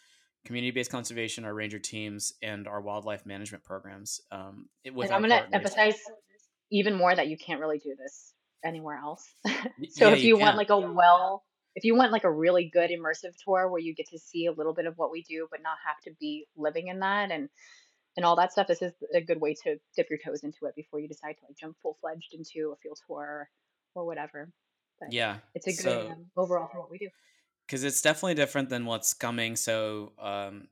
community-based 0.46 0.90
conservation, 0.90 1.46
our 1.46 1.54
ranger 1.54 1.80
teams, 1.80 2.34
and 2.42 2.68
our 2.68 2.82
wildlife 2.82 3.26
management 3.26 3.64
programs. 3.64 4.22
Um, 4.32 4.70
it- 4.84 4.94
with 4.94 5.08
And 5.08 5.16
I'm 5.16 5.30
going 5.30 5.50
to 5.50 5.56
emphasize 5.56 6.00
even 6.72 6.96
more 6.96 7.14
that 7.14 7.28
you 7.28 7.38
can't 7.38 7.60
really 7.60 7.80
do 7.80 7.96
this 7.98 8.34
anywhere 8.64 8.98
else. 8.98 9.24
so 9.90 10.08
Yeah, 10.08 10.14
if 10.14 10.24
you, 10.24 10.38
want 10.38 10.58
like 10.58 10.70
a 10.70 10.80
well, 10.80 11.44
if 11.76 11.84
you 11.84 11.96
want 11.96 12.12
like 12.12 12.24
a 12.24 12.32
really 12.32 12.70
good 12.72 12.90
immersive 12.90 13.34
tour 13.44 13.70
where 13.70 13.80
you 13.80 13.96
get 13.96 14.08
to 14.10 14.20
see 14.20 14.46
a 14.46 14.52
little 14.52 14.74
bit 14.74 14.86
of 14.86 14.98
what 14.98 15.12
we 15.12 15.24
do, 15.24 15.48
but 15.50 15.62
not 15.62 15.78
have 15.86 16.00
to 16.04 16.12
be 16.20 16.46
living 16.56 16.88
in 16.88 17.00
that 17.00 17.32
and 17.32 17.50
and 18.18 18.26
all 18.26 18.36
that 18.36 18.52
stuff, 18.52 18.68
this 18.68 18.82
is 18.82 18.92
a 19.16 19.22
good 19.22 19.40
way 19.40 19.54
to 19.64 19.78
dip 19.96 20.10
your 20.10 20.20
toes 20.24 20.44
into 20.44 20.66
it 20.66 20.76
before 20.76 21.00
you 21.00 21.08
decide 21.08 21.34
to 21.40 21.46
like 21.48 21.58
jump 21.58 21.78
full 21.82 21.98
fledged 22.02 22.34
into 22.34 22.74
a 22.74 22.76
field 22.84 23.00
tour 23.08 23.50
or 23.96 24.06
whatever. 24.06 24.50
But 25.00 25.14
yeah, 25.14 25.38
it's 25.56 25.68
a 25.68 25.72
good 25.72 25.80
so- 25.80 26.10
um, 26.12 26.26
overall 26.36 26.68
for 26.72 26.82
what 26.82 26.92
we 26.92 26.98
do. 26.98 27.08
because 27.66 27.84
it's 27.86 28.02
definitely 28.02 28.34
different 28.36 28.70
than 28.70 28.86
what's 28.86 29.14
coming. 29.14 29.56
So, 29.56 30.12
um, 30.20 30.68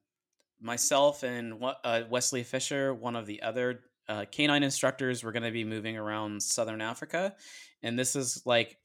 myself 0.59 1.23
and 1.23 1.63
uh, 1.85 2.01
Wesley 2.09 2.43
Fisher, 2.43 2.93
one 2.93 3.15
of 3.15 3.25
the 3.25 3.41
other 3.41 3.79
uh, 4.09 4.25
canine 4.29 4.63
instructors, 4.63 5.23
we're 5.23 5.31
going 5.31 5.43
to 5.43 5.51
be 5.51 5.63
moving 5.63 5.97
around 5.97 6.43
Southern 6.43 6.81
Africa, 6.81 7.35
and 7.81 7.97
this 7.97 8.17
is 8.17 8.41
like 8.45 8.77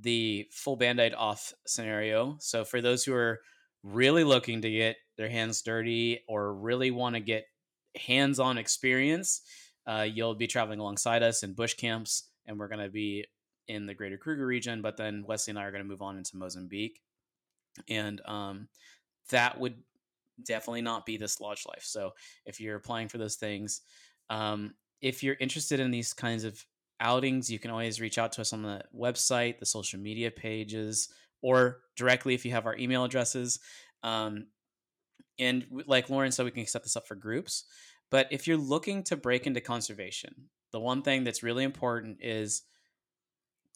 the 0.00 0.46
full 0.52 0.76
band-aid 0.76 1.14
off 1.14 1.52
scenario. 1.66 2.36
So, 2.40 2.64
for 2.64 2.80
those 2.80 3.04
who 3.04 3.14
are 3.14 3.40
really 3.82 4.24
looking 4.24 4.62
to 4.62 4.70
get 4.70 4.96
their 5.16 5.28
hands 5.28 5.62
dirty 5.62 6.20
or 6.28 6.54
really 6.54 6.90
want 6.90 7.14
to 7.14 7.20
get 7.20 7.44
hands-on 7.96 8.58
experience, 8.58 9.42
uh, 9.86 10.06
you'll 10.10 10.34
be 10.34 10.46
traveling 10.46 10.80
alongside 10.80 11.22
us 11.22 11.42
in 11.42 11.54
bush 11.54 11.74
camps, 11.74 12.30
and 12.46 12.58
we're 12.58 12.68
going 12.68 12.84
to 12.84 12.90
be 12.90 13.24
in 13.66 13.86
the 13.86 13.94
Greater 13.94 14.16
Kruger 14.16 14.46
region. 14.46 14.82
But 14.82 14.96
then 14.96 15.24
Wesley 15.26 15.52
and 15.52 15.58
I 15.58 15.64
are 15.64 15.70
going 15.70 15.82
to 15.82 15.88
move 15.88 16.02
on 16.02 16.16
into 16.16 16.36
Mozambique 16.36 17.00
and 17.88 18.20
um, 18.26 18.68
that 19.30 19.58
would 19.60 19.74
definitely 20.44 20.82
not 20.82 21.06
be 21.06 21.16
this 21.16 21.40
lodge 21.40 21.64
life. 21.66 21.82
So 21.82 22.12
if 22.46 22.60
you're 22.60 22.76
applying 22.76 23.08
for 23.08 23.18
those 23.18 23.36
things, 23.36 23.82
um, 24.30 24.74
if 25.00 25.22
you're 25.22 25.36
interested 25.40 25.80
in 25.80 25.90
these 25.90 26.12
kinds 26.12 26.44
of 26.44 26.64
outings, 27.00 27.50
you 27.50 27.58
can 27.58 27.70
always 27.70 28.00
reach 28.00 28.18
out 28.18 28.32
to 28.32 28.40
us 28.40 28.52
on 28.52 28.62
the 28.62 28.82
website, 28.96 29.58
the 29.58 29.66
social 29.66 30.00
media 30.00 30.30
pages, 30.30 31.08
or 31.42 31.78
directly 31.96 32.34
if 32.34 32.44
you 32.44 32.52
have 32.52 32.66
our 32.66 32.76
email 32.76 33.04
addresses. 33.04 33.60
Um, 34.02 34.46
and 35.38 35.64
like 35.86 36.10
Lauren 36.10 36.32
said, 36.32 36.44
we 36.44 36.50
can 36.50 36.66
set 36.66 36.82
this 36.82 36.96
up 36.96 37.06
for 37.06 37.14
groups. 37.14 37.64
But 38.10 38.28
if 38.30 38.46
you're 38.46 38.56
looking 38.56 39.02
to 39.04 39.16
break 39.16 39.46
into 39.46 39.60
conservation, 39.60 40.48
the 40.72 40.80
one 40.80 41.02
thing 41.02 41.24
that's 41.24 41.42
really 41.42 41.64
important 41.64 42.18
is 42.20 42.62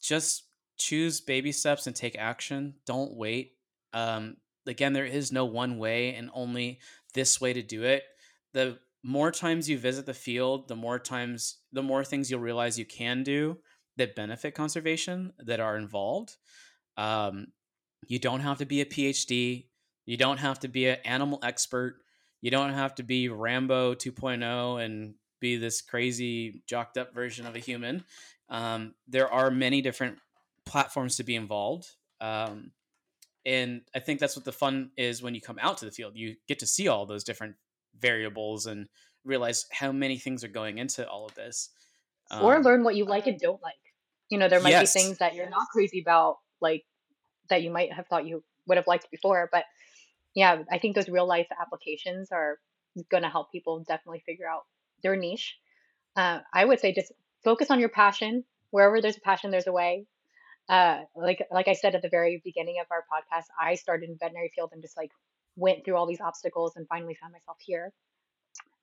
just 0.01 0.43
choose 0.77 1.21
baby 1.21 1.51
steps 1.51 1.87
and 1.87 1.95
take 1.95 2.17
action. 2.17 2.73
Don't 2.85 3.15
wait 3.15 3.53
um, 3.93 4.37
again 4.65 4.93
there 4.93 5.05
is 5.05 5.31
no 5.31 5.45
one 5.45 5.77
way 5.77 6.15
and 6.15 6.29
only 6.33 6.79
this 7.13 7.39
way 7.39 7.53
to 7.53 7.61
do 7.61 7.83
it 7.83 8.03
the 8.53 8.77
more 9.03 9.31
times 9.31 9.69
you 9.69 9.77
visit 9.77 10.05
the 10.05 10.13
field 10.13 10.67
the 10.67 10.75
more 10.75 10.97
times 10.97 11.57
the 11.71 11.83
more 11.83 12.03
things 12.03 12.31
you'll 12.31 12.39
realize 12.39 12.79
you 12.79 12.85
can 12.85 13.23
do 13.23 13.57
that 13.97 14.15
benefit 14.15 14.55
conservation 14.55 15.33
that 15.39 15.59
are 15.59 15.77
involved. 15.77 16.37
Um, 16.97 17.47
you 18.07 18.19
don't 18.19 18.41
have 18.41 18.57
to 18.59 18.65
be 18.65 18.81
a 18.81 18.85
phd 18.85 19.65
you 20.05 20.17
don't 20.17 20.37
have 20.37 20.59
to 20.59 20.67
be 20.67 20.87
an 20.87 20.97
animal 21.05 21.39
expert. 21.43 21.95
You 22.41 22.51
don't 22.51 22.73
have 22.73 22.95
to 22.95 23.03
be 23.03 23.29
rambo 23.29 23.93
2.0 23.93 24.83
and 24.83 25.15
be 25.39 25.55
this 25.55 25.81
crazy 25.81 26.63
jocked 26.67 26.97
up 26.97 27.13
version 27.13 27.45
of 27.45 27.55
a 27.55 27.59
human. 27.59 28.03
Um, 28.49 28.95
there 29.07 29.31
are 29.31 29.49
many 29.49 29.81
different 29.81 30.17
platforms 30.65 31.17
to 31.17 31.23
be 31.23 31.35
involved. 31.35 31.87
Um, 32.19 32.71
and 33.45 33.81
I 33.95 33.99
think 33.99 34.19
that's 34.19 34.35
what 34.35 34.45
the 34.45 34.51
fun 34.51 34.91
is 34.97 35.21
when 35.21 35.35
you 35.35 35.41
come 35.41 35.59
out 35.59 35.77
to 35.79 35.85
the 35.85 35.91
field. 35.91 36.13
You 36.15 36.35
get 36.47 36.59
to 36.59 36.67
see 36.67 36.87
all 36.87 37.05
those 37.05 37.23
different 37.23 37.55
variables 37.99 38.65
and 38.65 38.87
realize 39.23 39.65
how 39.71 39.91
many 39.91 40.17
things 40.17 40.43
are 40.43 40.49
going 40.49 40.77
into 40.77 41.07
all 41.07 41.25
of 41.25 41.33
this. 41.35 41.69
or 42.41 42.55
Um, 42.57 42.63
learn 42.63 42.83
what 42.83 42.95
you 42.95 43.05
like 43.05 43.27
and 43.27 43.39
don't 43.39 43.61
like. 43.61 43.75
You 44.29 44.37
know, 44.37 44.49
there 44.49 44.59
might 44.59 44.71
Yes. 44.71 44.93
be 44.93 44.99
things 45.01 45.17
that 45.19 45.35
you're 45.35 45.49
not 45.49 45.67
crazy 45.69 46.01
about, 46.01 46.37
like 46.61 46.83
that 47.49 47.61
you 47.61 47.69
might 47.69 47.93
have 47.93 48.07
thought 48.07 48.25
you 48.25 48.43
would 48.67 48.77
have 48.77 48.87
liked 48.87 49.09
before. 49.11 49.49
But 49.51 49.65
yeah, 50.33 50.63
I 50.71 50.79
think 50.79 50.95
those 50.95 51.09
real 51.09 51.27
life 51.27 51.47
applications 51.59 52.31
are 52.31 52.57
going 53.09 53.23
to 53.23 53.29
help 53.29 53.51
people 53.51 53.79
definitely 53.87 54.23
figure 54.25 54.47
out 54.47 54.63
their 55.03 55.15
niche. 55.15 55.57
Uh, 56.15 56.39
I 56.53 56.65
would 56.65 56.79
say 56.79 56.93
just 56.93 57.11
focus 57.43 57.69
on 57.69 57.79
your 57.79 57.89
passion. 57.89 58.43
Wherever 58.71 59.01
there's 59.01 59.17
a 59.17 59.21
passion, 59.21 59.51
there's 59.51 59.67
a 59.67 59.71
way. 59.71 60.07
Uh, 60.69 61.01
like 61.15 61.45
like 61.51 61.67
I 61.67 61.73
said 61.73 61.93
at 61.93 62.01
the 62.01 62.09
very 62.09 62.41
beginning 62.43 62.77
of 62.79 62.87
our 62.89 63.03
podcast, 63.11 63.45
I 63.59 63.75
started 63.75 64.09
in 64.09 64.17
veterinary 64.17 64.51
field 64.55 64.69
and 64.71 64.81
just 64.81 64.95
like 64.97 65.11
went 65.55 65.85
through 65.85 65.95
all 65.95 66.07
these 66.07 66.21
obstacles 66.21 66.73
and 66.75 66.87
finally 66.87 67.15
found 67.15 67.33
myself 67.33 67.57
here. 67.59 67.91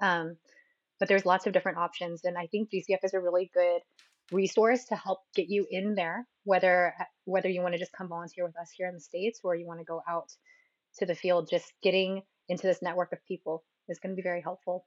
Um, 0.01 0.37
but 0.99 1.09
there's 1.09 1.27
lots 1.27 1.47
of 1.47 1.53
different 1.53 1.79
options, 1.79 2.25
and 2.25 2.37
I 2.37 2.47
think 2.47 2.71
GCF 2.71 3.05
is 3.05 3.15
a 3.15 3.21
really 3.21 3.51
good 3.55 3.81
resource 4.31 4.85
to 4.87 4.97
help 4.97 5.21
get 5.35 5.49
you 5.49 5.67
in 5.71 5.95
there. 5.95 6.27
Whether 6.45 6.95
whether 7.25 7.49
you 7.49 7.63
want 7.63 7.75
to 7.75 7.79
just 7.79 7.93
come 7.93 8.09
volunteer 8.09 8.45
with 8.45 8.59
us 8.59 8.71
here 8.77 8.87
in 8.89 8.95
the 8.95 9.01
states 9.01 9.41
or 9.43 9.55
you 9.55 9.67
want 9.67 9.81
to 9.81 9.85
go 9.85 10.03
out 10.09 10.31
to 10.99 11.07
the 11.07 11.15
field, 11.15 11.49
just 11.51 11.73
getting 11.83 12.23
into 12.49 12.67
this 12.67 12.83
network 12.83 13.13
of 13.13 13.25
people 13.27 13.65
is 13.89 13.99
going 13.99 14.13
to 14.13 14.17
be 14.17 14.23
very 14.23 14.41
helpful. 14.41 14.85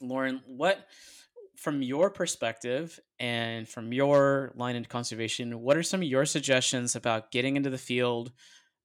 Lauren, 0.00 0.42
what 0.46 0.86
from 1.56 1.82
your 1.82 2.10
perspective 2.10 3.00
and 3.18 3.68
from 3.68 3.92
your 3.92 4.52
line 4.54 4.76
in 4.76 4.84
conservation, 4.84 5.60
what 5.60 5.76
are 5.76 5.82
some 5.82 6.00
of 6.00 6.06
your 6.06 6.24
suggestions 6.24 6.94
about 6.94 7.30
getting 7.30 7.56
into 7.56 7.70
the 7.70 7.78
field 7.78 8.32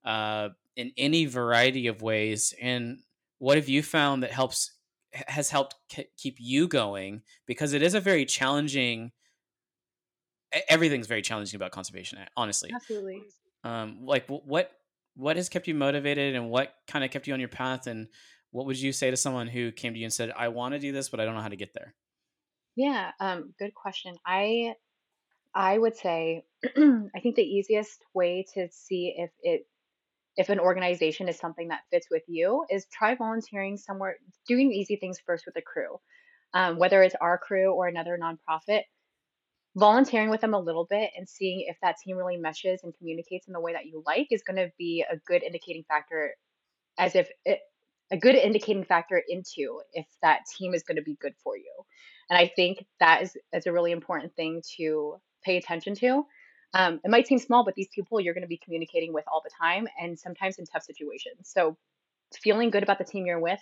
uh, 0.06 0.50
in 0.76 0.92
any 0.98 1.26
variety 1.26 1.88
of 1.88 2.02
ways? 2.02 2.54
And 2.62 3.00
what 3.40 3.58
have 3.58 3.70
you 3.70 3.84
found 3.84 4.24
that 4.24 4.32
helps 4.32 4.72
has 5.14 5.50
helped 5.50 5.76
k- 5.90 6.10
keep 6.18 6.38
you 6.40 6.68
going? 6.68 7.22
Because 7.46 7.74
it 7.74 7.82
is 7.82 7.94
a 7.94 8.00
very 8.00 8.26
challenging. 8.26 9.12
Everything's 10.70 11.08
very 11.08 11.22
challenging 11.22 11.56
about 11.56 11.72
conservation, 11.72 12.20
honestly. 12.38 12.72
Absolutely. 12.74 13.24
Um, 13.64 14.00
like 14.06 14.28
what 14.28 14.72
what 15.16 15.36
has 15.38 15.50
kept 15.50 15.68
you 15.68 15.76
motivated, 15.76 16.36
and 16.36 16.50
what 16.50 16.74
kind 16.88 17.06
of 17.06 17.12
kept 17.12 17.28
you 17.28 17.34
on 17.34 17.40
your 17.40 17.50
path, 17.50 17.88
and 17.88 18.08
what 18.52 18.66
would 18.66 18.80
you 18.80 18.92
say 18.92 19.10
to 19.12 19.18
someone 19.18 19.48
who 19.48 19.72
came 19.72 19.94
to 19.94 20.00
you 20.00 20.06
and 20.06 20.14
said, 20.14 20.32
"I 20.36 20.50
want 20.50 20.74
to 20.74 20.80
do 20.80 20.92
this, 20.92 21.10
but 21.10 21.20
I 21.20 21.26
don't 21.26 21.36
know 21.36 21.42
how 21.42 21.50
to 21.50 21.56
get 21.56 21.74
there"? 21.74 21.96
Yeah, 22.76 23.12
um, 23.20 23.54
good 23.58 23.74
question. 23.74 24.16
I 24.26 24.74
I 25.54 25.78
would 25.78 25.96
say 25.96 26.46
I 26.66 27.20
think 27.22 27.36
the 27.36 27.44
easiest 27.44 28.00
way 28.14 28.46
to 28.56 28.68
see 28.72 29.16
if 29.18 29.32
it 29.42 29.68
if 30.36 30.50
an 30.50 30.60
organization 30.60 31.30
is 31.30 31.38
something 31.38 31.68
that 31.68 31.82
fits 31.92 32.08
with 32.10 32.24
you 32.28 32.66
is 32.70 32.86
try 32.92 33.16
volunteering 33.16 33.78
somewhere, 33.78 34.18
doing 34.48 34.72
easy 34.72 34.96
things 34.96 35.20
first 35.26 35.46
with 35.46 35.56
a 35.58 35.62
crew, 35.62 36.00
um, 36.54 36.78
whether 36.78 37.04
it's 37.04 37.16
our 37.22 37.38
crew 37.38 37.74
or 37.74 37.88
another 37.88 38.18
nonprofit. 38.18 38.82
Volunteering 39.76 40.30
with 40.30 40.42
them 40.42 40.54
a 40.54 40.60
little 40.60 40.86
bit 40.86 41.10
and 41.18 41.28
seeing 41.28 41.66
if 41.68 41.76
that 41.82 41.96
team 41.98 42.16
really 42.16 42.38
meshes 42.38 42.82
and 42.84 42.96
communicates 42.96 43.48
in 43.48 43.54
the 43.54 43.60
way 43.60 43.74
that 43.74 43.88
you 43.88 44.04
like 44.06 44.28
is 44.30 44.44
going 44.44 44.58
to 44.58 44.72
be 44.78 45.04
a 45.12 45.18
good 45.18 45.42
indicating 45.42 45.84
factor, 45.88 46.36
as 47.00 47.16
if 47.16 47.28
it, 47.44 47.60
a 48.12 48.18
good 48.18 48.36
indicating 48.36 48.84
factor 48.84 49.20
into 49.28 49.82
if 49.94 50.06
that 50.22 50.42
team 50.56 50.76
is 50.76 50.84
going 50.84 50.98
to 50.98 51.02
be 51.02 51.18
good 51.20 51.34
for 51.44 51.58
you. 51.58 51.74
And 52.30 52.38
I 52.38 52.52
think 52.56 52.86
that 53.00 53.24
is, 53.24 53.36
is 53.52 53.66
a 53.66 53.72
really 53.72 53.92
important 53.92 54.36
thing 54.36 54.62
to 54.78 55.16
pay 55.44 55.58
attention 55.58 55.96
to. 55.96 56.24
Um, 56.74 57.00
it 57.04 57.12
might 57.12 57.28
seem 57.28 57.40
small, 57.40 57.64
but 57.64 57.76
these 57.76 57.90
people 57.94 58.20
you're 58.20 58.34
going 58.34 58.44
to 58.44 58.48
be 58.48 58.60
communicating 58.64 59.14
with 59.14 59.26
all 59.32 59.42
the 59.44 59.52
time 59.60 59.88
and 60.02 60.18
sometimes 60.18 60.58
in 60.58 60.66
tough 60.66 60.84
situations. 60.84 61.38
So 61.44 61.78
feeling 62.42 62.72
good 62.72 62.84
about 62.84 62.98
the 62.98 63.04
team 63.04 63.26
you're 63.26 63.40
with, 63.40 63.60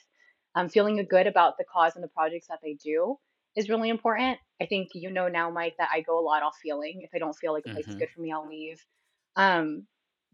um, 0.55 0.69
feeling 0.69 1.05
good 1.09 1.27
about 1.27 1.57
the 1.57 1.65
cause 1.65 1.95
and 1.95 2.03
the 2.03 2.09
projects 2.09 2.47
that 2.47 2.59
they 2.63 2.73
do 2.73 3.17
is 3.55 3.69
really 3.69 3.89
important. 3.89 4.39
I 4.61 4.65
think 4.65 4.89
you 4.93 5.11
know 5.11 5.27
now, 5.27 5.49
Mike, 5.49 5.75
that 5.77 5.89
I 5.93 6.01
go 6.01 6.19
a 6.19 6.23
lot 6.23 6.43
off 6.43 6.55
feeling. 6.61 7.01
If 7.03 7.11
I 7.13 7.19
don't 7.19 7.35
feel 7.35 7.53
like 7.53 7.63
a 7.65 7.73
place 7.73 7.85
mm-hmm. 7.85 7.93
is 7.93 7.97
good 7.97 8.09
for 8.15 8.21
me, 8.21 8.31
I'll 8.31 8.47
leave. 8.47 8.83
Um, 9.35 9.87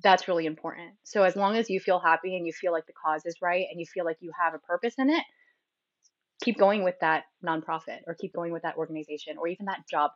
that's 0.03 0.27
really 0.27 0.45
important. 0.45 0.91
So 1.03 1.23
as 1.23 1.35
long 1.35 1.55
as 1.55 1.69
you 1.69 1.79
feel 1.79 1.99
happy 1.99 2.35
and 2.35 2.45
you 2.45 2.53
feel 2.53 2.71
like 2.71 2.85
the 2.85 2.93
cause 2.93 3.25
is 3.25 3.37
right 3.41 3.65
and 3.69 3.79
you 3.79 3.85
feel 3.85 4.05
like 4.05 4.17
you 4.19 4.31
have 4.39 4.53
a 4.53 4.59
purpose 4.59 4.93
in 4.99 5.09
it, 5.09 5.23
keep 6.43 6.59
going 6.59 6.83
with 6.83 6.95
that 7.01 7.23
nonprofit 7.43 7.99
or 8.05 8.13
keep 8.13 8.33
going 8.33 8.53
with 8.53 8.61
that 8.61 8.77
organization 8.77 9.37
or 9.39 9.47
even 9.47 9.65
that 9.65 9.87
job. 9.89 10.11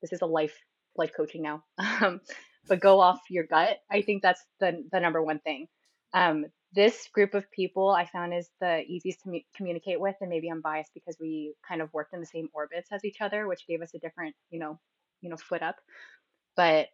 This 0.00 0.12
is 0.12 0.22
a 0.22 0.26
life 0.26 0.54
life 0.98 1.12
coaching 1.16 1.42
now. 1.42 1.64
Um, 2.02 2.20
but 2.68 2.80
go 2.80 3.00
off 3.00 3.20
your 3.30 3.44
gut. 3.44 3.78
I 3.90 4.02
think 4.02 4.22
that's 4.22 4.44
the 4.60 4.84
the 4.90 5.00
number 5.00 5.22
one 5.22 5.38
thing. 5.38 5.68
Um, 6.12 6.46
this 6.72 7.08
group 7.12 7.34
of 7.34 7.50
people 7.50 7.90
I 7.90 8.06
found 8.06 8.34
is 8.34 8.50
the 8.60 8.82
easiest 8.86 9.20
to 9.22 9.40
communicate 9.56 10.00
with, 10.00 10.16
and 10.20 10.28
maybe 10.28 10.48
I'm 10.48 10.60
biased 10.60 10.92
because 10.94 11.16
we 11.20 11.54
kind 11.66 11.80
of 11.80 11.92
worked 11.92 12.12
in 12.12 12.20
the 12.20 12.26
same 12.26 12.48
orbits 12.52 12.88
as 12.92 13.04
each 13.04 13.20
other, 13.20 13.46
which 13.46 13.66
gave 13.66 13.82
us 13.82 13.94
a 13.94 13.98
different, 13.98 14.34
you 14.50 14.58
know, 14.58 14.78
you 15.20 15.30
know, 15.30 15.36
foot 15.36 15.62
up. 15.62 15.76
But 16.56 16.88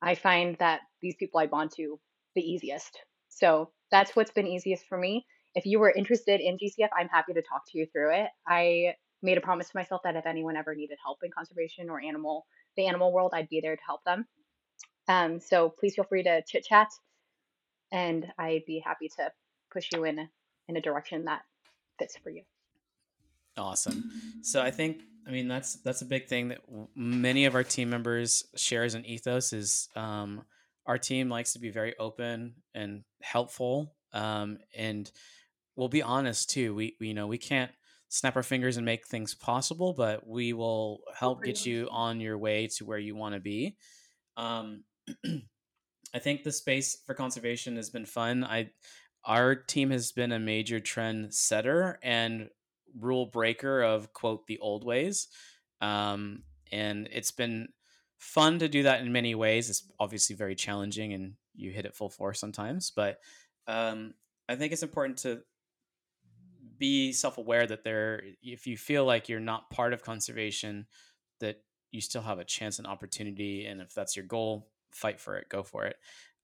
I 0.00 0.14
find 0.14 0.56
that 0.58 0.80
these 1.02 1.16
people 1.16 1.40
I 1.40 1.46
bond 1.46 1.72
to 1.76 1.98
the 2.34 2.42
easiest. 2.42 2.98
So 3.28 3.70
that's 3.90 4.14
what's 4.14 4.30
been 4.30 4.46
easiest 4.46 4.86
for 4.86 4.98
me. 4.98 5.26
If 5.54 5.66
you 5.66 5.78
were 5.78 5.90
interested 5.90 6.40
in 6.40 6.56
GCF, 6.56 6.88
I'm 6.98 7.08
happy 7.08 7.32
to 7.34 7.42
talk 7.42 7.62
to 7.70 7.78
you 7.78 7.86
through 7.92 8.14
it. 8.14 8.28
I 8.46 8.94
made 9.22 9.38
a 9.38 9.40
promise 9.40 9.68
to 9.70 9.76
myself 9.76 10.02
that 10.04 10.16
if 10.16 10.26
anyone 10.26 10.56
ever 10.56 10.74
needed 10.74 10.98
help 11.02 11.18
in 11.22 11.30
conservation 11.30 11.88
or 11.90 12.00
animal 12.00 12.46
the 12.76 12.86
animal 12.86 13.12
world, 13.12 13.32
I'd 13.34 13.48
be 13.48 13.60
there 13.60 13.76
to 13.76 13.82
help 13.86 14.04
them. 14.04 14.26
Um, 15.08 15.40
so 15.40 15.68
please 15.68 15.94
feel 15.94 16.04
free 16.04 16.22
to 16.22 16.42
chit 16.46 16.64
chat, 16.64 16.88
and 17.92 18.32
I'd 18.38 18.64
be 18.66 18.80
happy 18.84 19.08
to 19.16 19.30
push 19.72 19.90
you 19.92 20.04
in 20.04 20.28
in 20.68 20.76
a 20.76 20.80
direction 20.80 21.24
that 21.26 21.42
fits 21.98 22.16
for 22.16 22.30
you. 22.30 22.42
Awesome. 23.56 24.10
So 24.42 24.62
I 24.62 24.70
think 24.70 25.02
I 25.26 25.30
mean 25.30 25.46
that's 25.48 25.76
that's 25.76 26.02
a 26.02 26.06
big 26.06 26.26
thing 26.26 26.48
that 26.48 26.60
many 26.94 27.44
of 27.44 27.54
our 27.54 27.64
team 27.64 27.90
members 27.90 28.44
share 28.56 28.84
as 28.84 28.94
an 28.94 29.04
ethos 29.04 29.52
is 29.52 29.88
um, 29.94 30.42
our 30.86 30.98
team 30.98 31.28
likes 31.28 31.52
to 31.52 31.58
be 31.58 31.70
very 31.70 31.96
open 31.98 32.54
and 32.74 33.04
helpful, 33.22 33.94
um, 34.12 34.58
and 34.76 35.10
we'll 35.76 35.88
be 35.88 36.02
honest 36.02 36.50
too. 36.50 36.74
We, 36.74 36.96
we 36.98 37.08
you 37.08 37.14
know 37.14 37.26
we 37.26 37.38
can't 37.38 37.70
snap 38.14 38.36
our 38.36 38.44
fingers 38.44 38.76
and 38.76 38.86
make 38.86 39.08
things 39.08 39.34
possible, 39.34 39.92
but 39.92 40.24
we 40.24 40.52
will 40.52 41.00
help 41.18 41.42
get 41.42 41.66
you 41.66 41.88
on 41.90 42.20
your 42.20 42.38
way 42.38 42.68
to 42.68 42.84
where 42.84 42.96
you 42.96 43.16
want 43.16 43.34
to 43.34 43.40
be. 43.40 43.76
Um, 44.36 44.84
I 46.14 46.20
think 46.20 46.44
the 46.44 46.52
space 46.52 46.96
for 47.04 47.14
conservation 47.14 47.74
has 47.74 47.90
been 47.90 48.06
fun. 48.06 48.44
I 48.44 48.70
our 49.24 49.56
team 49.56 49.90
has 49.90 50.12
been 50.12 50.30
a 50.30 50.38
major 50.38 50.78
trend 50.78 51.34
setter 51.34 51.98
and 52.04 52.50
rule 52.96 53.26
breaker 53.26 53.82
of 53.82 54.12
quote 54.12 54.46
the 54.46 54.60
old 54.60 54.84
ways, 54.84 55.26
um, 55.80 56.44
and 56.70 57.08
it's 57.10 57.32
been 57.32 57.66
fun 58.18 58.60
to 58.60 58.68
do 58.68 58.84
that 58.84 59.00
in 59.00 59.10
many 59.10 59.34
ways. 59.34 59.68
It's 59.68 59.90
obviously 59.98 60.36
very 60.36 60.54
challenging, 60.54 61.14
and 61.14 61.32
you 61.56 61.72
hit 61.72 61.84
it 61.84 61.96
full 61.96 62.10
force 62.10 62.38
sometimes, 62.38 62.92
but 62.94 63.18
um, 63.66 64.14
I 64.48 64.54
think 64.54 64.72
it's 64.72 64.84
important 64.84 65.18
to 65.18 65.40
be 66.78 67.12
self-aware 67.12 67.66
that 67.66 67.84
there 67.84 68.22
if 68.42 68.66
you 68.66 68.76
feel 68.76 69.04
like 69.04 69.28
you're 69.28 69.40
not 69.40 69.70
part 69.70 69.92
of 69.92 70.02
conservation 70.02 70.86
that 71.40 71.62
you 71.90 72.00
still 72.00 72.22
have 72.22 72.38
a 72.38 72.44
chance 72.44 72.78
and 72.78 72.86
opportunity 72.86 73.66
and 73.66 73.80
if 73.80 73.94
that's 73.94 74.16
your 74.16 74.24
goal 74.24 74.68
fight 74.92 75.20
for 75.20 75.36
it 75.36 75.48
go 75.48 75.62
for 75.62 75.84
it. 75.84 75.96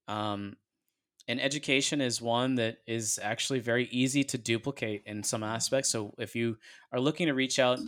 Um, 0.08 0.56
and 1.28 1.40
education 1.40 2.00
is 2.00 2.20
one 2.20 2.56
that 2.56 2.78
is 2.86 3.20
actually 3.22 3.60
very 3.60 3.86
easy 3.90 4.24
to 4.24 4.38
duplicate 4.38 5.02
in 5.06 5.22
some 5.22 5.42
aspects. 5.42 5.90
So 5.90 6.14
if 6.18 6.34
you 6.34 6.56
are 6.92 6.98
looking 6.98 7.26
to 7.26 7.34
reach 7.34 7.58
out 7.58 7.78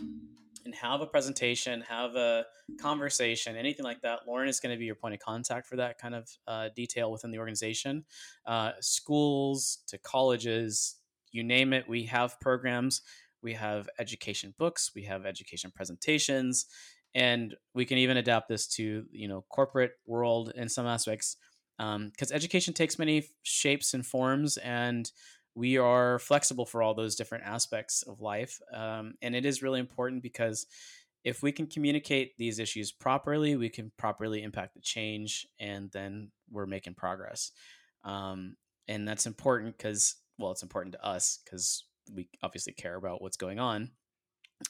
and 0.65 0.73
have 0.75 1.01
a 1.01 1.05
presentation 1.05 1.81
have 1.81 2.15
a 2.15 2.45
conversation 2.79 3.57
anything 3.57 3.83
like 3.83 4.01
that 4.01 4.21
lauren 4.25 4.47
is 4.47 4.61
going 4.61 4.73
to 4.73 4.79
be 4.79 4.85
your 4.85 4.95
point 4.95 5.13
of 5.13 5.19
contact 5.19 5.67
for 5.67 5.75
that 5.75 5.97
kind 5.97 6.15
of 6.15 6.29
uh, 6.47 6.69
detail 6.75 7.11
within 7.11 7.31
the 7.31 7.37
organization. 7.37 8.05
Uh, 8.45 8.71
schools 8.79 9.79
to 9.87 9.97
colleges 9.97 10.95
you 11.33 11.43
name 11.43 11.73
it, 11.73 11.89
we 11.89 12.03
have 12.05 12.39
programs. 12.39 13.01
We 13.41 13.53
have 13.53 13.89
education 13.99 14.53
books, 14.57 14.91
we 14.95 15.03
have 15.03 15.25
education 15.25 15.69
presentations, 15.75 16.65
and 17.13 17.55
we 17.73 17.85
can 17.85 17.97
even 17.97 18.17
adapt 18.17 18.47
this 18.49 18.67
to 18.67 19.05
you 19.11 19.27
know 19.27 19.45
corporate 19.49 19.93
world 20.05 20.51
in 20.55 20.69
some 20.69 20.87
aspects 20.87 21.37
because 21.77 22.31
um, 22.31 22.35
education 22.35 22.73
takes 22.73 22.99
many 22.99 23.27
shapes 23.43 23.93
and 23.93 24.05
forms 24.05 24.57
and 24.57 25.11
we 25.55 25.77
are 25.77 26.17
flexible 26.19 26.65
for 26.65 26.81
all 26.81 26.93
those 26.93 27.15
different 27.15 27.43
aspects 27.43 28.03
of 28.03 28.21
life 28.21 28.59
um, 28.73 29.13
and 29.21 29.35
it 29.35 29.45
is 29.45 29.63
really 29.63 29.79
important 29.79 30.21
because 30.21 30.65
if 31.23 31.41
we 31.41 31.51
can 31.51 31.67
communicate 31.67 32.37
these 32.37 32.59
issues 32.59 32.91
properly 32.91 33.55
we 33.55 33.69
can 33.69 33.91
properly 33.97 34.43
impact 34.43 34.75
the 34.75 34.81
change 34.81 35.47
and 35.59 35.91
then 35.91 36.31
we're 36.51 36.65
making 36.65 36.93
progress 36.93 37.51
um, 38.03 38.55
and 38.87 39.07
that's 39.07 39.25
important 39.25 39.75
because 39.77 40.15
well, 40.37 40.51
it's 40.51 40.63
important 40.63 40.93
to 40.93 41.05
us 41.05 41.39
because 41.43 41.85
we 42.13 42.29
obviously 42.41 42.73
care 42.73 42.95
about 42.95 43.21
what's 43.21 43.37
going 43.37 43.59
on. 43.59 43.91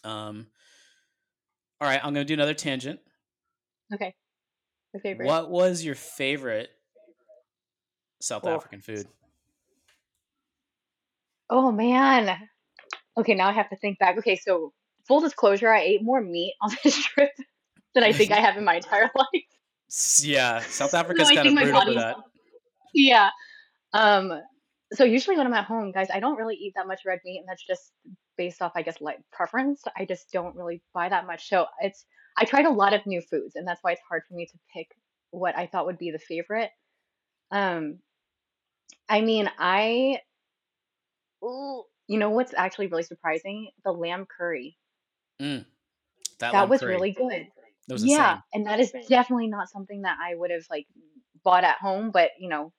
Um, 0.03 0.47
all 1.80 1.88
right, 1.88 1.99
I'm 2.03 2.14
going 2.14 2.26
to 2.26 2.28
do 2.28 2.34
another 2.34 2.53
tangent. 2.53 2.99
Okay. 3.93 4.14
Your 4.93 5.01
favorite. 5.01 5.28
What 5.28 5.49
was 5.49 5.84
your 5.84 5.95
favorite 5.95 6.70
South 8.22 8.45
oh. 8.45 8.55
African 8.55 8.82
food? 8.82 9.07
Oh 11.49 11.72
man. 11.72 12.36
Okay, 13.18 13.36
now 13.36 13.47
I 13.47 13.51
have 13.51 13.70
to 13.70 13.76
think 13.76 13.99
back. 13.99 14.18
Okay, 14.18 14.36
so 14.36 14.74
full 15.07 15.20
disclosure, 15.20 15.72
I 15.72 15.82
ate 15.82 16.03
more 16.03 16.22
meat 16.22 16.55
on 16.61 16.72
this 16.84 16.95
trip 17.03 17.32
than 17.93 18.03
I 18.03 18.11
think 18.11 18.32
I 18.32 18.38
have 18.38 18.57
in 18.57 18.64
my 18.64 18.76
entire 18.76 19.09
life. 19.16 19.43
Yeah, 20.22 20.59
South 20.61 20.93
Africa's 20.93 21.30
kind 21.30 21.47
of 21.47 21.55
brutal 21.55 21.82
for 21.82 21.93
that. 21.93 22.16
Yeah. 22.93 23.30
Um, 23.93 24.41
so 24.93 25.03
usually 25.03 25.37
when 25.37 25.47
I'm 25.47 25.53
at 25.53 25.65
home, 25.65 25.91
guys, 25.91 26.07
I 26.13 26.19
don't 26.19 26.37
really 26.37 26.55
eat 26.55 26.73
that 26.75 26.87
much 26.87 27.01
red 27.05 27.19
meat, 27.25 27.39
and 27.39 27.47
that's 27.47 27.65
just 27.65 27.91
based 28.37 28.61
off, 28.61 28.73
I 28.75 28.81
guess, 28.81 29.01
like 29.01 29.19
preference. 29.31 29.83
I 29.97 30.05
just 30.05 30.31
don't 30.31 30.55
really 30.55 30.81
buy 30.93 31.09
that 31.09 31.25
much. 31.25 31.49
So 31.49 31.65
it's 31.79 32.05
I 32.37 32.45
tried 32.45 32.65
a 32.65 32.71
lot 32.71 32.93
of 32.93 33.05
new 33.05 33.21
foods, 33.21 33.55
and 33.55 33.67
that's 33.67 33.83
why 33.83 33.91
it's 33.91 34.01
hard 34.07 34.23
for 34.27 34.35
me 34.35 34.45
to 34.45 34.59
pick 34.73 34.87
what 35.31 35.57
I 35.57 35.67
thought 35.67 35.85
would 35.85 35.97
be 35.97 36.11
the 36.11 36.19
favorite. 36.19 36.69
Um, 37.51 37.99
I 39.09 39.21
mean, 39.21 39.49
I, 39.57 40.19
ooh, 41.43 41.83
you 42.07 42.17
know 42.19 42.29
what's 42.29 42.53
actually 42.55 42.87
really 42.87 43.03
surprising? 43.03 43.69
The 43.83 43.91
lamb 43.91 44.25
curry. 44.25 44.77
Mm, 45.41 45.65
that 46.39 46.51
that 46.53 46.69
was 46.69 46.81
curry. 46.81 46.93
really 46.93 47.11
good. 47.11 47.47
Was 47.89 48.05
yeah, 48.05 48.39
and 48.53 48.65
that 48.67 48.79
is 48.79 48.93
definitely 49.09 49.47
not 49.47 49.69
something 49.69 50.03
that 50.03 50.17
I 50.21 50.35
would 50.35 50.51
have 50.51 50.63
like 50.69 50.87
bought 51.43 51.63
at 51.63 51.77
home, 51.79 52.11
but 52.11 52.29
you 52.39 52.47
know, 52.47 52.71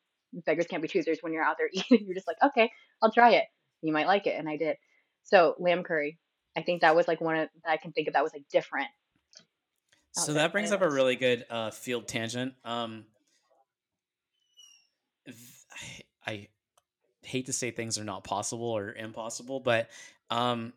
beggars 0.46 0.66
can't 0.66 0.82
be 0.82 0.88
choosers 0.88 1.18
when 1.20 1.32
you're 1.32 1.44
out 1.44 1.56
there 1.58 1.68
eating. 1.72 2.06
You're 2.06 2.14
just 2.14 2.26
like, 2.26 2.36
okay, 2.42 2.70
I'll 3.02 3.12
try 3.12 3.32
it. 3.32 3.44
You 3.82 3.92
might 3.92 4.06
like 4.06 4.26
it, 4.26 4.38
and 4.38 4.48
I 4.48 4.56
did. 4.56 4.76
So 5.24 5.54
lamb 5.58 5.82
curry, 5.82 6.18
I 6.56 6.62
think 6.62 6.82
that 6.82 6.96
was 6.96 7.08
like 7.08 7.20
one 7.20 7.36
of 7.36 7.48
I 7.66 7.76
can 7.76 7.92
think 7.92 8.08
of 8.08 8.14
that 8.14 8.22
was 8.22 8.32
like 8.32 8.44
different. 8.50 8.88
So 10.12 10.34
that 10.34 10.52
brings 10.52 10.70
up 10.70 10.80
a 10.80 10.88
really 10.88 11.16
good 11.16 11.44
uh, 11.50 11.70
field 11.72 12.06
tangent. 12.06 12.54
Um, 12.64 13.04
I, 15.26 15.32
I 16.24 16.48
hate 17.22 17.46
to 17.46 17.52
say 17.52 17.72
things 17.72 17.98
are 17.98 18.04
not 18.04 18.22
possible 18.22 18.70
or 18.70 18.92
impossible, 18.92 19.58
but 19.58 19.90
um, 20.30 20.72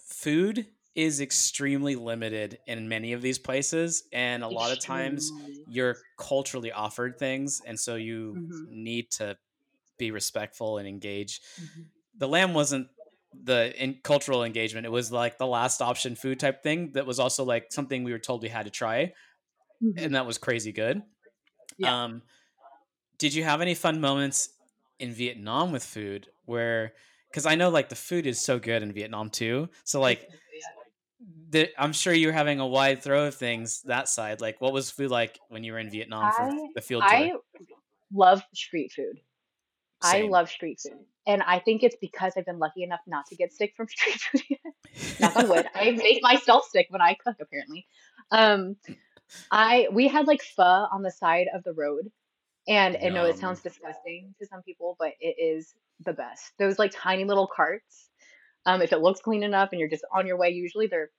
food 0.00 0.66
is 0.94 1.20
extremely 1.20 1.94
limited 1.96 2.58
in 2.66 2.88
many 2.88 3.12
of 3.12 3.22
these 3.22 3.38
places 3.38 4.04
and 4.12 4.42
a 4.42 4.48
lot 4.48 4.70
of 4.72 4.78
times 4.78 5.30
you're 5.66 5.96
culturally 6.18 6.70
offered 6.72 7.18
things 7.18 7.62
and 7.66 7.78
so 7.78 7.94
you 7.96 8.34
Mhm. 8.36 8.66
need 8.68 9.10
to 9.10 9.36
be 9.98 10.10
respectful 10.10 10.78
and 10.78 10.86
engage 10.86 11.40
Mhm. 11.58 11.86
the 12.18 12.28
lamb 12.28 12.52
wasn't 12.54 12.88
the 13.44 13.74
in 13.82 13.94
cultural 14.02 14.44
engagement 14.44 14.84
it 14.84 14.90
was 14.90 15.10
like 15.10 15.38
the 15.38 15.46
last 15.46 15.80
option 15.80 16.14
food 16.14 16.38
type 16.38 16.62
thing 16.62 16.92
that 16.92 17.06
was 17.06 17.18
also 17.18 17.42
like 17.44 17.72
something 17.72 18.04
we 18.04 18.12
were 18.12 18.18
told 18.18 18.42
we 18.42 18.48
had 18.50 18.64
to 18.66 18.70
try 18.70 19.12
Mhm. 19.82 19.94
and 19.96 20.14
that 20.14 20.26
was 20.26 20.36
crazy 20.36 20.72
good 20.72 21.02
Yeah. 21.78 22.02
um 22.04 22.22
did 23.18 23.32
you 23.34 23.44
have 23.44 23.60
any 23.62 23.74
fun 23.74 24.00
moments 24.00 24.50
in 24.98 25.12
vietnam 25.12 25.72
with 25.72 25.82
food 25.84 26.28
where 26.44 26.92
because 27.30 27.46
i 27.46 27.54
know 27.54 27.70
like 27.70 27.88
the 27.88 27.96
food 27.96 28.26
is 28.26 28.38
so 28.38 28.58
good 28.58 28.82
in 28.82 28.92
vietnam 28.92 29.30
too 29.30 29.68
so 29.84 30.00
like. 30.00 30.28
the, 31.52 31.68
i'm 31.78 31.92
sure 31.92 32.12
you're 32.12 32.32
having 32.32 32.58
a 32.60 32.66
wide 32.66 33.02
throw 33.02 33.26
of 33.26 33.34
things 33.34 33.82
that 33.82 34.08
side 34.08 34.40
like 34.40 34.60
what 34.60 34.72
was 34.72 34.90
food 34.90 35.10
like 35.10 35.38
when 35.48 35.62
you 35.62 35.72
were 35.72 35.78
in 35.78 35.90
vietnam 35.90 36.30
for 36.32 36.42
I- 36.42 36.68
the 36.74 36.80
field 36.80 37.04
tour 37.08 37.18
I 37.18 37.32
love 38.12 38.42
street 38.54 38.92
food. 38.92 39.20
I 40.02 40.22
love 40.22 40.50
street 40.50 40.80
food. 40.80 40.98
And 41.26 41.42
I 41.42 41.60
think 41.60 41.82
it's 41.82 41.96
because 42.00 42.32
I've 42.36 42.46
been 42.46 42.58
lucky 42.58 42.82
enough 42.82 43.00
not 43.06 43.26
to 43.26 43.36
get 43.36 43.52
sick 43.52 43.74
from 43.76 43.88
street 43.88 44.20
food 44.20 44.42
yet. 44.50 45.20
Knock 45.20 45.36
on 45.36 45.48
wood. 45.48 45.66
I 45.74 45.92
make 45.92 46.22
myself 46.22 46.66
sick 46.70 46.88
when 46.90 47.00
I 47.00 47.14
cook, 47.14 47.36
apparently. 47.40 47.86
Um, 48.30 48.76
I 49.50 49.88
we 49.92 50.08
had 50.08 50.26
like 50.26 50.42
pho 50.42 50.62
on 50.62 51.02
the 51.02 51.10
side 51.10 51.46
of 51.54 51.62
the 51.62 51.72
road, 51.72 52.10
and 52.66 52.96
I 53.02 53.08
know 53.08 53.24
it 53.24 53.38
sounds 53.38 53.60
disgusting 53.60 54.34
to 54.40 54.46
some 54.46 54.62
people, 54.62 54.96
but 54.98 55.12
it 55.20 55.36
is 55.38 55.74
the 56.04 56.12
best. 56.12 56.52
Those 56.58 56.78
like 56.78 56.92
tiny 56.94 57.24
little 57.24 57.46
carts. 57.46 58.08
Um, 58.66 58.82
if 58.82 58.92
it 58.92 59.00
looks 59.00 59.20
clean 59.20 59.42
enough 59.42 59.70
and 59.72 59.80
you're 59.80 59.88
just 59.88 60.04
on 60.14 60.26
your 60.26 60.36
way, 60.36 60.50
usually 60.50 60.86
they're 60.86 61.10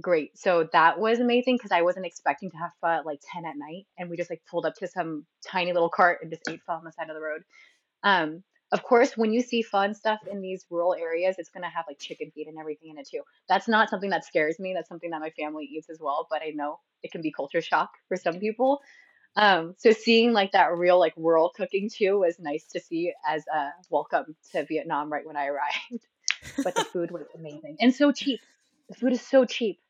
great. 0.00 0.38
So 0.38 0.68
that 0.72 0.98
was 0.98 1.20
amazing 1.20 1.56
because 1.56 1.72
I 1.72 1.82
wasn't 1.82 2.06
expecting 2.06 2.50
to 2.50 2.56
have 2.56 2.70
pho 2.80 2.88
at 2.88 3.06
like 3.06 3.20
10 3.32 3.44
at 3.44 3.56
night, 3.56 3.86
and 3.98 4.10
we 4.10 4.16
just 4.16 4.30
like 4.30 4.42
pulled 4.50 4.66
up 4.66 4.74
to 4.76 4.88
some 4.88 5.26
tiny 5.46 5.72
little 5.72 5.88
cart 5.88 6.18
and 6.22 6.30
just 6.30 6.48
ate 6.48 6.60
pho 6.66 6.74
on 6.74 6.84
the 6.84 6.92
side 6.92 7.08
of 7.08 7.14
the 7.14 7.22
road. 7.22 7.42
Um, 8.02 8.42
of 8.72 8.82
course, 8.82 9.16
when 9.16 9.32
you 9.32 9.42
see 9.42 9.62
fun 9.62 9.94
stuff 9.94 10.18
in 10.30 10.40
these 10.40 10.66
rural 10.70 10.94
areas, 10.94 11.36
it's 11.38 11.50
gonna 11.50 11.70
have 11.70 11.84
like 11.88 11.98
chicken 11.98 12.30
feet 12.32 12.48
and 12.48 12.58
everything 12.58 12.90
in 12.90 12.98
it 12.98 13.08
too. 13.08 13.22
That's 13.48 13.68
not 13.68 13.90
something 13.90 14.10
that 14.10 14.24
scares 14.24 14.58
me. 14.58 14.74
That's 14.74 14.88
something 14.88 15.10
that 15.10 15.20
my 15.20 15.30
family 15.30 15.64
eats 15.64 15.88
as 15.88 15.98
well. 16.00 16.26
But 16.30 16.42
I 16.42 16.50
know 16.50 16.80
it 17.02 17.12
can 17.12 17.22
be 17.22 17.30
culture 17.30 17.60
shock 17.60 17.90
for 18.08 18.16
some 18.16 18.40
people. 18.40 18.80
Um, 19.36 19.74
so 19.76 19.92
seeing 19.92 20.32
like 20.32 20.52
that 20.52 20.72
real 20.72 20.98
like 20.98 21.12
rural 21.16 21.52
cooking 21.54 21.90
too 21.90 22.20
was 22.20 22.38
nice 22.38 22.64
to 22.72 22.80
see 22.80 23.12
as 23.28 23.44
a 23.46 23.68
welcome 23.90 24.34
to 24.52 24.64
Vietnam 24.64 25.12
right 25.12 25.26
when 25.26 25.36
I 25.36 25.46
arrived. 25.48 26.06
But 26.64 26.74
the 26.74 26.84
food 26.84 27.10
was 27.10 27.26
amazing 27.34 27.76
and 27.80 27.94
so 27.94 28.12
cheap. 28.12 28.40
The 28.88 28.94
food 28.94 29.12
is 29.12 29.20
so 29.20 29.44
cheap. 29.44 29.80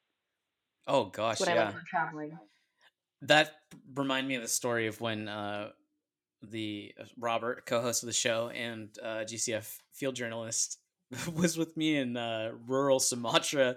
oh 0.87 1.07
gosh 1.07 1.41
what 1.41 1.49
I 1.49 1.55
yeah 1.55 1.65
like 1.65 1.71
about 1.71 1.87
traveling. 1.87 2.39
that 3.23 3.53
reminded 3.95 4.29
me 4.29 4.35
of 4.37 4.43
the 4.43 4.49
story 4.49 4.87
of 4.87 5.01
when 5.01 5.29
uh, 5.29 5.71
the 6.43 6.93
uh, 7.01 7.05
Robert, 7.19 7.67
co-host 7.67 8.03
of 8.03 8.07
the 8.07 8.13
show 8.13 8.51
and 8.55 8.89
uh, 9.03 9.25
GCF 9.25 9.79
field 9.93 10.15
journalist, 10.15 10.79
was 11.35 11.57
with 11.57 11.77
me 11.77 11.97
in 11.97 12.17
uh, 12.17 12.53
rural 12.67 13.01
Sumatra, 13.01 13.77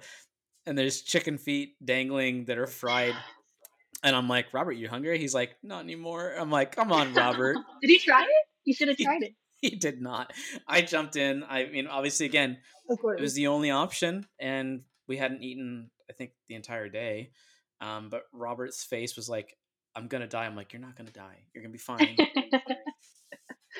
and 0.65 0.77
there's 0.77 1.01
chicken 1.01 1.37
feet 1.37 1.75
dangling 1.83 2.45
that 2.45 2.57
are 2.57 2.67
fried, 2.67 3.15
and 4.03 4.15
I'm 4.15 4.27
like, 4.27 4.53
Robert, 4.53 4.73
you 4.73 4.87
hungry? 4.89 5.17
He's 5.17 5.33
like, 5.33 5.55
not 5.63 5.83
anymore. 5.83 6.33
I'm 6.37 6.51
like, 6.51 6.75
come 6.75 6.91
on, 6.91 7.13
Robert. 7.13 7.57
Did 7.81 7.89
he 7.89 7.99
try 7.99 8.23
it? 8.23 8.45
You 8.65 8.73
should 8.73 8.89
have 8.89 8.97
tried 8.97 9.23
it. 9.23 9.33
he 9.61 9.71
did 9.71 10.01
not. 10.01 10.31
I 10.67 10.81
jumped 10.81 11.15
in. 11.15 11.43
I 11.43 11.65
mean, 11.65 11.87
obviously, 11.87 12.25
again, 12.25 12.59
it 12.89 13.21
was 13.21 13.33
the 13.33 13.47
only 13.47 13.71
option, 13.71 14.25
and 14.39 14.81
we 15.09 15.17
hadn't 15.17 15.43
eaten, 15.43 15.89
I 16.09 16.13
think, 16.13 16.31
the 16.47 16.55
entire 16.55 16.87
day. 16.87 17.31
Um, 17.81 18.07
but 18.09 18.23
Robert's 18.31 18.83
face 18.85 19.15
was 19.17 19.27
like, 19.27 19.57
"I'm 19.95 20.07
gonna 20.07 20.27
die." 20.27 20.45
I'm 20.45 20.55
like, 20.55 20.71
"You're 20.71 20.81
not 20.81 20.95
gonna 20.95 21.11
die. 21.11 21.43
You're 21.53 21.63
gonna 21.63 21.73
be 21.73 21.77
fine." 21.79 22.15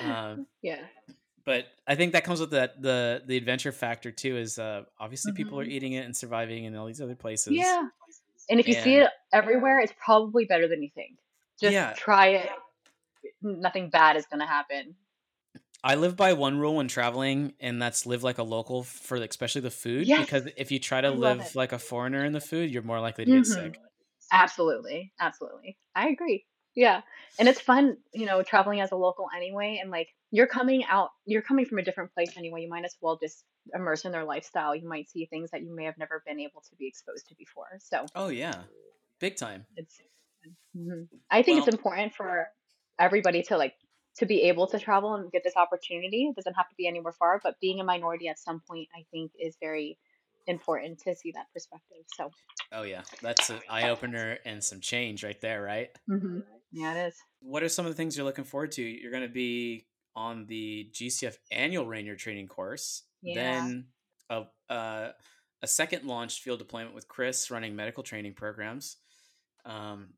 um, 0.02 0.46
yeah. 0.62 0.80
but 1.44 1.66
I 1.86 1.94
think 1.94 2.12
that 2.12 2.24
comes 2.24 2.40
with 2.40 2.50
that 2.50 2.80
the 2.82 3.22
the 3.26 3.36
adventure 3.36 3.72
factor 3.72 4.10
too. 4.10 4.36
Is 4.36 4.58
uh, 4.58 4.82
obviously 4.98 5.32
people 5.32 5.58
are 5.60 5.64
Mhm. 5.64 5.70
eating 5.72 5.92
it 5.94 6.04
and 6.04 6.16
surviving 6.16 6.64
in 6.64 6.76
all 6.76 6.86
these 6.86 7.00
other 7.00 7.14
places. 7.16 7.52
Yeah. 7.54 7.88
And 8.48 8.58
if 8.58 8.66
you 8.66 8.74
see 8.74 8.96
it 8.96 9.08
everywhere, 9.32 9.80
it's 9.80 9.92
probably 10.02 10.44
better 10.44 10.66
than 10.66 10.82
you 10.82 10.90
think. 10.94 11.18
Just 11.60 11.72
Yeah. 11.72 11.92
try 11.96 12.28
it. 12.28 12.50
Nothing 13.42 13.90
bad 13.90 14.16
is 14.16 14.26
going 14.26 14.40
to 14.40 14.46
happen. 14.46 14.96
I 15.82 15.94
live 15.94 16.16
by 16.16 16.34
one 16.34 16.58
rule 16.58 16.76
when 16.76 16.88
traveling, 16.88 17.54
and 17.60 17.80
that's 17.80 18.04
live 18.06 18.22
like 18.22 18.38
a 18.38 18.42
local 18.42 18.82
for 18.82 19.16
especially 19.16 19.62
the 19.62 19.70
food. 19.70 20.06
Yes. 20.06 20.20
Because 20.26 20.48
if 20.56 20.70
you 20.70 20.78
try 20.78 21.00
to 21.00 21.08
I 21.08 21.10
live 21.10 21.54
like 21.54 21.72
a 21.72 21.78
foreigner 21.78 22.24
in 22.24 22.32
the 22.32 22.40
food, 22.40 22.70
you're 22.70 22.82
more 22.82 23.00
likely 23.00 23.24
to 23.24 23.30
get 23.30 23.42
Mhm. 23.42 23.46
sick. 23.46 23.80
Absolutely. 24.32 25.12
Absolutely. 25.18 25.78
I 25.94 26.08
agree. 26.08 26.44
Yeah. 26.74 27.02
And 27.38 27.48
it's 27.48 27.60
fun, 27.60 27.96
you 28.12 28.26
know, 28.26 28.42
traveling 28.42 28.80
as 28.80 28.92
a 28.92 28.96
local 28.96 29.26
anyway. 29.34 29.78
And 29.82 29.90
like, 29.90 30.08
you're 30.30 30.46
coming 30.46 30.84
out, 30.84 31.10
you're 31.24 31.42
coming 31.42 31.64
from 31.64 31.78
a 31.78 31.82
different 31.82 32.12
place 32.14 32.36
anyway. 32.36 32.62
You 32.62 32.68
might 32.68 32.84
as 32.84 32.94
well 33.00 33.16
just 33.16 33.44
immerse 33.74 34.04
in 34.04 34.12
their 34.12 34.24
lifestyle. 34.24 34.76
You 34.76 34.86
might 34.88 35.08
see 35.10 35.26
things 35.26 35.50
that 35.50 35.62
you 35.62 35.74
may 35.74 35.84
have 35.84 35.98
never 35.98 36.22
been 36.26 36.38
able 36.38 36.60
to 36.60 36.76
be 36.76 36.86
exposed 36.86 37.26
to 37.28 37.34
before. 37.34 37.78
So 37.80 38.06
Oh 38.14 38.28
yeah, 38.28 38.62
big 39.18 39.36
time. 39.36 39.66
it's, 39.76 40.00
Mhm. 40.76 41.08
I 41.30 41.42
think 41.42 41.58
Well- 41.58 41.66
it's 41.68 41.74
important 41.76 42.14
for 42.14 42.48
everybody 42.98 43.42
to 43.44 43.56
like 43.56 43.74
to 44.18 44.26
be 44.26 44.42
able 44.42 44.66
to 44.68 44.78
travel 44.78 45.14
and 45.14 45.30
get 45.32 45.42
this 45.44 45.56
opportunity. 45.56 46.26
It 46.30 46.36
doesn't 46.36 46.54
have 46.54 46.68
to 46.68 46.74
be 46.76 46.86
anywhere 46.86 47.12
far, 47.12 47.40
but 47.42 47.60
being 47.60 47.80
a 47.80 47.84
minority 47.84 48.28
at 48.28 48.38
some 48.38 48.60
point, 48.68 48.88
I 48.94 49.04
think, 49.10 49.32
is 49.38 49.56
very 49.60 49.98
important 50.46 50.98
to 51.00 51.14
see 51.14 51.32
that 51.32 51.46
perspective. 51.52 52.04
So, 52.16 52.30
Oh 52.72 52.82
yeah, 52.82 53.02
that's 53.22 53.50
an 53.50 53.60
eye 53.68 53.88
opener 53.88 54.38
and 54.44 54.62
some 54.62 54.80
change 54.80 55.24
right 55.24 55.40
there, 55.40 55.62
right? 55.62 55.90
mhm. 56.08 56.42
yeah, 56.72 56.94
it 56.94 57.08
is. 57.08 57.14
What 57.40 57.62
are 57.62 57.68
some 57.68 57.86
of 57.86 57.92
the 57.92 57.96
things 57.96 58.16
you're 58.16 58.26
looking 58.26 58.44
forward 58.44 58.72
to? 58.72 58.82
You're 58.82 59.10
going 59.10 59.22
to 59.22 59.28
be 59.28 59.86
on 60.14 60.46
the 60.46 60.88
GCF 60.92 61.36
annual 61.50 61.86
Ranger 61.86 62.16
training 62.16 62.48
course, 62.48 63.02
Yeah. 63.22 63.34
then 63.34 63.86
a 64.28 64.44
uh, 64.72 65.12
a 65.62 65.66
second 65.66 66.04
launched 66.04 66.42
field 66.42 66.58
deployment 66.58 66.94
with 66.94 67.06
Chris 67.08 67.50
running 67.50 67.76
medical 67.76 68.02
training 68.02 68.34
programs. 68.34 68.96
Um, 69.64 70.14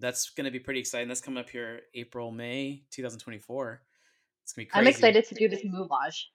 that's 0.00 0.30
going 0.30 0.44
to 0.44 0.50
be 0.50 0.58
pretty 0.58 0.80
exciting. 0.80 1.08
That's 1.08 1.20
coming 1.20 1.38
up 1.38 1.48
here 1.48 1.80
April 1.94 2.30
May 2.30 2.82
2024. 2.90 3.82
It's 4.42 4.52
gonna 4.52 4.64
be 4.64 4.70
crazy. 4.70 4.80
I'm 4.80 4.86
excited 4.86 5.26
to 5.26 5.34
do 5.34 5.48
this 5.48 5.64
moulage 5.64 6.26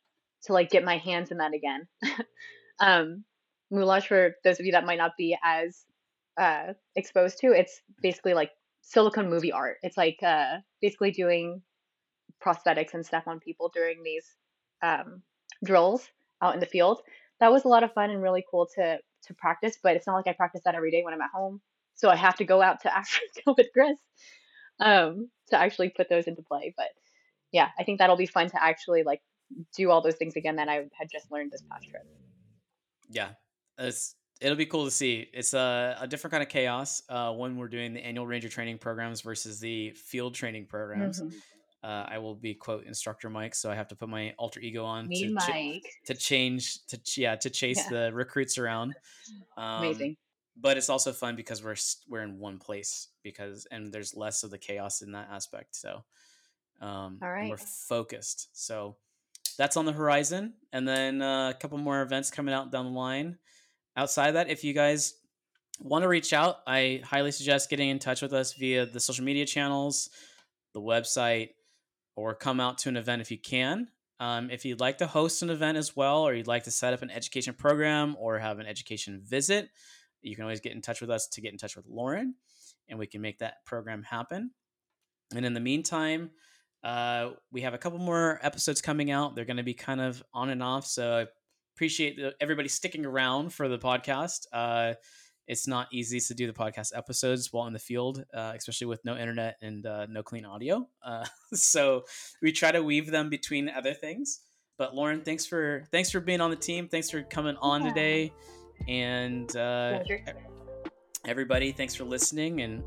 to 0.43 0.53
like 0.53 0.69
get 0.69 0.83
my 0.83 0.97
hands 0.97 1.31
in 1.31 1.37
that 1.37 1.53
again. 1.53 1.87
um, 2.79 3.23
moulage 3.71 4.07
for 4.07 4.35
those 4.43 4.59
of 4.59 4.65
you 4.65 4.73
that 4.73 4.85
might 4.85 4.97
not 4.97 5.11
be 5.17 5.37
as 5.43 5.85
uh, 6.37 6.73
exposed 6.95 7.39
to, 7.39 7.51
it's 7.53 7.81
basically 8.01 8.33
like 8.33 8.51
silicone 8.81 9.29
movie 9.29 9.51
art. 9.51 9.77
It's 9.81 9.97
like 9.97 10.19
uh, 10.23 10.57
basically 10.81 11.11
doing 11.11 11.61
prosthetics 12.45 12.93
and 12.93 13.05
stuff 13.05 13.23
on 13.27 13.39
people 13.39 13.71
during 13.73 14.03
these 14.03 14.25
um, 14.81 15.21
drills 15.63 16.07
out 16.41 16.53
in 16.53 16.59
the 16.59 16.65
field. 16.65 17.01
That 17.39 17.51
was 17.51 17.63
a 17.63 17.69
lot 17.69 17.83
of 17.83 17.93
fun 17.93 18.09
and 18.09 18.21
really 18.21 18.43
cool 18.49 18.67
to 18.75 18.97
to 19.27 19.33
practice, 19.35 19.77
but 19.81 19.95
it's 19.95 20.07
not 20.07 20.15
like 20.15 20.27
I 20.27 20.33
practice 20.33 20.61
that 20.65 20.75
every 20.75 20.91
day 20.91 21.03
when 21.03 21.13
I'm 21.13 21.21
at 21.21 21.29
home. 21.33 21.61
So 22.01 22.09
I 22.09 22.15
have 22.15 22.35
to 22.37 22.45
go 22.45 22.63
out 22.63 22.81
to 22.81 22.91
Africa 23.01 23.53
with 23.55 23.67
Chris 23.73 23.99
um, 24.79 25.29
to 25.51 25.55
actually 25.57 25.89
put 25.89 26.09
those 26.09 26.25
into 26.25 26.41
play. 26.41 26.73
But 26.75 26.87
yeah, 27.51 27.69
I 27.77 27.83
think 27.83 27.99
that'll 27.99 28.17
be 28.17 28.25
fun 28.25 28.49
to 28.49 28.63
actually 28.63 29.03
like 29.03 29.21
do 29.77 29.91
all 29.91 30.01
those 30.01 30.15
things 30.15 30.35
again 30.35 30.55
that 30.55 30.67
I 30.67 30.75
had 30.97 31.09
just 31.11 31.31
learned 31.31 31.51
this 31.51 31.61
past 31.69 31.87
trip. 31.89 32.01
yeah 33.09 33.29
it's 33.77 34.15
it'll 34.39 34.57
be 34.57 34.65
cool 34.65 34.85
to 34.85 34.91
see 34.91 35.27
it's 35.33 35.53
a, 35.53 35.97
a 35.99 36.07
different 36.07 36.31
kind 36.31 36.41
of 36.41 36.49
chaos 36.49 37.01
uh, 37.09 37.31
when 37.33 37.57
we're 37.57 37.67
doing 37.67 37.93
the 37.93 37.99
annual 38.03 38.25
ranger 38.25 38.49
training 38.49 38.77
programs 38.77 39.21
versus 39.21 39.59
the 39.59 39.91
field 39.91 40.33
training 40.33 40.65
programs 40.65 41.21
Mhm. 41.21 41.33
uh, 41.83 42.05
i 42.09 42.17
will 42.17 42.35
be 42.35 42.53
quote 42.53 42.85
instructor 42.85 43.29
mike 43.29 43.53
so 43.55 43.69
i 43.69 43.75
have 43.75 43.87
to 43.89 43.95
put 43.95 44.07
my 44.09 44.33
alter 44.37 44.59
ego 44.61 44.83
on 44.85 45.07
Me, 45.07 45.29
to, 45.29 45.35
ch- 45.35 45.83
to 46.05 46.13
change 46.15 46.85
to 46.87 46.97
yeah 47.17 47.35
to 47.35 47.49
chase 47.49 47.77
Yeah. 47.77 47.89
the 47.89 48.13
recruits 48.13 48.57
around 48.57 48.93
um, 49.57 49.83
Amazing. 49.83 50.15
But 50.57 50.77
it's 50.77 50.89
also 50.89 51.11
fun 51.11 51.35
because 51.35 51.63
we're 51.63 51.75
we're 52.09 52.23
in 52.23 52.39
one 52.39 52.57
place 52.57 53.07
because 53.23 53.67
and 53.71 53.91
there's 53.91 54.15
less 54.15 54.43
of 54.43 54.51
the 54.51 54.57
chaos 54.57 55.01
in 55.01 55.11
that 55.13 55.29
aspect 55.31 55.75
so 55.75 56.03
um 56.81 57.19
All 57.21 57.29
and 57.29 57.49
we're 57.49 57.57
focused 57.57 58.49
so 58.53 58.95
that's 59.57 59.77
on 59.77 59.85
the 59.85 59.91
horizon 59.91 60.53
and 60.73 60.87
then 60.87 61.21
uh, 61.21 61.49
a 61.49 61.53
couple 61.53 61.77
more 61.77 62.01
events 62.01 62.31
coming 62.31 62.53
out 62.53 62.71
down 62.71 62.85
the 62.85 62.91
line. 62.91 63.37
Outside 63.97 64.29
of 64.29 64.33
that 64.35 64.49
if 64.49 64.63
you 64.63 64.73
guys 64.73 65.15
want 65.79 66.03
to 66.03 66.07
reach 66.07 66.31
out 66.31 66.59
i 66.67 67.01
highly 67.03 67.31
suggest 67.31 67.69
getting 67.69 67.89
in 67.89 67.99
touch 67.99 68.21
with 68.21 68.33
us 68.33 68.53
via 68.53 68.85
the 68.85 68.99
social 68.99 69.25
media 69.25 69.45
channels 69.45 70.09
the 70.73 70.81
website 70.81 71.49
or 72.15 72.35
come 72.35 72.59
out 72.59 72.77
to 72.79 72.89
an 72.89 72.97
event 72.97 73.21
if 73.21 73.31
you 73.31 73.37
can. 73.37 73.87
Um, 74.19 74.51
if 74.51 74.65
you'd 74.65 74.79
like 74.79 74.99
to 74.99 75.07
host 75.07 75.41
an 75.41 75.49
event 75.49 75.77
as 75.77 75.95
well 75.95 76.21
or 76.21 76.33
you'd 76.35 76.47
like 76.47 76.65
to 76.65 76.71
set 76.71 76.93
up 76.93 77.01
an 77.01 77.09
education 77.09 77.55
program 77.55 78.15
or 78.19 78.37
have 78.37 78.59
an 78.59 78.67
education 78.67 79.19
visit 79.23 79.69
you 80.21 80.35
can 80.35 80.43
always 80.43 80.59
get 80.59 80.73
in 80.73 80.81
touch 80.81 81.01
with 81.01 81.09
us 81.09 81.27
to 81.29 81.41
get 81.41 81.51
in 81.51 81.57
touch 81.57 81.75
with 81.75 81.85
Lauren, 81.87 82.35
and 82.89 82.99
we 82.99 83.07
can 83.07 83.21
make 83.21 83.39
that 83.39 83.65
program 83.65 84.03
happen. 84.03 84.51
And 85.35 85.45
in 85.45 85.53
the 85.53 85.59
meantime, 85.59 86.31
uh, 86.83 87.31
we 87.51 87.61
have 87.61 87.73
a 87.73 87.77
couple 87.77 87.99
more 87.99 88.39
episodes 88.41 88.81
coming 88.81 89.11
out. 89.11 89.35
They're 89.35 89.45
going 89.45 89.57
to 89.57 89.63
be 89.63 89.73
kind 89.73 90.01
of 90.01 90.23
on 90.33 90.49
and 90.49 90.63
off, 90.63 90.85
so 90.85 91.19
I 91.19 91.25
appreciate 91.75 92.17
the, 92.17 92.33
everybody 92.39 92.69
sticking 92.69 93.05
around 93.05 93.53
for 93.53 93.67
the 93.67 93.77
podcast. 93.77 94.45
Uh, 94.51 94.93
it's 95.47 95.67
not 95.67 95.87
easy 95.91 96.19
to 96.19 96.33
do 96.33 96.47
the 96.47 96.53
podcast 96.53 96.95
episodes 96.95 97.51
while 97.51 97.67
in 97.67 97.73
the 97.73 97.79
field, 97.79 98.23
uh, 98.33 98.53
especially 98.55 98.87
with 98.87 99.03
no 99.03 99.17
internet 99.17 99.57
and 99.61 99.85
uh, 99.85 100.05
no 100.05 100.23
clean 100.23 100.45
audio. 100.45 100.87
Uh, 101.03 101.25
so 101.53 102.03
we 102.41 102.51
try 102.51 102.71
to 102.71 102.81
weave 102.81 103.11
them 103.11 103.29
between 103.29 103.67
other 103.69 103.93
things. 103.93 104.39
But 104.77 104.95
Lauren, 104.95 105.21
thanks 105.21 105.45
for 105.45 105.83
thanks 105.91 106.09
for 106.09 106.19
being 106.19 106.41
on 106.41 106.49
the 106.49 106.55
team. 106.55 106.87
Thanks 106.87 107.09
for 107.09 107.21
coming 107.21 107.55
on 107.57 107.83
yeah. 107.83 107.89
today, 107.89 108.33
and 108.87 109.55
uh, 109.55 110.03
everybody, 111.25 111.71
thanks 111.71 111.95
for 111.95 112.03
listening. 112.03 112.61
And 112.61 112.83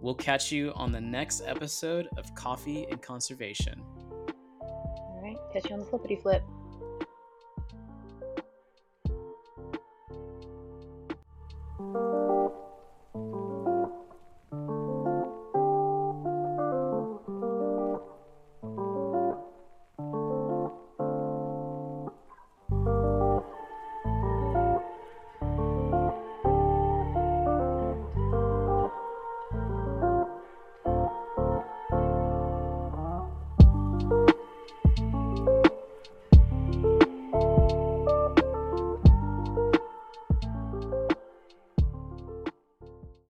we'll 0.00 0.14
catch 0.14 0.52
you 0.52 0.72
on 0.74 0.92
the 0.92 1.00
next 1.00 1.42
episode 1.46 2.08
of 2.16 2.34
Coffee 2.34 2.86
and 2.90 3.00
Conservation. 3.00 3.82
All 4.60 5.20
right, 5.22 5.36
catch 5.52 5.68
you 5.68 5.74
on 5.74 5.80
the 5.80 5.86
flippity 5.86 6.16
flip. 6.16 6.42